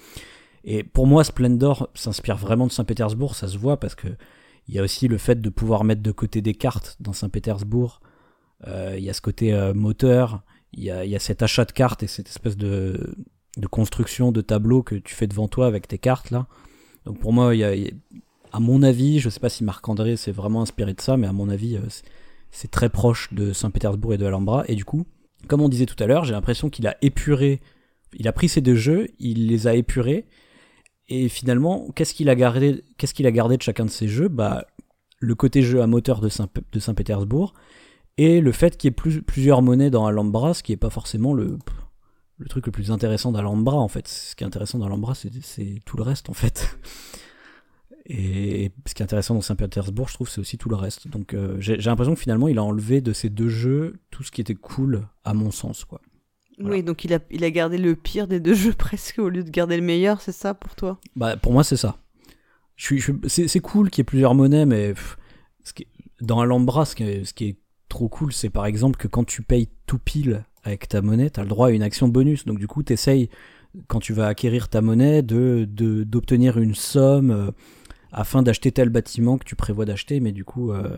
[0.63, 4.07] Et pour moi, Splendor s'inspire vraiment de Saint-Pétersbourg, ça se voit parce que
[4.67, 8.01] il y a aussi le fait de pouvoir mettre de côté des cartes dans Saint-Pétersbourg.
[8.67, 11.41] Euh, il y a ce côté euh, moteur, il y a, il y a cet
[11.41, 13.15] achat de cartes et cette espèce de,
[13.59, 16.47] de construction de tableau que tu fais devant toi avec tes cartes là.
[17.05, 17.73] Donc pour moi, il y a,
[18.51, 21.33] à mon avis, je sais pas si Marc-André s'est vraiment inspiré de ça, mais à
[21.33, 21.81] mon avis, euh,
[22.51, 24.63] c'est- très proche de Saint-Pétersbourg et de Alhambra.
[24.67, 25.05] Et du coup,
[25.47, 27.61] comme on disait tout à l'heure, j'ai l'impression qu'il a épuré,
[28.17, 30.25] il a pris ces deux jeux, il les a épurés,
[31.07, 34.27] et finalement, qu'est-ce qu'il a gardé, qu'est-ce qu'il a gardé de chacun de ces jeux?
[34.29, 34.65] Bah,
[35.19, 37.53] le côté jeu à moteur de Saint- de Saint-Pétersbourg,
[38.17, 40.89] et le fait qu'il y ait plus- plusieurs monnaies dans Alhambra, ce qui est pas
[40.89, 41.57] forcément le,
[42.39, 44.07] le truc le plus intéressant d'Alhambra, en fait.
[44.07, 46.77] Ce qui est intéressant d'Alhambra, c'est, c'est tout le reste, en fait.
[48.05, 51.07] Et ce qui est intéressant dans Saint-Pétersbourg, je trouve, c'est aussi tout le reste.
[51.07, 54.31] Donc euh, j'ai, l'impression que finalement, il a enlevé de ces deux jeux tout ce
[54.31, 56.01] qui était cool, à mon sens, quoi.
[56.57, 56.75] Voilà.
[56.75, 59.43] Oui, donc il a, il a gardé le pire des deux jeux presque au lieu
[59.43, 60.99] de garder le meilleur, c'est ça pour toi?
[61.15, 61.97] Bah, pour moi, c'est ça.
[62.75, 65.17] Je suis, je- c'est, cool qu'il y ait plusieurs monnaies, mais pff,
[65.63, 65.87] ce qui
[66.19, 67.57] dans Alhambra, ce qui, est, ce qui est
[67.89, 71.43] trop cool, c'est par exemple que quand tu payes tout pile avec ta monnaie, t'as
[71.43, 72.45] le droit à une action bonus.
[72.45, 73.29] Donc du coup, t'essayes,
[73.87, 75.65] quand tu vas acquérir ta monnaie, de,
[76.03, 77.51] d'obtenir une somme euh,
[78.11, 80.97] afin d'acheter tel bâtiment que tu prévois d'acheter, mais du coup, euh,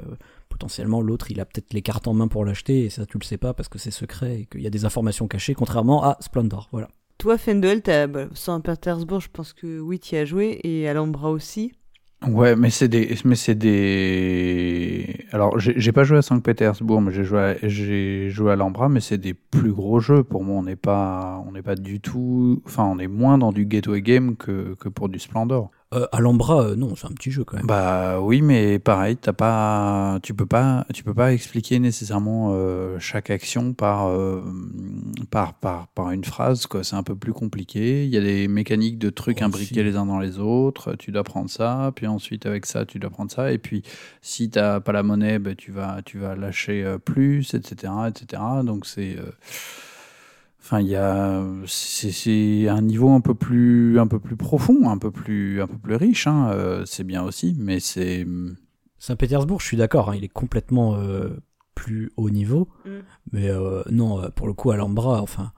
[0.50, 3.24] potentiellement, l'autre, il a peut-être les cartes en main pour l'acheter, et ça, tu le
[3.24, 6.18] sais pas parce que c'est secret et qu'il y a des informations cachées, contrairement à
[6.22, 6.70] Splendor.
[6.72, 6.90] Voilà.
[7.18, 11.74] Toi, Fendel, t'as bah, Saint-Pétersbourg, je pense que oui, tu as joué, et Alhambra aussi.
[12.28, 15.26] Ouais, mais c'est des, mais c'est des.
[15.32, 19.00] Alors, j'ai pas joué à Saint-Pétersbourg, mais j'ai joué, à, j'ai joué à Alhambra, mais
[19.00, 20.24] c'est des plus gros jeux.
[20.24, 22.62] Pour moi, on n'est pas, on n'est pas du tout.
[22.66, 25.72] Enfin, on est moins dans du gateway game que, que pour du Splendor.
[25.94, 27.66] Euh, Alhambra, euh, non, c'est un petit jeu quand même.
[27.66, 32.98] Bah oui, mais pareil, t'as pas, tu peux pas, tu peux pas expliquer nécessairement euh,
[33.00, 34.42] chaque action par, euh,
[35.32, 36.66] par, par, par une phrase.
[36.66, 36.86] quoi.
[36.86, 38.06] C'est un peu plus compliqué.
[38.06, 40.96] Il y a des mécaniques de trucs imbriqués les uns dans les autres.
[40.96, 43.52] Tu dois prendre ça, puis ensuite avec ça, tu dois prendre ça.
[43.52, 43.84] Et puis
[44.22, 48.42] si t'as pas la monnaie, bah, tu vas, tu vas lâcher plus, etc., etc.
[48.64, 49.18] Donc c'est
[50.64, 55.00] Enfin, il y a, c'est un niveau un peu plus, un peu plus profond, un
[55.00, 56.28] peu plus, un peu plus riche.
[56.28, 58.28] hein, euh, c'est bien aussi, mais c'est,
[59.00, 61.30] Saint-Pétersbourg, je suis d'accord, hein, il est complètement euh,
[61.74, 62.70] plus haut niveau.
[62.86, 62.90] Mm.
[63.32, 65.52] Mais euh, non, pour le coup, Alhambra, enfin,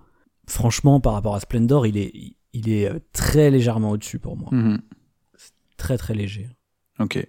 [0.47, 2.13] franchement, par rapport à Splendor, il est,
[2.53, 4.47] il est très légèrement au-dessus pour moi.
[4.53, 4.79] Mhm.
[5.75, 6.47] Très, très léger.
[6.99, 7.27] Ok.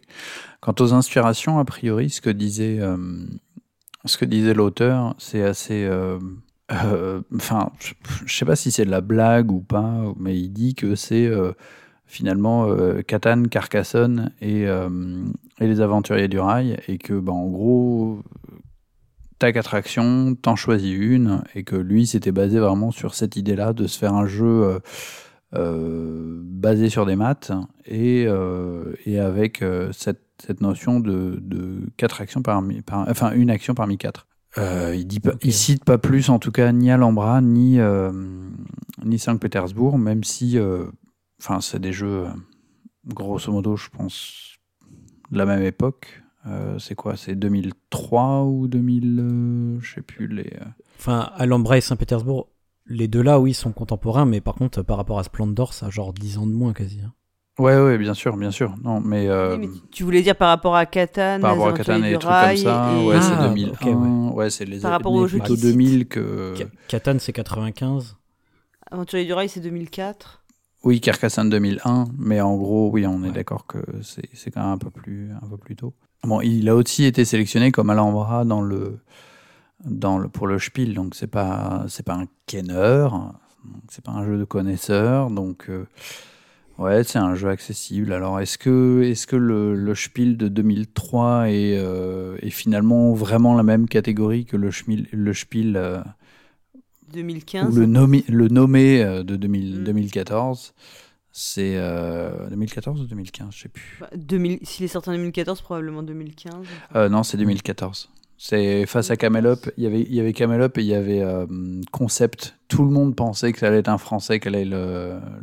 [0.60, 3.26] Quant aux inspirations, a priori, ce que disait, euh,
[4.04, 5.90] ce que disait l'auteur, c'est assez.
[6.72, 7.92] Euh, Enfin, je,
[8.26, 11.26] je sais pas si c'est de la blague ou pas, mais il dit que c'est
[11.26, 11.52] euh,
[12.06, 15.24] finalement euh, Carcassonne et, euh,
[15.60, 18.20] et les Aventuriers du Rail, et que, bah, en gros,
[19.38, 23.72] t'as quatre actions, t'en choisis une, et que lui, s'était basé vraiment sur cette idée-là
[23.72, 24.78] de se faire un jeu.
[25.52, 27.52] basé sur des maths
[27.86, 34.26] et, avec cette, notion de, quatre actions parmi, par, enfin une action parmi quatre.
[34.58, 35.08] Euh, il
[35.42, 38.12] il cite pas plus en tout cas ni Alhambra ni euh,
[39.04, 40.86] ni Saint-Pétersbourg, même si, euh,
[41.60, 42.26] c'est des jeux
[43.06, 44.56] grosso modo, je pense
[45.30, 46.22] de la même époque.
[46.78, 47.16] C'est quoi?
[47.16, 50.52] C'est 2003 ou 2000 euh, Je sais plus les.
[50.98, 52.48] Enfin, Alhambra et Saint-Pétersbourg,
[52.86, 55.90] les deux là, oui, sont contemporains, mais par contre, par rapport à Splendor, ça a
[55.90, 57.00] genre 10 ans de moins quasi.
[57.00, 57.12] hein.
[57.58, 58.74] Ouais, ouais, bien sûr, bien sûr.
[58.82, 61.72] Non, mais, euh, Oui, mais tu- voulais dire par rapport à Catan, par rapport à
[61.72, 64.28] Catan et des trucs comme ça, et- ouais, c'est Ah, 2001.
[64.30, 64.50] ok, ouais.
[64.50, 66.54] c'est les Par rapport années aux jeux plutôt qui 2000 que.
[66.56, 68.16] Ca- Catan, c'est 95.
[68.90, 70.42] Aventurier du Rail, c'est 2004.
[70.82, 73.32] Oui, Carcassonne 2001, mais en gros, oui, on est Ouais.
[73.32, 75.94] d'accord que c'est c'est quand même un peu plus un peu plus tôt.
[76.24, 78.98] Bon, il a aussi été sélectionné comme Alhambra dans le
[79.84, 83.08] dans le pour le Spiel, donc c'est pas c'est pas un Kenner,
[83.88, 85.86] c'est pas un jeu de connaisseur, donc euh,
[86.78, 88.12] ouais, c'est un jeu accessible.
[88.12, 93.54] Alors est-ce que est-ce que le, le Spiel de 2003 est euh, est finalement vraiment
[93.54, 96.00] la même catégorie que le Spiel le Spiel euh,
[97.12, 97.76] 2015.
[97.76, 99.84] ou le nommé, le nommé euh, de 2000 Mm.
[99.84, 100.74] 2014,
[101.32, 103.98] c'est euh, 2014 ou 2015, je sais plus.
[104.00, 106.54] Bah, 2000 S'il est sorti en 2014, probablement 2015.
[106.96, 108.08] Euh, non, c'est 2014.
[108.36, 109.56] C'est face à Camelot.
[109.76, 111.46] Il y avait, il y avait Camelot et il y avait euh,
[111.92, 112.56] Concept.
[112.68, 114.64] Tout le monde pensait que ça allait être un Français, qu'elle allait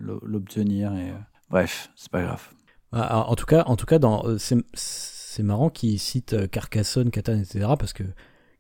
[0.02, 0.92] l'obtenir.
[0.94, 1.12] Euh,
[1.50, 2.50] bref, c'est pas grave.
[2.94, 7.40] Ah, En tout cas, en tout cas, euh, c'est marrant qu'il cite euh, Carcassonne, Catan,
[7.40, 7.68] etc.
[7.80, 8.04] Parce que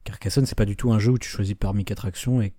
[0.03, 2.53] Carcassonne, c'est pas du tout un jeu où tu choisis parmi quatre actions et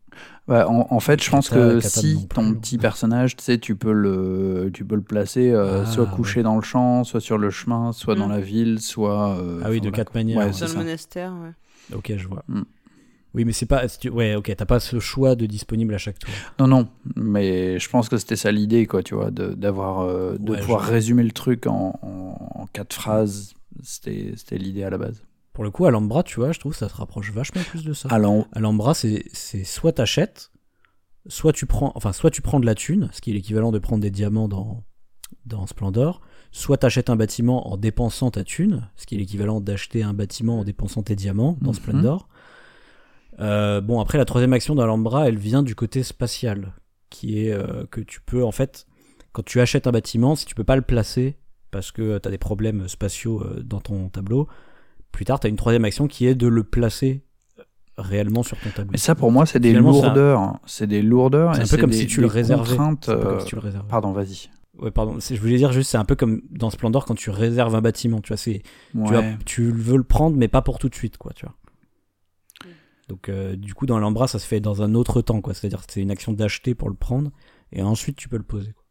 [0.47, 3.93] Bah, en, en fait, je pense que si ton petit personnage, tu sais, tu peux
[3.93, 7.51] le, tu peux le placer euh, Ah, soit couché dans le champ, soit sur le
[7.51, 8.19] chemin, soit Mm.
[8.19, 9.37] dans la ville, soit.
[9.39, 10.39] euh, ah oui, de quatre manières.
[10.39, 10.53] Ouais, ouais.
[10.53, 10.79] c'est Dans le ça.
[10.79, 11.97] monastère, ouais.
[11.97, 12.45] Ok, je vois.
[12.49, 12.63] Mm.
[13.35, 13.87] Oui, mais c'est pas.
[14.13, 16.35] Ouais, ok, t'as pas ce choix de disponible à chaque tour.
[16.61, 20.37] Non, non, mais je pense que c'était ça l'idée, quoi, tu vois, de, d'avoir, euh,
[20.39, 23.55] de Ouais, pouvoir je- résumer le truc en, en, en quatre phrases.
[23.83, 25.23] C'était, c'était l'idée à la base.
[25.53, 27.93] Pour le coup, Alhambra, tu vois, je trouve que ça se rapproche vachement plus de
[27.93, 28.09] ça.
[28.11, 29.25] Alors, Alhambra, c'est
[29.65, 30.51] soit t'achètes,
[31.27, 33.79] soit tu prends, enfin, soit tu prends de la thune, ce qui est l'équivalent de
[33.79, 34.83] prendre des diamants dans
[35.47, 36.21] dans Splendor,
[36.53, 40.61] soit t'achètes un bâtiment en dépensant ta thune, ce qui est l'équivalent d'acheter un bâtiment
[40.61, 41.77] en dépensant tes diamants dans Mhm.
[41.77, 42.29] Splendor.
[43.41, 46.75] Euh, bon, après la troisième action d'Alhambra, elle vient du côté spatial,
[47.11, 48.87] qui est euh, que tu peux en fait,
[49.33, 51.37] quand tu achètes un bâtiment, si tu peux pas le placer
[51.71, 54.49] parce que tu as des problèmes spatiaux euh, dans ton tableau,
[55.13, 57.23] plus tard tu as une troisième action qui est de le placer
[57.99, 58.91] réellement sur ton tableau.
[58.93, 60.59] mais ça, pour moi, c'est des un- lourdeurs.
[60.67, 61.55] C'est des lourdeurs.
[61.55, 62.69] C'est un peu comme des- si tu le des réservais.
[62.77, 63.89] contraintes, C'est un peu comme euh, si tu le réservais.
[63.89, 64.49] Pardon, vas-y.
[64.79, 65.19] Ouais, pardon.
[65.21, 68.21] Je voulais dire juste, c'est un peu comme dans Splendor quand tu réserves un bâtiment.
[68.23, 68.63] Tu vois, c'est
[69.45, 71.33] tu, veux le prendre, mais pas pour tout de suite, quoi.
[71.35, 71.55] Tu vois.
[73.09, 75.53] Donc, euh, du coup, dans l'Ambra, ça se fait dans un autre temps, quoi.
[75.53, 77.31] C'est-à-dire, c'est une action d'acheter pour le prendre,
[77.73, 78.73] et ensuite tu peux le poser.
[78.73, 78.82] quoi.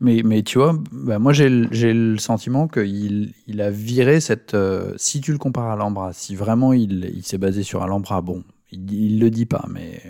[0.00, 4.54] Mais, mais tu vois, bah, moi j'ai le- sentiment qu'il il a viré cette.
[4.54, 8.20] euh, si tu le compares à Alhambra, si vraiment il, il s'est basé sur Alhambra,
[8.20, 10.02] bon, il, il le dit pas, mais,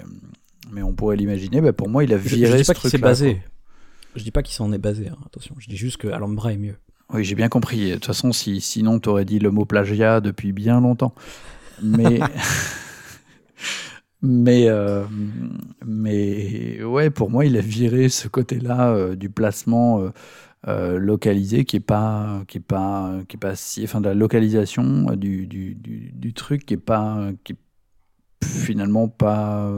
[0.72, 2.74] mais on pourrait l'imaginer, bah, pour moi il a Je, je viré dis ce pas
[2.74, 3.08] qu'il s'est truc-là.
[3.08, 3.42] basé.
[4.14, 5.08] Je dis pas qu'il s'en est basé.
[5.08, 5.54] hein, attention.
[5.58, 6.76] Je dis juste que Alhambra est mieux.
[7.08, 7.16] quoi.
[7.18, 7.88] Oui, j'ai bien compris.
[7.90, 11.14] De toute façon, si, sinon tu aurais dit le mot plagiat depuis bien longtemps.
[11.82, 12.20] Mais.
[14.23, 15.05] Mais, euh,
[15.85, 20.12] mais ouais, pour moi, il a viré ce côté-là euh, du placement
[20.69, 24.15] euh, localisé qui est pas, qui est pas, qui est pas si, enfin de la
[24.15, 27.57] localisation du, du, du, truc qui est pas, qui
[28.44, 29.73] finalement pas,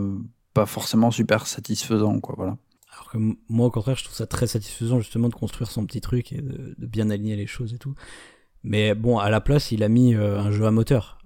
[0.53, 2.35] pas forcément super satisfaisant, quoi.
[2.37, 2.59] Voilà.
[2.93, 3.19] Alors que
[3.49, 6.43] moi, au contraire, je trouve ça très satisfaisant justement de construire son petit truc et
[6.43, 7.95] de, bien aligner les choses et tout.
[8.63, 11.19] Mais bon, à la place, il a mis un jeu à moteur.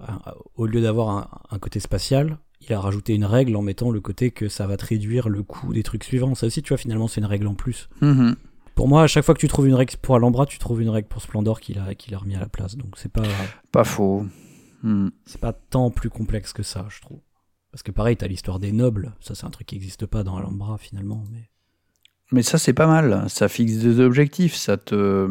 [0.54, 2.38] Au lieu d'avoir un côté spatial,
[2.68, 5.42] il a rajouté une règle en mettant le côté que ça va te réduire le
[5.42, 6.34] coût des trucs suivants.
[6.34, 7.88] Ça aussi, tu vois, finalement, c'est une règle en plus.
[8.74, 10.90] Pour moi, à chaque fois que tu trouves une règle pour Alhambra, tu trouves une
[10.90, 12.76] règle pour Splendor qu'il a, qu'il a remis à la place.
[12.76, 13.22] Donc c'est pas,
[13.72, 14.24] Pas faux.
[14.84, 15.08] Hmm.
[15.26, 17.18] c'est pas tant plus complexe que ça, je trouve.
[17.72, 19.12] Parce que pareil, t'as l'histoire des nobles.
[19.20, 21.24] Ça, c'est un truc qui n'existe pas dans Alhambra finalement.
[21.32, 21.50] Mais...
[22.30, 23.24] Mais ça, c'est pas mal.
[23.28, 24.54] Ça fixe des objectifs.
[24.54, 25.26] Ça te,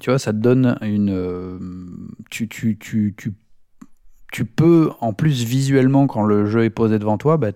[0.00, 1.10] tu vois, ça te donne une.
[1.10, 1.58] euh,
[2.30, 3.34] Tu, tu, tu, tu,
[4.34, 7.52] tu peux, en plus, visuellement, quand le jeu est posé devant toi, bah,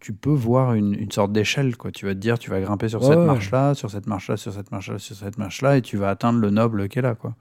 [0.00, 1.76] tu peux voir une, une sorte d'échelle.
[1.76, 1.90] Quoi.
[1.90, 3.24] Tu vas te dire, tu vas grimper sur Ouais, cette ouais.
[3.26, 6.50] marche-là, sur cette marche-là, sur cette marche-là, sur cette marche-là, et tu vas atteindre le
[6.50, 7.16] noble qui est là.
[7.16, 7.34] Quoi.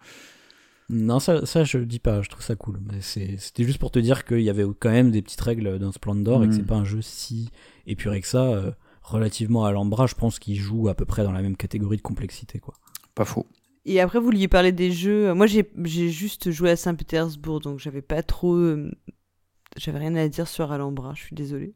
[0.90, 2.80] Non, ça, ça je dis pas, je trouve ça cool.
[2.92, 5.92] Mais c'était juste pour te dire qu'il y avait quand même des petites règles dans
[5.92, 6.56] Splendor et que Mm.
[6.58, 7.52] c'est pas un jeu si
[7.86, 8.44] épuré que ça.
[8.46, 8.72] euh,
[9.04, 12.02] relativement à Alhambra, je pense qu'il joue à peu près dans la même catégorie de
[12.02, 12.58] complexité.
[12.58, 12.74] quoi.
[13.14, 13.46] Pas faux.
[13.86, 15.34] Et après, vous vouliez parler des jeux.
[15.34, 18.56] Moi, j'ai j'ai juste joué à Saint-Pétersbourg, donc j'avais pas trop.
[18.56, 18.92] euh,
[19.78, 21.74] J'avais rien à dire sur Alhambra, je suis désolée.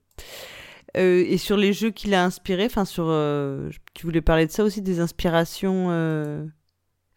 [0.97, 3.05] Euh, et sur les jeux qu'il a inspirés, enfin, sur.
[3.07, 5.87] euh, tu voulais parler de ça aussi, des inspirations.
[5.91, 6.45] euh,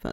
[0.05, 0.13] Enfin,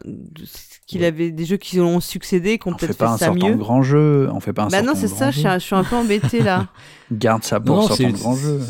[0.86, 1.06] qu'il Ouais.
[1.08, 3.26] avait des jeux qui ont succédé, qui ont On fait peut-être pas fait un ça
[3.26, 3.54] sortant mieux.
[3.54, 4.30] de grand jeu.
[4.32, 5.74] On fait pas un Bah non, sortant c'est de ça, je suis, un, je suis
[5.74, 6.68] un peu embêtée là.
[7.12, 8.60] Garde ça pour Non, sortant de grand jeu.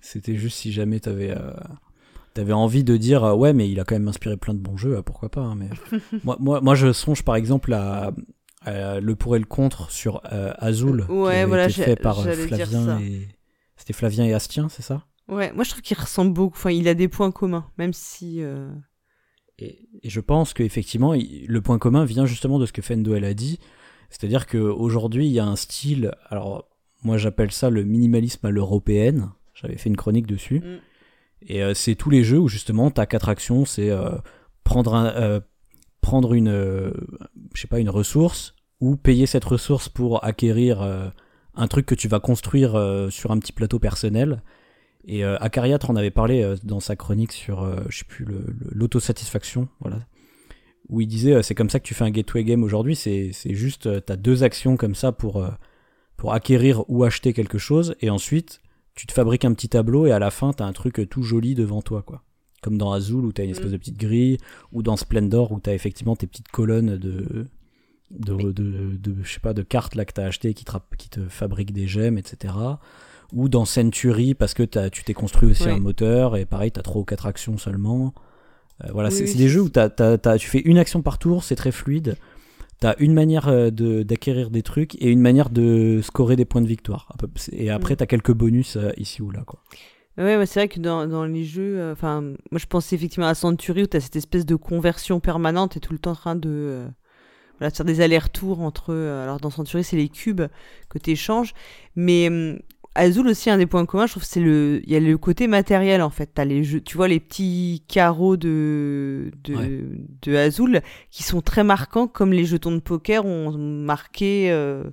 [0.00, 1.52] C'était juste si jamais t'avais euh,
[2.34, 4.76] t'avais envie de dire euh, ouais, mais il a quand même inspiré plein de bons
[4.76, 5.40] jeux, euh, pourquoi pas.
[5.42, 5.68] hein, mais
[6.24, 8.12] moi, moi, moi, je songe par exemple à,
[8.62, 12.22] à le pour et le contre sur euh, Azul, qui Ouais, voilà, été fait par
[12.22, 13.28] Flavien et
[13.76, 15.06] c'était Flavien et Astien, c'est ça?
[15.28, 16.56] Ouais, moi je trouve qu'il ressemble beaucoup.
[16.56, 18.40] Enfin, il a des points communs, même si.
[19.58, 23.24] Et, et je pense qu'effectivement, le point commun vient justement de ce que Fendo elle
[23.24, 23.58] a dit.
[24.10, 26.12] C'est-à-dire qu'aujourd'hui, il y a un style.
[26.28, 26.68] Alors,
[27.02, 29.30] moi, j'appelle ça le minimalisme à l'européenne.
[29.54, 30.60] J'avais fait une chronique dessus.
[30.60, 30.78] Mm.
[31.46, 34.10] Et euh, c'est tous les jeux où justement, t'as quatre actions c'est euh,
[34.64, 35.40] prendre, un, euh,
[36.00, 36.92] prendre une, euh,
[37.54, 41.08] je sais pas, une ressource ou payer cette ressource pour acquérir euh,
[41.54, 44.42] un truc que tu vas construire euh, sur un petit plateau personnel.
[45.04, 48.24] Et euh, en avait parlé dans sa chronique sur, je sais plus,
[48.70, 49.98] l'autosatisfaction, voilà.
[50.88, 53.54] Où il disait, c'est comme ça que tu fais un gateway game aujourd'hui, c'est c'est
[53.54, 55.44] juste, t'as deux actions comme ça pour,
[56.16, 58.61] pour acquérir ou acheter quelque chose, et ensuite,
[58.94, 61.54] tu te fabriques un petit tableau, et à la fin, t'as un truc tout joli
[61.54, 62.22] devant toi, quoi.
[62.62, 63.72] Comme dans Azul, où t'as une espèce Mm.
[63.72, 64.38] de petite grille,
[64.72, 67.46] ou dans Splendor, où t'as effectivement tes petites colonnes de,
[68.10, 70.72] de, de, de, de- je sais pas, de cartes là que t'as acheté qui te,
[70.72, 72.54] rap- qui te fabriquent des gemmes, etc.
[73.32, 75.70] Ou dans Century, parce que tu t'es construit aussi Ouais.
[75.72, 78.12] un moteur, et pareil, t'as trois ou quatre actions seulement.
[78.84, 81.00] Euh, voilà, Oui, c'est oui, des jeux où t'as- t'as- t'as- tu fais une action
[81.02, 82.16] par tour, c'est très fluide.
[82.82, 86.60] T'as une manière euh, de- d'acquérir des trucs et une manière de scorer des points
[86.62, 87.08] de victoire.
[87.52, 87.96] Et après, Mm.
[87.98, 89.42] t'as quelques bonus euh, ici ou là.
[89.46, 89.60] Quoi.
[90.18, 93.28] Ouais, ouais, c'est vrai que dans, dans les jeux, euh, enfin, moi je pensais effectivement
[93.28, 96.16] à Century où tu as cette espèce de conversion permanente et tout le temps en
[96.16, 96.88] train de, euh,
[97.58, 98.92] voilà, de faire des allers-retours entre.
[98.92, 100.42] euh, alors dans Century, c'est les cubes
[100.90, 101.54] que tu échanges,
[101.96, 102.58] mais hum,
[102.94, 105.46] Azul aussi, un des points communs, je trouve, c'est le, il y a le côté
[105.46, 106.30] matériel en fait.
[106.34, 109.82] T'as les jeux, tu vois les petits carreaux de de, Ouais.
[110.22, 114.50] de Azul qui sont très marquants, comme les jetons de poker ont marqué.
[114.50, 114.84] euh,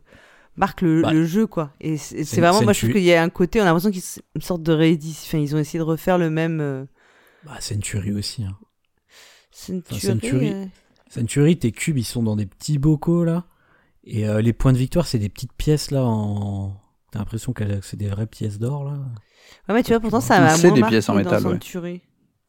[0.55, 3.23] marque le, Bah, le jeu quoi et c'est vraiment moi je trouve qu'il y a
[3.23, 4.03] un côté on a l'impression qu'ils
[4.35, 6.84] une sorte de réédition enfin ils ont essayé de refaire le même euh,
[7.45, 8.43] Bah, Century aussi.
[8.43, 8.57] hein.
[9.51, 10.51] Century, Century.
[10.53, 10.65] euh,
[11.09, 13.45] Century, tes cubes, ils sont dans des petits bocaux là.
[14.03, 16.76] Et les points de victoire, c'est des petites pièces là en.
[17.11, 18.91] T'as l'impression que c'est des vraies pièces d'or là.
[19.68, 21.99] ouais mais tu vois pourtant ça m'a C'est moins des marqué pièces en métal, ouais.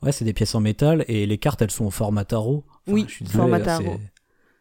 [0.02, 2.64] Ouais, c'est des pièces en métal et les cartes, elles sont au format tarot.
[2.68, 3.98] Enfin, Oui, je suis désolé, format là, tarot.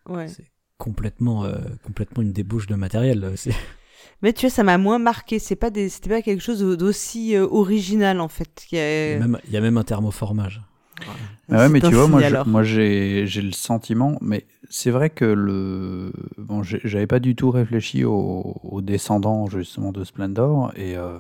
[0.08, 3.20] c'est- ouais C'est complètement, euh, complètement une débauche de matériel.
[3.22, 3.30] là.
[3.36, 3.52] C'est-
[4.22, 7.36] mais tu vois ça m'a moins marqué c'est pas des c'était pas quelque chose d'aussi
[7.36, 9.78] euh, original en fait Il y Il y a- a même- il y a même
[9.78, 10.62] un thermoformage.
[11.52, 15.26] Ah ouais, mais tu vois, moi, je- moi j'ai le sentiment, mais c'est vrai que
[15.26, 16.12] le.
[16.38, 21.18] Bon, j'avais pas du tout réfléchi aux, descendants justement de Splendor, et, euh,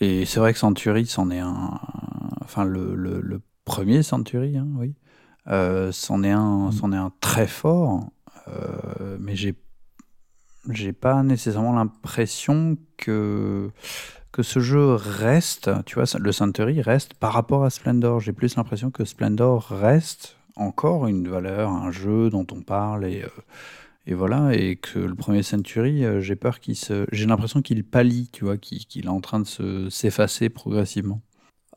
[0.00, 1.80] et c'est vrai que Century, c'en est un.
[2.42, 4.94] Enfin, le, le, le premier Century, hein, oui.
[5.48, 6.72] Euh, c'en est, un- Mm.
[6.92, 8.10] est un très fort,
[8.48, 9.54] euh, mais j'ai
[10.70, 13.70] j'ai pas nécessairement l'impression que
[14.36, 18.20] que ce jeu reste, tu vois, le Century reste par rapport à Splendor.
[18.20, 23.22] J'ai plus l'impression que Splendor reste encore une valeur, un jeu dont on parle et,
[23.22, 23.28] euh,
[24.06, 27.82] et voilà, et que le premier Century, euh, j'ai peur qu'il se, j'ai l'impression qu'il
[27.82, 31.20] pâlit, tu vois, qu'il qu'il est en train de se- s'effacer progressivement.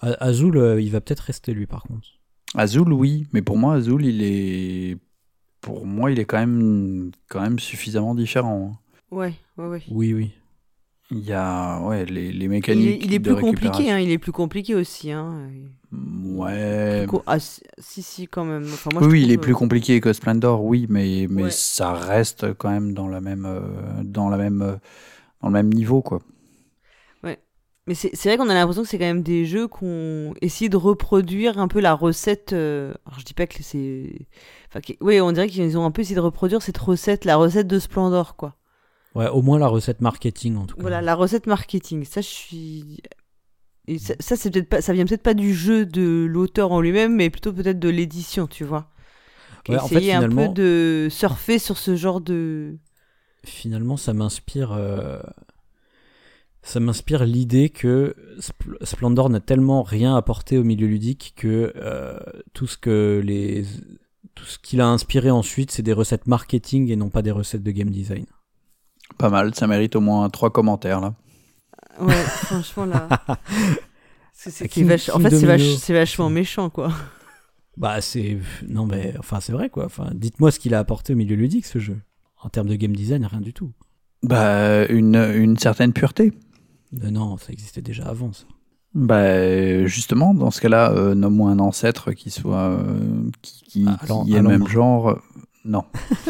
[0.01, 2.07] Azul, euh, il va peut-être rester lui par contre.
[2.55, 4.97] Azul, oui, mais pour moi, Azul, il est,
[5.61, 8.73] pour moi, il est quand même, quand même suffisamment différent.
[8.73, 9.15] hein.
[9.15, 10.31] ouais ouais ouais Oui, oui.
[11.11, 13.03] Il y a, ouais, les, les il est, mécaniques.
[13.03, 15.49] il est de plus compliqué hein, il est plus compliqué aussi hein
[15.91, 17.05] Ouais.
[17.07, 17.61] Co- ah, si,
[18.03, 21.27] si quand même enfin, moi, oui, il est plus euh, compliqué que Splendor, oui, mais,
[21.29, 21.49] mais Ouais.
[21.49, 23.61] ça reste quand même dans la même, euh,
[24.03, 24.75] dans la même, euh,
[25.41, 26.21] dans le même niveau, quoi.
[27.87, 30.69] Mais c'est c'est vrai qu'on a l'impression que c'est quand même des jeux qu'on essaye
[30.69, 32.53] de reproduire un peu la recette.
[32.53, 34.27] euh, Alors je dis pas que c'est.
[34.67, 37.67] Enfin, oui, on dirait qu'ils ont un peu essayé de reproduire cette recette, la recette
[37.67, 38.55] de Splendor, quoi.
[39.15, 40.81] Ouais, au moins la recette marketing en tout cas.
[40.81, 42.05] Voilà, la recette marketing.
[42.05, 43.01] Ça, je suis.
[43.87, 46.79] Et ça, ça, c'est peut-être pas, ça vient peut-être pas du jeu de l'auteur en
[46.79, 48.89] lui-même, mais plutôt peut-être de l'édition, tu vois.
[49.67, 52.77] Ouais, en fait, un peu de surfer sur ce genre de.
[53.43, 54.73] Finalement, ça m'inspire.
[54.73, 55.19] euh,
[56.61, 62.19] Ça m'inspire l'idée que Spl- Splendor n'a tellement rien apporté au milieu ludique que euh,
[62.53, 63.63] tout ce que les
[64.35, 67.63] tout ce qu'il a inspiré ensuite, c'est des recettes marketing et non pas des recettes
[67.63, 68.25] de game design.
[69.17, 71.13] Pas mal, ça mérite au moins trois commentaires, là.
[71.99, 73.07] Ouais, franchement là.
[74.33, 76.91] C'est- vach- En fait, c'est vach- vachement méchant, quoi.
[77.77, 78.37] Bah c'est
[78.67, 79.85] non mais enfin c'est vrai quoi.
[79.85, 81.97] Enfin dites-moi ce qu'il a apporté au milieu ludique ce jeu.
[82.43, 83.71] En termes de game design, rien du tout.
[84.21, 86.33] Bah, une, une certaine pureté.
[87.01, 88.43] Euh, non, ça existait déjà avant ça.
[88.95, 93.97] Bah, justement, dans ce cas-là, euh, nomme-moi un ancêtre qui soit, euh, qui, qui, Ah,
[94.01, 95.17] alors- qui est alors- même genre.
[95.63, 95.85] Non.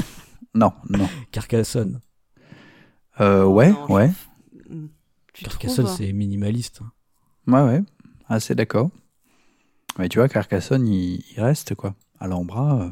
[0.53, 1.07] non, non.
[1.31, 1.99] Carcassonne.
[3.19, 4.11] Euh, ouais, Non, ouais.
[5.33, 6.81] Tu Carcassonne hein c'est minimaliste.
[7.47, 7.81] Ouais, ouais.
[8.27, 8.89] Assez d'accord.
[9.97, 11.95] Mais tu vois, Carcassonne, il, il reste, quoi.
[12.19, 12.83] Alhambra.
[12.83, 12.89] euh,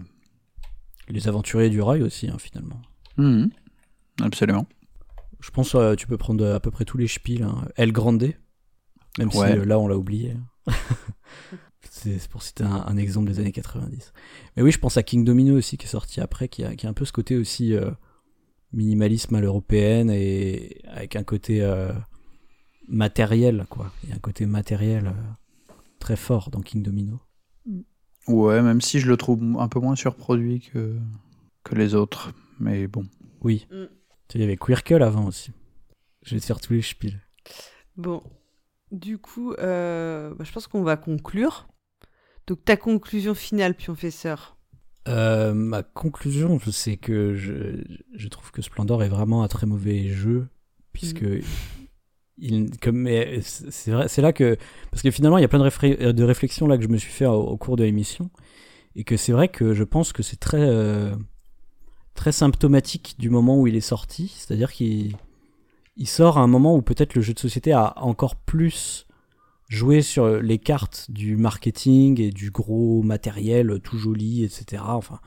[1.09, 2.81] Les aventuriers du rail aussi hein, finalement.
[3.17, 3.49] mhm.
[4.21, 4.65] Absolument.
[5.39, 7.43] Je pense euh, tu peux prendre à peu près tous les spiels.
[7.43, 7.67] Hein.
[7.75, 8.33] El Grande,
[9.19, 10.35] même si euh, là on l'a oublié.
[11.89, 14.13] C'est pour citer un, un, exemple des années 90.
[14.55, 16.87] Mais oui, je pense à King Domino aussi, qui est sorti après, qui a, qui
[16.87, 17.91] a un peu ce côté aussi euh,
[18.73, 21.91] minimalisme à l'européenne et avec un côté euh,
[22.87, 23.91] matériel, quoi.
[24.03, 27.19] Il y a un côté matériel euh, très fort dans King Domino.
[28.27, 30.97] Ouais, même si je le trouve un peu moins surproduit que,
[31.63, 32.33] que les autres.
[32.59, 33.05] Mais bon.
[33.41, 33.67] Oui.
[33.71, 33.85] Mm.
[34.35, 35.51] Il y avait Quirkle avant aussi.
[36.23, 37.21] Je vais te faire tous les spiels.
[37.95, 38.21] Bon.
[38.91, 41.67] Du coup, euh, bah, je pense qu'on va conclure.
[42.45, 44.56] Donc ta conclusion finale, professeur
[45.07, 47.83] euh, Ma conclusion, c'est que je,
[48.15, 50.47] je, trouve que Splendor est vraiment un très mauvais jeu,
[50.93, 51.41] puisque mm.
[52.37, 53.07] il, comme
[53.41, 54.57] c'est vrai, c'est là que
[54.91, 57.11] parce que finalement il y a plein de, de, réflexions là que je me suis
[57.11, 58.29] fait au, cours de l'émission,
[58.95, 61.15] et que c'est vrai que je pense que c'est très euh,
[62.13, 65.15] très symptomatique du moment où il est sorti, c'est-à-dire qu'il
[65.95, 69.06] il sort à un moment où peut-être le jeu de société a encore plus
[69.67, 74.83] joué sur les cartes du marketing et du gros matériel tout joli, etc.
[74.87, 75.19] Enfin,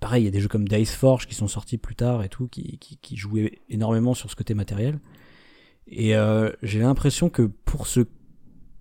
[0.00, 2.28] pareil, il y a des jeux comme Dice Forge qui sont sortis plus tard et
[2.28, 4.98] tout, qui, qui, jouaient énormément sur ce côté matériel.
[5.86, 8.00] Et euh, j'ai l'impression que pour se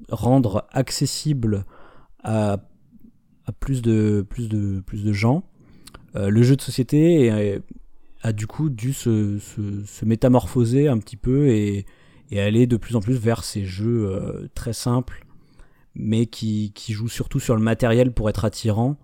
[0.09, 1.65] rendre accessible
[2.23, 2.59] à,
[3.45, 5.43] à plus de plus de plus de gens,
[6.15, 7.61] euh, le jeu de société
[8.22, 11.85] a du coup dû se, se, métamorphoser un petit peu et,
[12.29, 15.25] et, aller de plus en plus vers ces jeux euh, très simples,
[15.95, 18.97] mais qui, qui, jouent surtout sur le matériel pour être attirant.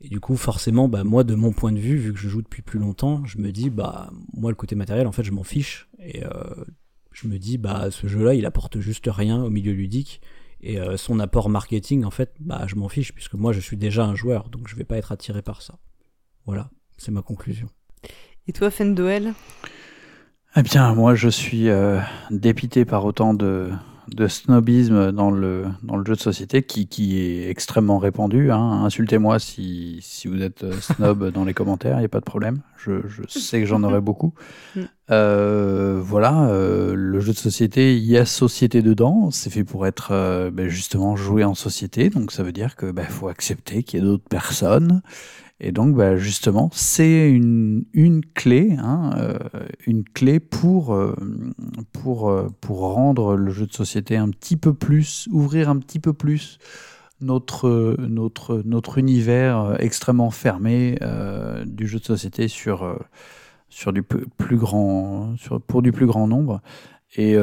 [0.00, 2.42] Et du coup, forcément, bah, moi, de mon point de vue, vu que je joue
[2.42, 5.44] depuis plus longtemps, je me dis, bah, moi, le côté matériel, en fait, je m'en
[5.44, 5.88] fiche.
[6.00, 6.64] Et euh,
[7.12, 10.20] je me dis, bah, ce jeu-là, il apporte juste rien au milieu ludique.
[10.64, 14.04] Et son apport marketing, en fait, bah, je m'en fiche, puisque moi, je suis déjà
[14.04, 15.80] un joueur, donc je vais pas être attiré par ça.
[16.46, 17.68] Voilà, c'est ma conclusion.
[18.46, 19.34] Et toi, Fendoel
[20.54, 21.98] Eh bien, moi, je suis euh,
[22.30, 23.70] dépité par autant de,
[24.08, 28.50] de snobisme dans le, dans le jeu de société qui, qui est extrêmement répandu.
[28.50, 28.82] Hein.
[28.84, 32.26] Insultez-moi si, si vous êtes euh, snob dans les commentaires, il n'y a pas de
[32.26, 32.60] problème.
[32.76, 34.34] Je, je sais que j'en aurai beaucoup.
[34.76, 34.80] Mm.
[35.10, 36.50] Euh, voilà,
[36.94, 39.30] le jeu de société, il y a société dedans.
[39.30, 42.10] C'est fait pour être ben, justement joué en société.
[42.10, 45.00] Donc ça veut dire qu'il ben, faut accepter qu'il y ait d'autres personnes
[45.64, 49.38] et donc, bah, justement, c'est une, une clé, hein, euh,
[49.86, 51.14] une clé pour, euh,
[51.92, 56.00] pour, euh, pour rendre le jeu de société un petit peu plus, ouvrir un petit
[56.00, 56.58] peu plus
[57.20, 60.98] notre, notre, notre univers extrêmement fermé
[61.64, 62.98] du jeu de société sur,
[63.68, 66.60] sur du plus grand, sur, pour du plus grand nombre.
[67.14, 67.36] Et,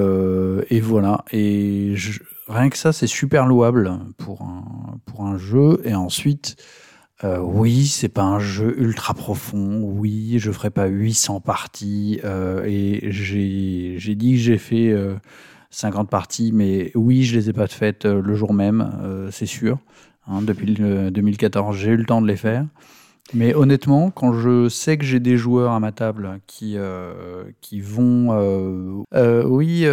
[0.81, 1.23] voilà.
[1.31, 1.95] Et
[2.49, 5.79] rien que ça, c'est super louable pour un, pour un jeu.
[5.85, 6.57] Et ensuite,
[7.25, 9.81] euh, oui, c'est pas un jeu ultra profond.
[9.83, 12.19] Oui, je ferai pas 800 parties.
[12.23, 14.95] Euh, et j'ai dit que j'ai fait
[15.69, 19.79] 50 euh, parties, mais oui, je les ai pas faites le jour même, c'est sûr.
[20.27, 22.65] Hein, depuis 2014, j'ai eu le temps de les faire.
[23.33, 26.77] Mais honnêtement, quand je sais que j'ai des joueurs à ma table qui,
[27.61, 29.05] qui vont...
[29.45, 29.85] oui,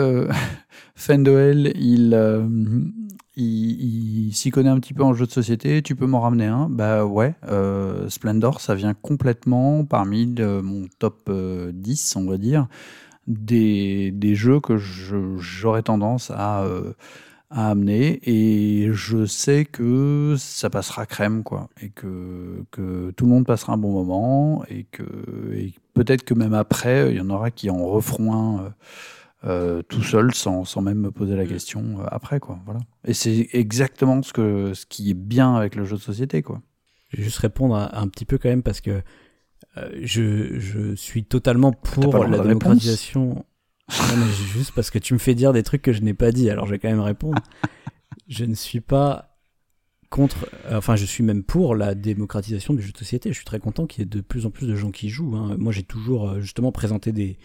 [0.97, 2.15] Fendoel, il
[3.37, 6.69] il, s'y connaît un petit peu en jeu de société, tu peux m'en ramener un?
[6.69, 12.67] Bah ouais, euh, Splendor, ça vient complètement parmi mon top 10, euh, on va dire,
[13.27, 16.95] des, des jeux que j'aurais tendance à, euh,
[17.51, 18.21] à amener.
[18.25, 21.69] Et je sais que ça passera crème, quoi.
[21.83, 24.65] Et que, que tout le monde passera un bon moment.
[24.71, 25.05] Et que
[25.53, 28.75] et peut-être que même après, il y en aura qui en referont un
[29.47, 31.49] euh, tout seul sans, sans, même me poser la mm.
[31.49, 32.81] question euh, après quoi voilà.
[33.05, 36.63] Et c'est exactement ce que ce qui est bien avec le jeu de société quoi.
[37.11, 39.03] Je vais juste répondre un petit peu quand même parce que
[39.77, 43.45] euh, je, je, suis totalement pour la démocratisation.
[44.53, 46.67] Juste parce que tu me fais dire des trucs que je n'ai pas dit alors
[46.67, 47.41] je vais quand même répondre.
[48.29, 49.37] Je ne suis pas
[50.11, 53.29] contre enfin je suis même pour la démocratisation du jeu de société.
[53.29, 55.37] Je suis très content qu'il y ait de plus en plus de gens qui jouent
[55.37, 55.55] hein.
[55.59, 57.39] moi j'ai toujours justement présenté des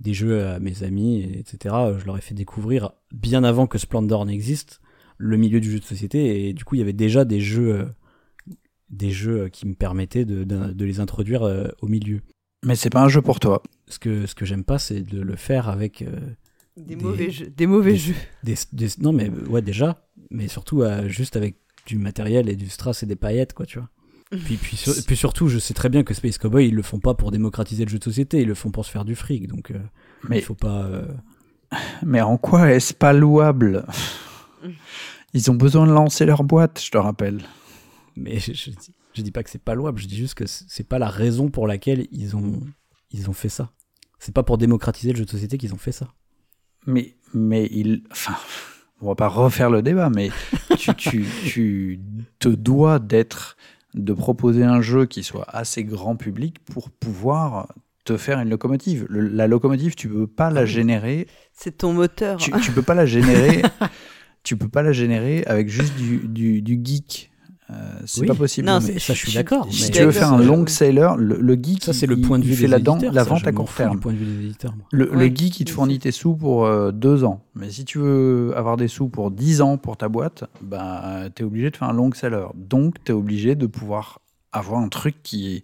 [0.00, 1.74] des jeux à mes amis, etc.
[1.98, 4.80] Je leur ai fait découvrir, bien avant que Splendor n'existe,
[5.18, 6.48] le milieu du jeu de société.
[6.48, 7.84] Et du coup, il y avait déjà des jeux, euh,
[8.88, 12.22] des jeux qui me permettaient de, de, les introduire euh, au milieu.
[12.64, 13.62] Mais c'est pas un jeu pour toi.
[13.88, 16.02] Ce que, ce que j'aime pas, c'est de le faire avec.
[16.02, 16.18] Euh,
[16.76, 17.52] des, mauvais jeux.
[17.54, 18.14] Des mauvais jeux.
[19.00, 20.06] non, mais ouais, déjà.
[20.30, 21.56] Mais surtout, juste avec
[21.86, 23.88] du matériel et du strass et des paillettes, quoi, tu vois.
[24.30, 27.14] Puis, puis, puis, surtout, je sais très bien que Space Cowboy, ils le font pas
[27.14, 29.48] pour démocratiser le jeu de société, ils le font pour se faire du fric.
[29.48, 29.78] Donc, euh,
[30.28, 30.84] mais il faut pas.
[30.84, 31.06] Euh,
[32.04, 33.86] mais en quoi est-ce pas louable?
[35.32, 37.40] Ils ont besoin de lancer leur boîte, je te rappelle.
[38.16, 40.98] Mais je, je, dis pas que c'est pas louable, je dis juste que c'est pas
[40.98, 42.60] la raison pour laquelle ils ont,
[43.12, 43.70] ils ont fait ça.
[44.18, 46.08] C'est pas pour démocratiser le jeu de société qu'ils ont fait ça.
[46.86, 48.02] Mais, mais ils.
[48.10, 48.34] Enfin.
[49.00, 50.30] on va pas refaire le débat, mais
[50.76, 52.00] tu, tu, tu
[52.40, 53.56] te dois d'être,
[53.94, 57.68] de proposer un jeu qui soit assez grand public pour pouvoir
[58.04, 59.06] te faire une locomotive.
[59.08, 61.26] Le- la locomotive, tu peux pas la générer.
[61.52, 62.38] C'est ton moteur.
[62.38, 63.62] Tu, tu peux pas la générer.
[64.42, 67.30] tu peux pas la générer avec juste du, du, du geek.
[67.72, 68.26] Euh, c'est Oui.
[68.26, 68.66] pas possible.
[68.66, 69.68] Non, Mais Ça, je suis d'accord.
[69.70, 72.38] si mais- tu veux faire un long seller, le, le geek, Ça, c'est le point
[72.40, 74.00] de vue fait des la, dent- la vente à court terme.
[74.00, 74.86] point de vue des éditeurs, moi.
[74.90, 76.00] Le, le Ouais, geek, il te fournit ça.
[76.00, 77.42] tes sous pour euh, deux ans.
[77.54, 81.42] Mais si tu veux avoir des sous pour 10 ans pour ta boîte, bah, tu
[81.42, 82.46] es obligé de faire un long seller.
[82.56, 84.20] Donc, tu es obligé de pouvoir
[84.52, 85.62] avoir un truc qui,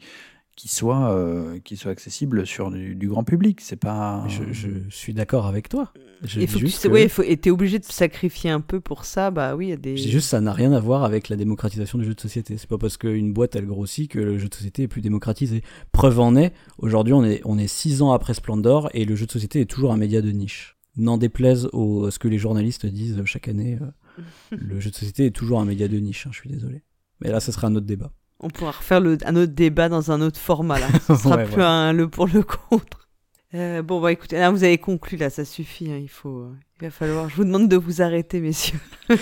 [0.56, 3.60] qui, soit, euh, qui soit accessible sur du, du grand public.
[3.60, 4.24] C'est pas.
[4.28, 5.92] Je, je suis d'accord avec toi.
[6.22, 8.60] Je Il dis faut que tu que- ouais, faut, et t'es obligé de sacrifier un
[8.62, 9.30] peu pour ça.
[9.30, 9.96] Bah oui, il y a des.
[9.98, 12.56] Juste ça n'a rien à voir avec la démocratisation du jeu de société.
[12.56, 15.62] C'est pas parce qu'une boîte elle grossit que le jeu de société est plus démocratisé.
[15.92, 19.26] Preuve en est, aujourd'hui on est on est six ans après Splendor et le jeu
[19.26, 20.76] de société est toujours un média de niche.
[20.96, 24.22] N'en déplaise au, à ce que les journalistes disent chaque année, euh,
[24.56, 26.26] le jeu de société est toujours un média de niche.
[26.26, 26.82] hein, je suis désolé.
[27.20, 28.10] Mais là, ce sera un autre débat.
[28.40, 30.88] On pourra refaire le, un autre débat dans un autre format là.
[31.06, 33.08] Ce sera Ouais, plus un le pour le contre.
[33.54, 35.90] Euh, bon bah écoutez, là vous avez conclu là, ça suffit.
[35.90, 37.28] hein, il faut, euh, il va falloir.
[37.30, 38.78] Je vous demande de vous arrêter, messieurs.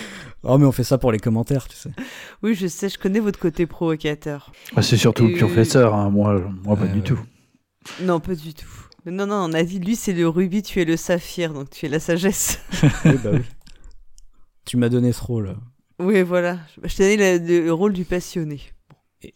[0.46, 1.90] Oh, mais on fait ça pour les commentaires, tu sais.
[2.42, 4.52] Oui, je sais, je connais votre côté provocateur.
[4.76, 6.10] Ah, c'est surtout le professeur, hein.
[6.10, 7.18] moi, moi pas Ouais, du tout.
[8.02, 8.68] Non, pas du tout.
[9.06, 11.86] Non, non, on a dit lui c'est le rubis, tu es le saphir, donc tu
[11.86, 12.60] es la sagesse.
[13.06, 13.40] oui, bah oui.
[14.66, 15.56] Tu m'as donné ce rôle.
[15.98, 16.58] oui, voilà.
[16.82, 18.60] Je t'ai donné le, le rôle du passionné.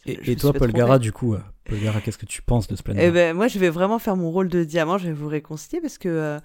[0.06, 0.72] Et, toi, Paul.
[0.72, 3.48] Gara, du coup, euh, Paul Gara, qu'est-ce que tu penses de Splendor Eh ben, moi,
[3.48, 4.98] je vais vraiment faire mon rôle de diamant.
[4.98, 6.38] Je vais vous réconcilier parce que euh,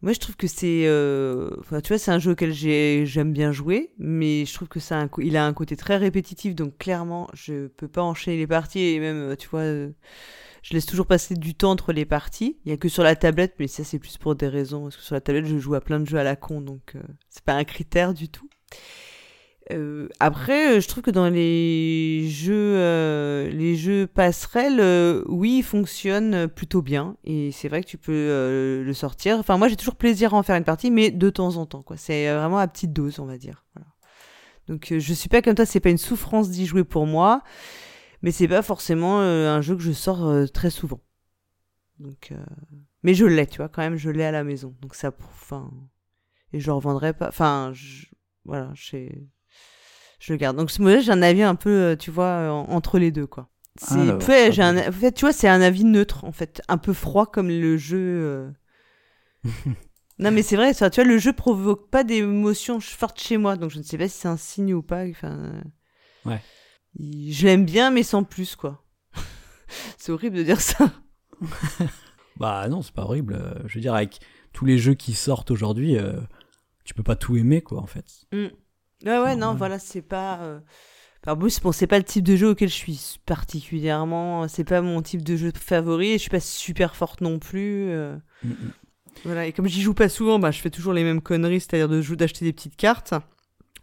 [0.00, 1.50] moi, je trouve que c'est, euh,
[1.82, 4.96] tu vois, c'est un jeu auquel j'ai, j'aime bien jouer, mais je trouve que ça,
[4.96, 8.46] a un il a un côté très répétitif, donc clairement, je peux pas enchaîner les
[8.46, 9.90] parties et même, euh, tu vois, euh,
[10.62, 12.58] je laisse toujours passer du temps entre les parties.
[12.64, 14.96] Il y a que sur la tablette, mais ça, c'est plus pour des raisons parce
[14.96, 17.02] que sur la tablette, je joue à plein de jeux à la con, donc euh,
[17.28, 18.48] c'est pas un critère du tout.
[19.70, 25.58] Euh, après, euh, je trouve que dans les jeux, euh, les jeux passerelles, euh, oui,
[25.58, 27.16] ils fonctionnent euh, plutôt bien.
[27.24, 29.38] Et c'est vrai que tu peux euh, le sortir.
[29.38, 31.82] Enfin, moi, j'ai toujours plaisir à en faire une partie, mais de temps en temps,
[31.82, 31.96] quoi.
[31.98, 33.66] C'est vraiment à petite dose, on va dire.
[34.68, 35.66] Donc, je suis pas comme toi.
[35.66, 37.42] C'est pas une souffrance d'y jouer pour moi,
[38.22, 41.00] mais c'est pas forcément un jeu que je sors très souvent.
[41.98, 42.32] Donc,
[43.02, 44.74] mais je l'ai, tu vois, quand même, je l'ai à la maison.
[44.80, 45.70] Donc ça, enfin,
[46.52, 47.28] et je revendrai pas.
[47.28, 48.06] Enfin, je-
[48.44, 49.26] voilà, j'ai
[50.18, 50.56] je le garde.
[50.56, 53.26] Donc moi j'ai un avis un peu, euh, tu vois, euh, en- entre les deux
[53.26, 53.48] quoi.
[53.80, 53.94] C'est,
[54.52, 57.26] j'ai un, en fait, tu vois, c'est un avis neutre en fait, un peu froid
[57.26, 57.98] comme le jeu.
[58.00, 58.50] euh.
[60.18, 63.70] non mais c'est vrai, tu vois, le jeu provoque pas d'émotions fortes chez moi, donc
[63.70, 65.04] je ne sais pas si c'est un signe ou pas.
[65.06, 65.62] Enfin,
[66.24, 66.40] Ouais.
[66.98, 68.84] Je l'aime bien, mais sans plus quoi.
[69.98, 70.90] c'est horrible de dire ça.
[72.36, 73.62] Bah non, c'est pas horrible.
[73.66, 74.20] Je veux dire, avec
[74.52, 76.20] tous les jeux qui sortent aujourd'hui, euh,
[76.84, 78.06] tu peux pas tout aimer, quoi, en fait.
[79.04, 80.40] Ouais, ouais, non, voilà, c'est pas.
[80.42, 80.60] euh,
[81.26, 84.48] Enfin, bon, c'est pas le type de jeu auquel je suis particulièrement.
[84.48, 86.12] C'est pas mon type de jeu favori.
[86.14, 87.90] Je suis pas super forte non plus.
[87.90, 88.72] euh, Mm, mm.
[89.24, 91.88] Voilà, et comme j'y joue pas souvent, bah, je fais toujours les mêmes conneries, c'est-à-dire
[91.88, 93.14] de jouer, d'acheter des petites cartes.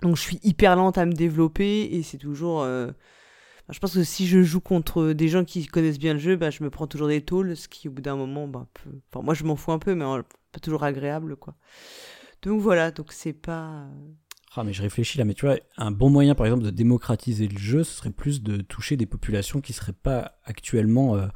[0.01, 2.61] Donc je suis hyper lente à me développer et c'est toujours.
[2.63, 6.19] euh, enfin, je pense que si je joue contre des gens qui connaissent bien le
[6.19, 8.67] jeu, bah, je me prends toujours des tôles, ce qui au bout d'un moment, bah,
[8.73, 11.55] peut- enfin, moi je m'en fous un peu, mais euh, pas toujours agréable, quoi.
[12.43, 13.87] Donc voilà, donc c'est pas.
[14.57, 17.47] Ah, mais je réfléchis là, mais tu vois, un bon moyen, par exemple, de démocratiser
[17.47, 21.27] le jeu, ce serait plus de toucher des populations qui seraient pas actuellement euh,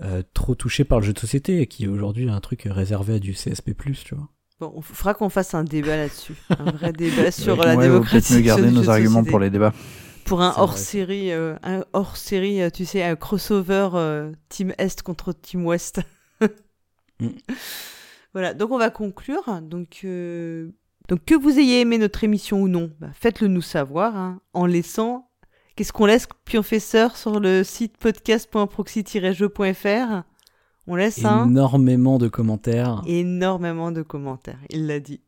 [0.00, 3.14] euh, trop touchées par le jeu de société, et qui est aujourd'hui un truc réservé
[3.14, 3.74] à du CSP+,
[4.04, 4.28] tu vois.
[4.60, 7.88] Bon, il faudra qu'on fasse un débat là-dessus, un vrai débat sur Ouais, la ouais,
[7.90, 9.30] faut peut-être démocratisation mieux garder du nos jeu arguments société.
[9.30, 9.72] pour les débats.
[10.24, 10.70] pour un C'est vrai.
[10.70, 15.32] hors série, euh, un hors série, euh, tu sais, un crossover euh, Team Est contre
[15.32, 16.00] Team Ouest.
[17.20, 17.28] Mm.
[18.32, 19.60] Voilà, donc on va conclure.
[19.62, 20.70] Donc, euh,
[21.08, 24.66] donc que vous ayez aimé notre émission ou non, bah, faites-le nous savoir hein, en
[24.66, 25.28] laissant.
[25.76, 30.22] Qu'est-ce qu'on laisse, Pionfesseur, sur le site podcast.proxy-jeu.fr
[30.86, 33.02] On laisse hein, Énormément de commentaires.
[33.06, 34.58] énormément de commentaires.
[34.70, 35.20] Il l'a dit.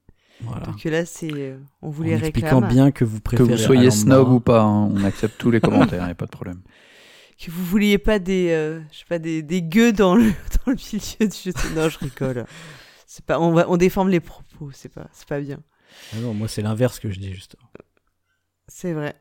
[0.43, 0.67] Voilà.
[0.67, 2.69] Donc là, c'est, euh, on vous En les expliquant réclame.
[2.69, 5.61] bien que vous Que préférez vous soyez snob ou pas, hein, on accepte tous les
[5.61, 6.61] commentaires, il n'y a pas de problème.
[7.43, 10.25] que vous vouliez pas des euh, je sais pas des, des gueux dans le
[10.67, 12.45] dans le milieu du jeu non je rigole
[13.07, 15.61] c'est pas on va on déforme les propos c'est pas c'est pas bien
[16.13, 17.65] Ah non, moi, c'est l'inverse que je dis, justement.
[18.69, 19.15] c'est vrai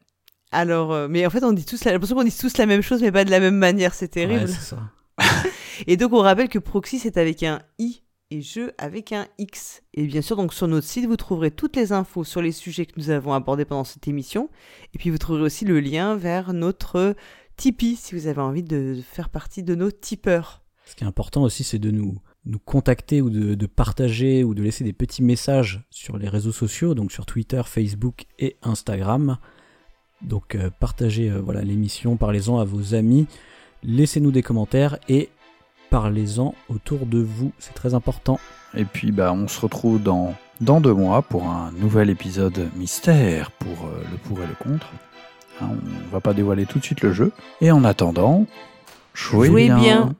[0.51, 2.81] alors euh, mais en fait on dit tous la- l'impression qu'on dit tous la même
[2.81, 4.91] chose mais pas de la même manière c'est terrible Ouais, c'est ça.
[5.87, 8.01] et donc on rappelle que proxy c'est avec un i
[8.31, 9.83] et jeu avec un X.
[9.93, 12.87] Et bien sûr, donc sur notre site, vous trouverez toutes les infos sur les sujets
[12.87, 14.49] que nous avons abordés pendant cette émission.
[14.95, 17.15] Et puis vous trouverez aussi le lien vers notre
[17.57, 20.63] Tipeee si vous avez envie de faire partie de nos tipeurs.
[20.85, 24.53] Ce qui est important aussi, c'est de nous nous contacter ou de, de partager ou
[24.53, 29.37] de laisser des petits messages sur les réseaux sociaux, donc sur Twitter, Facebook et Instagram.
[30.21, 33.27] Donc euh, partagez euh, voilà l'émission, parlez-en à vos amis,
[33.83, 35.29] laissez-nous des commentaires et
[35.89, 38.39] parlez-en autour de vous, c'est très important.
[38.75, 43.51] Et puis bah on se retrouve dans dans deux mois pour un nouvel épisode mystère
[43.51, 44.87] pour euh, le pour et le contre.
[45.61, 47.31] Hein, on va pas dévoiler tout de suite le jeu.
[47.61, 48.47] Et en attendant,
[49.13, 49.77] jouez, Jouez bien.
[49.77, 50.15] bien.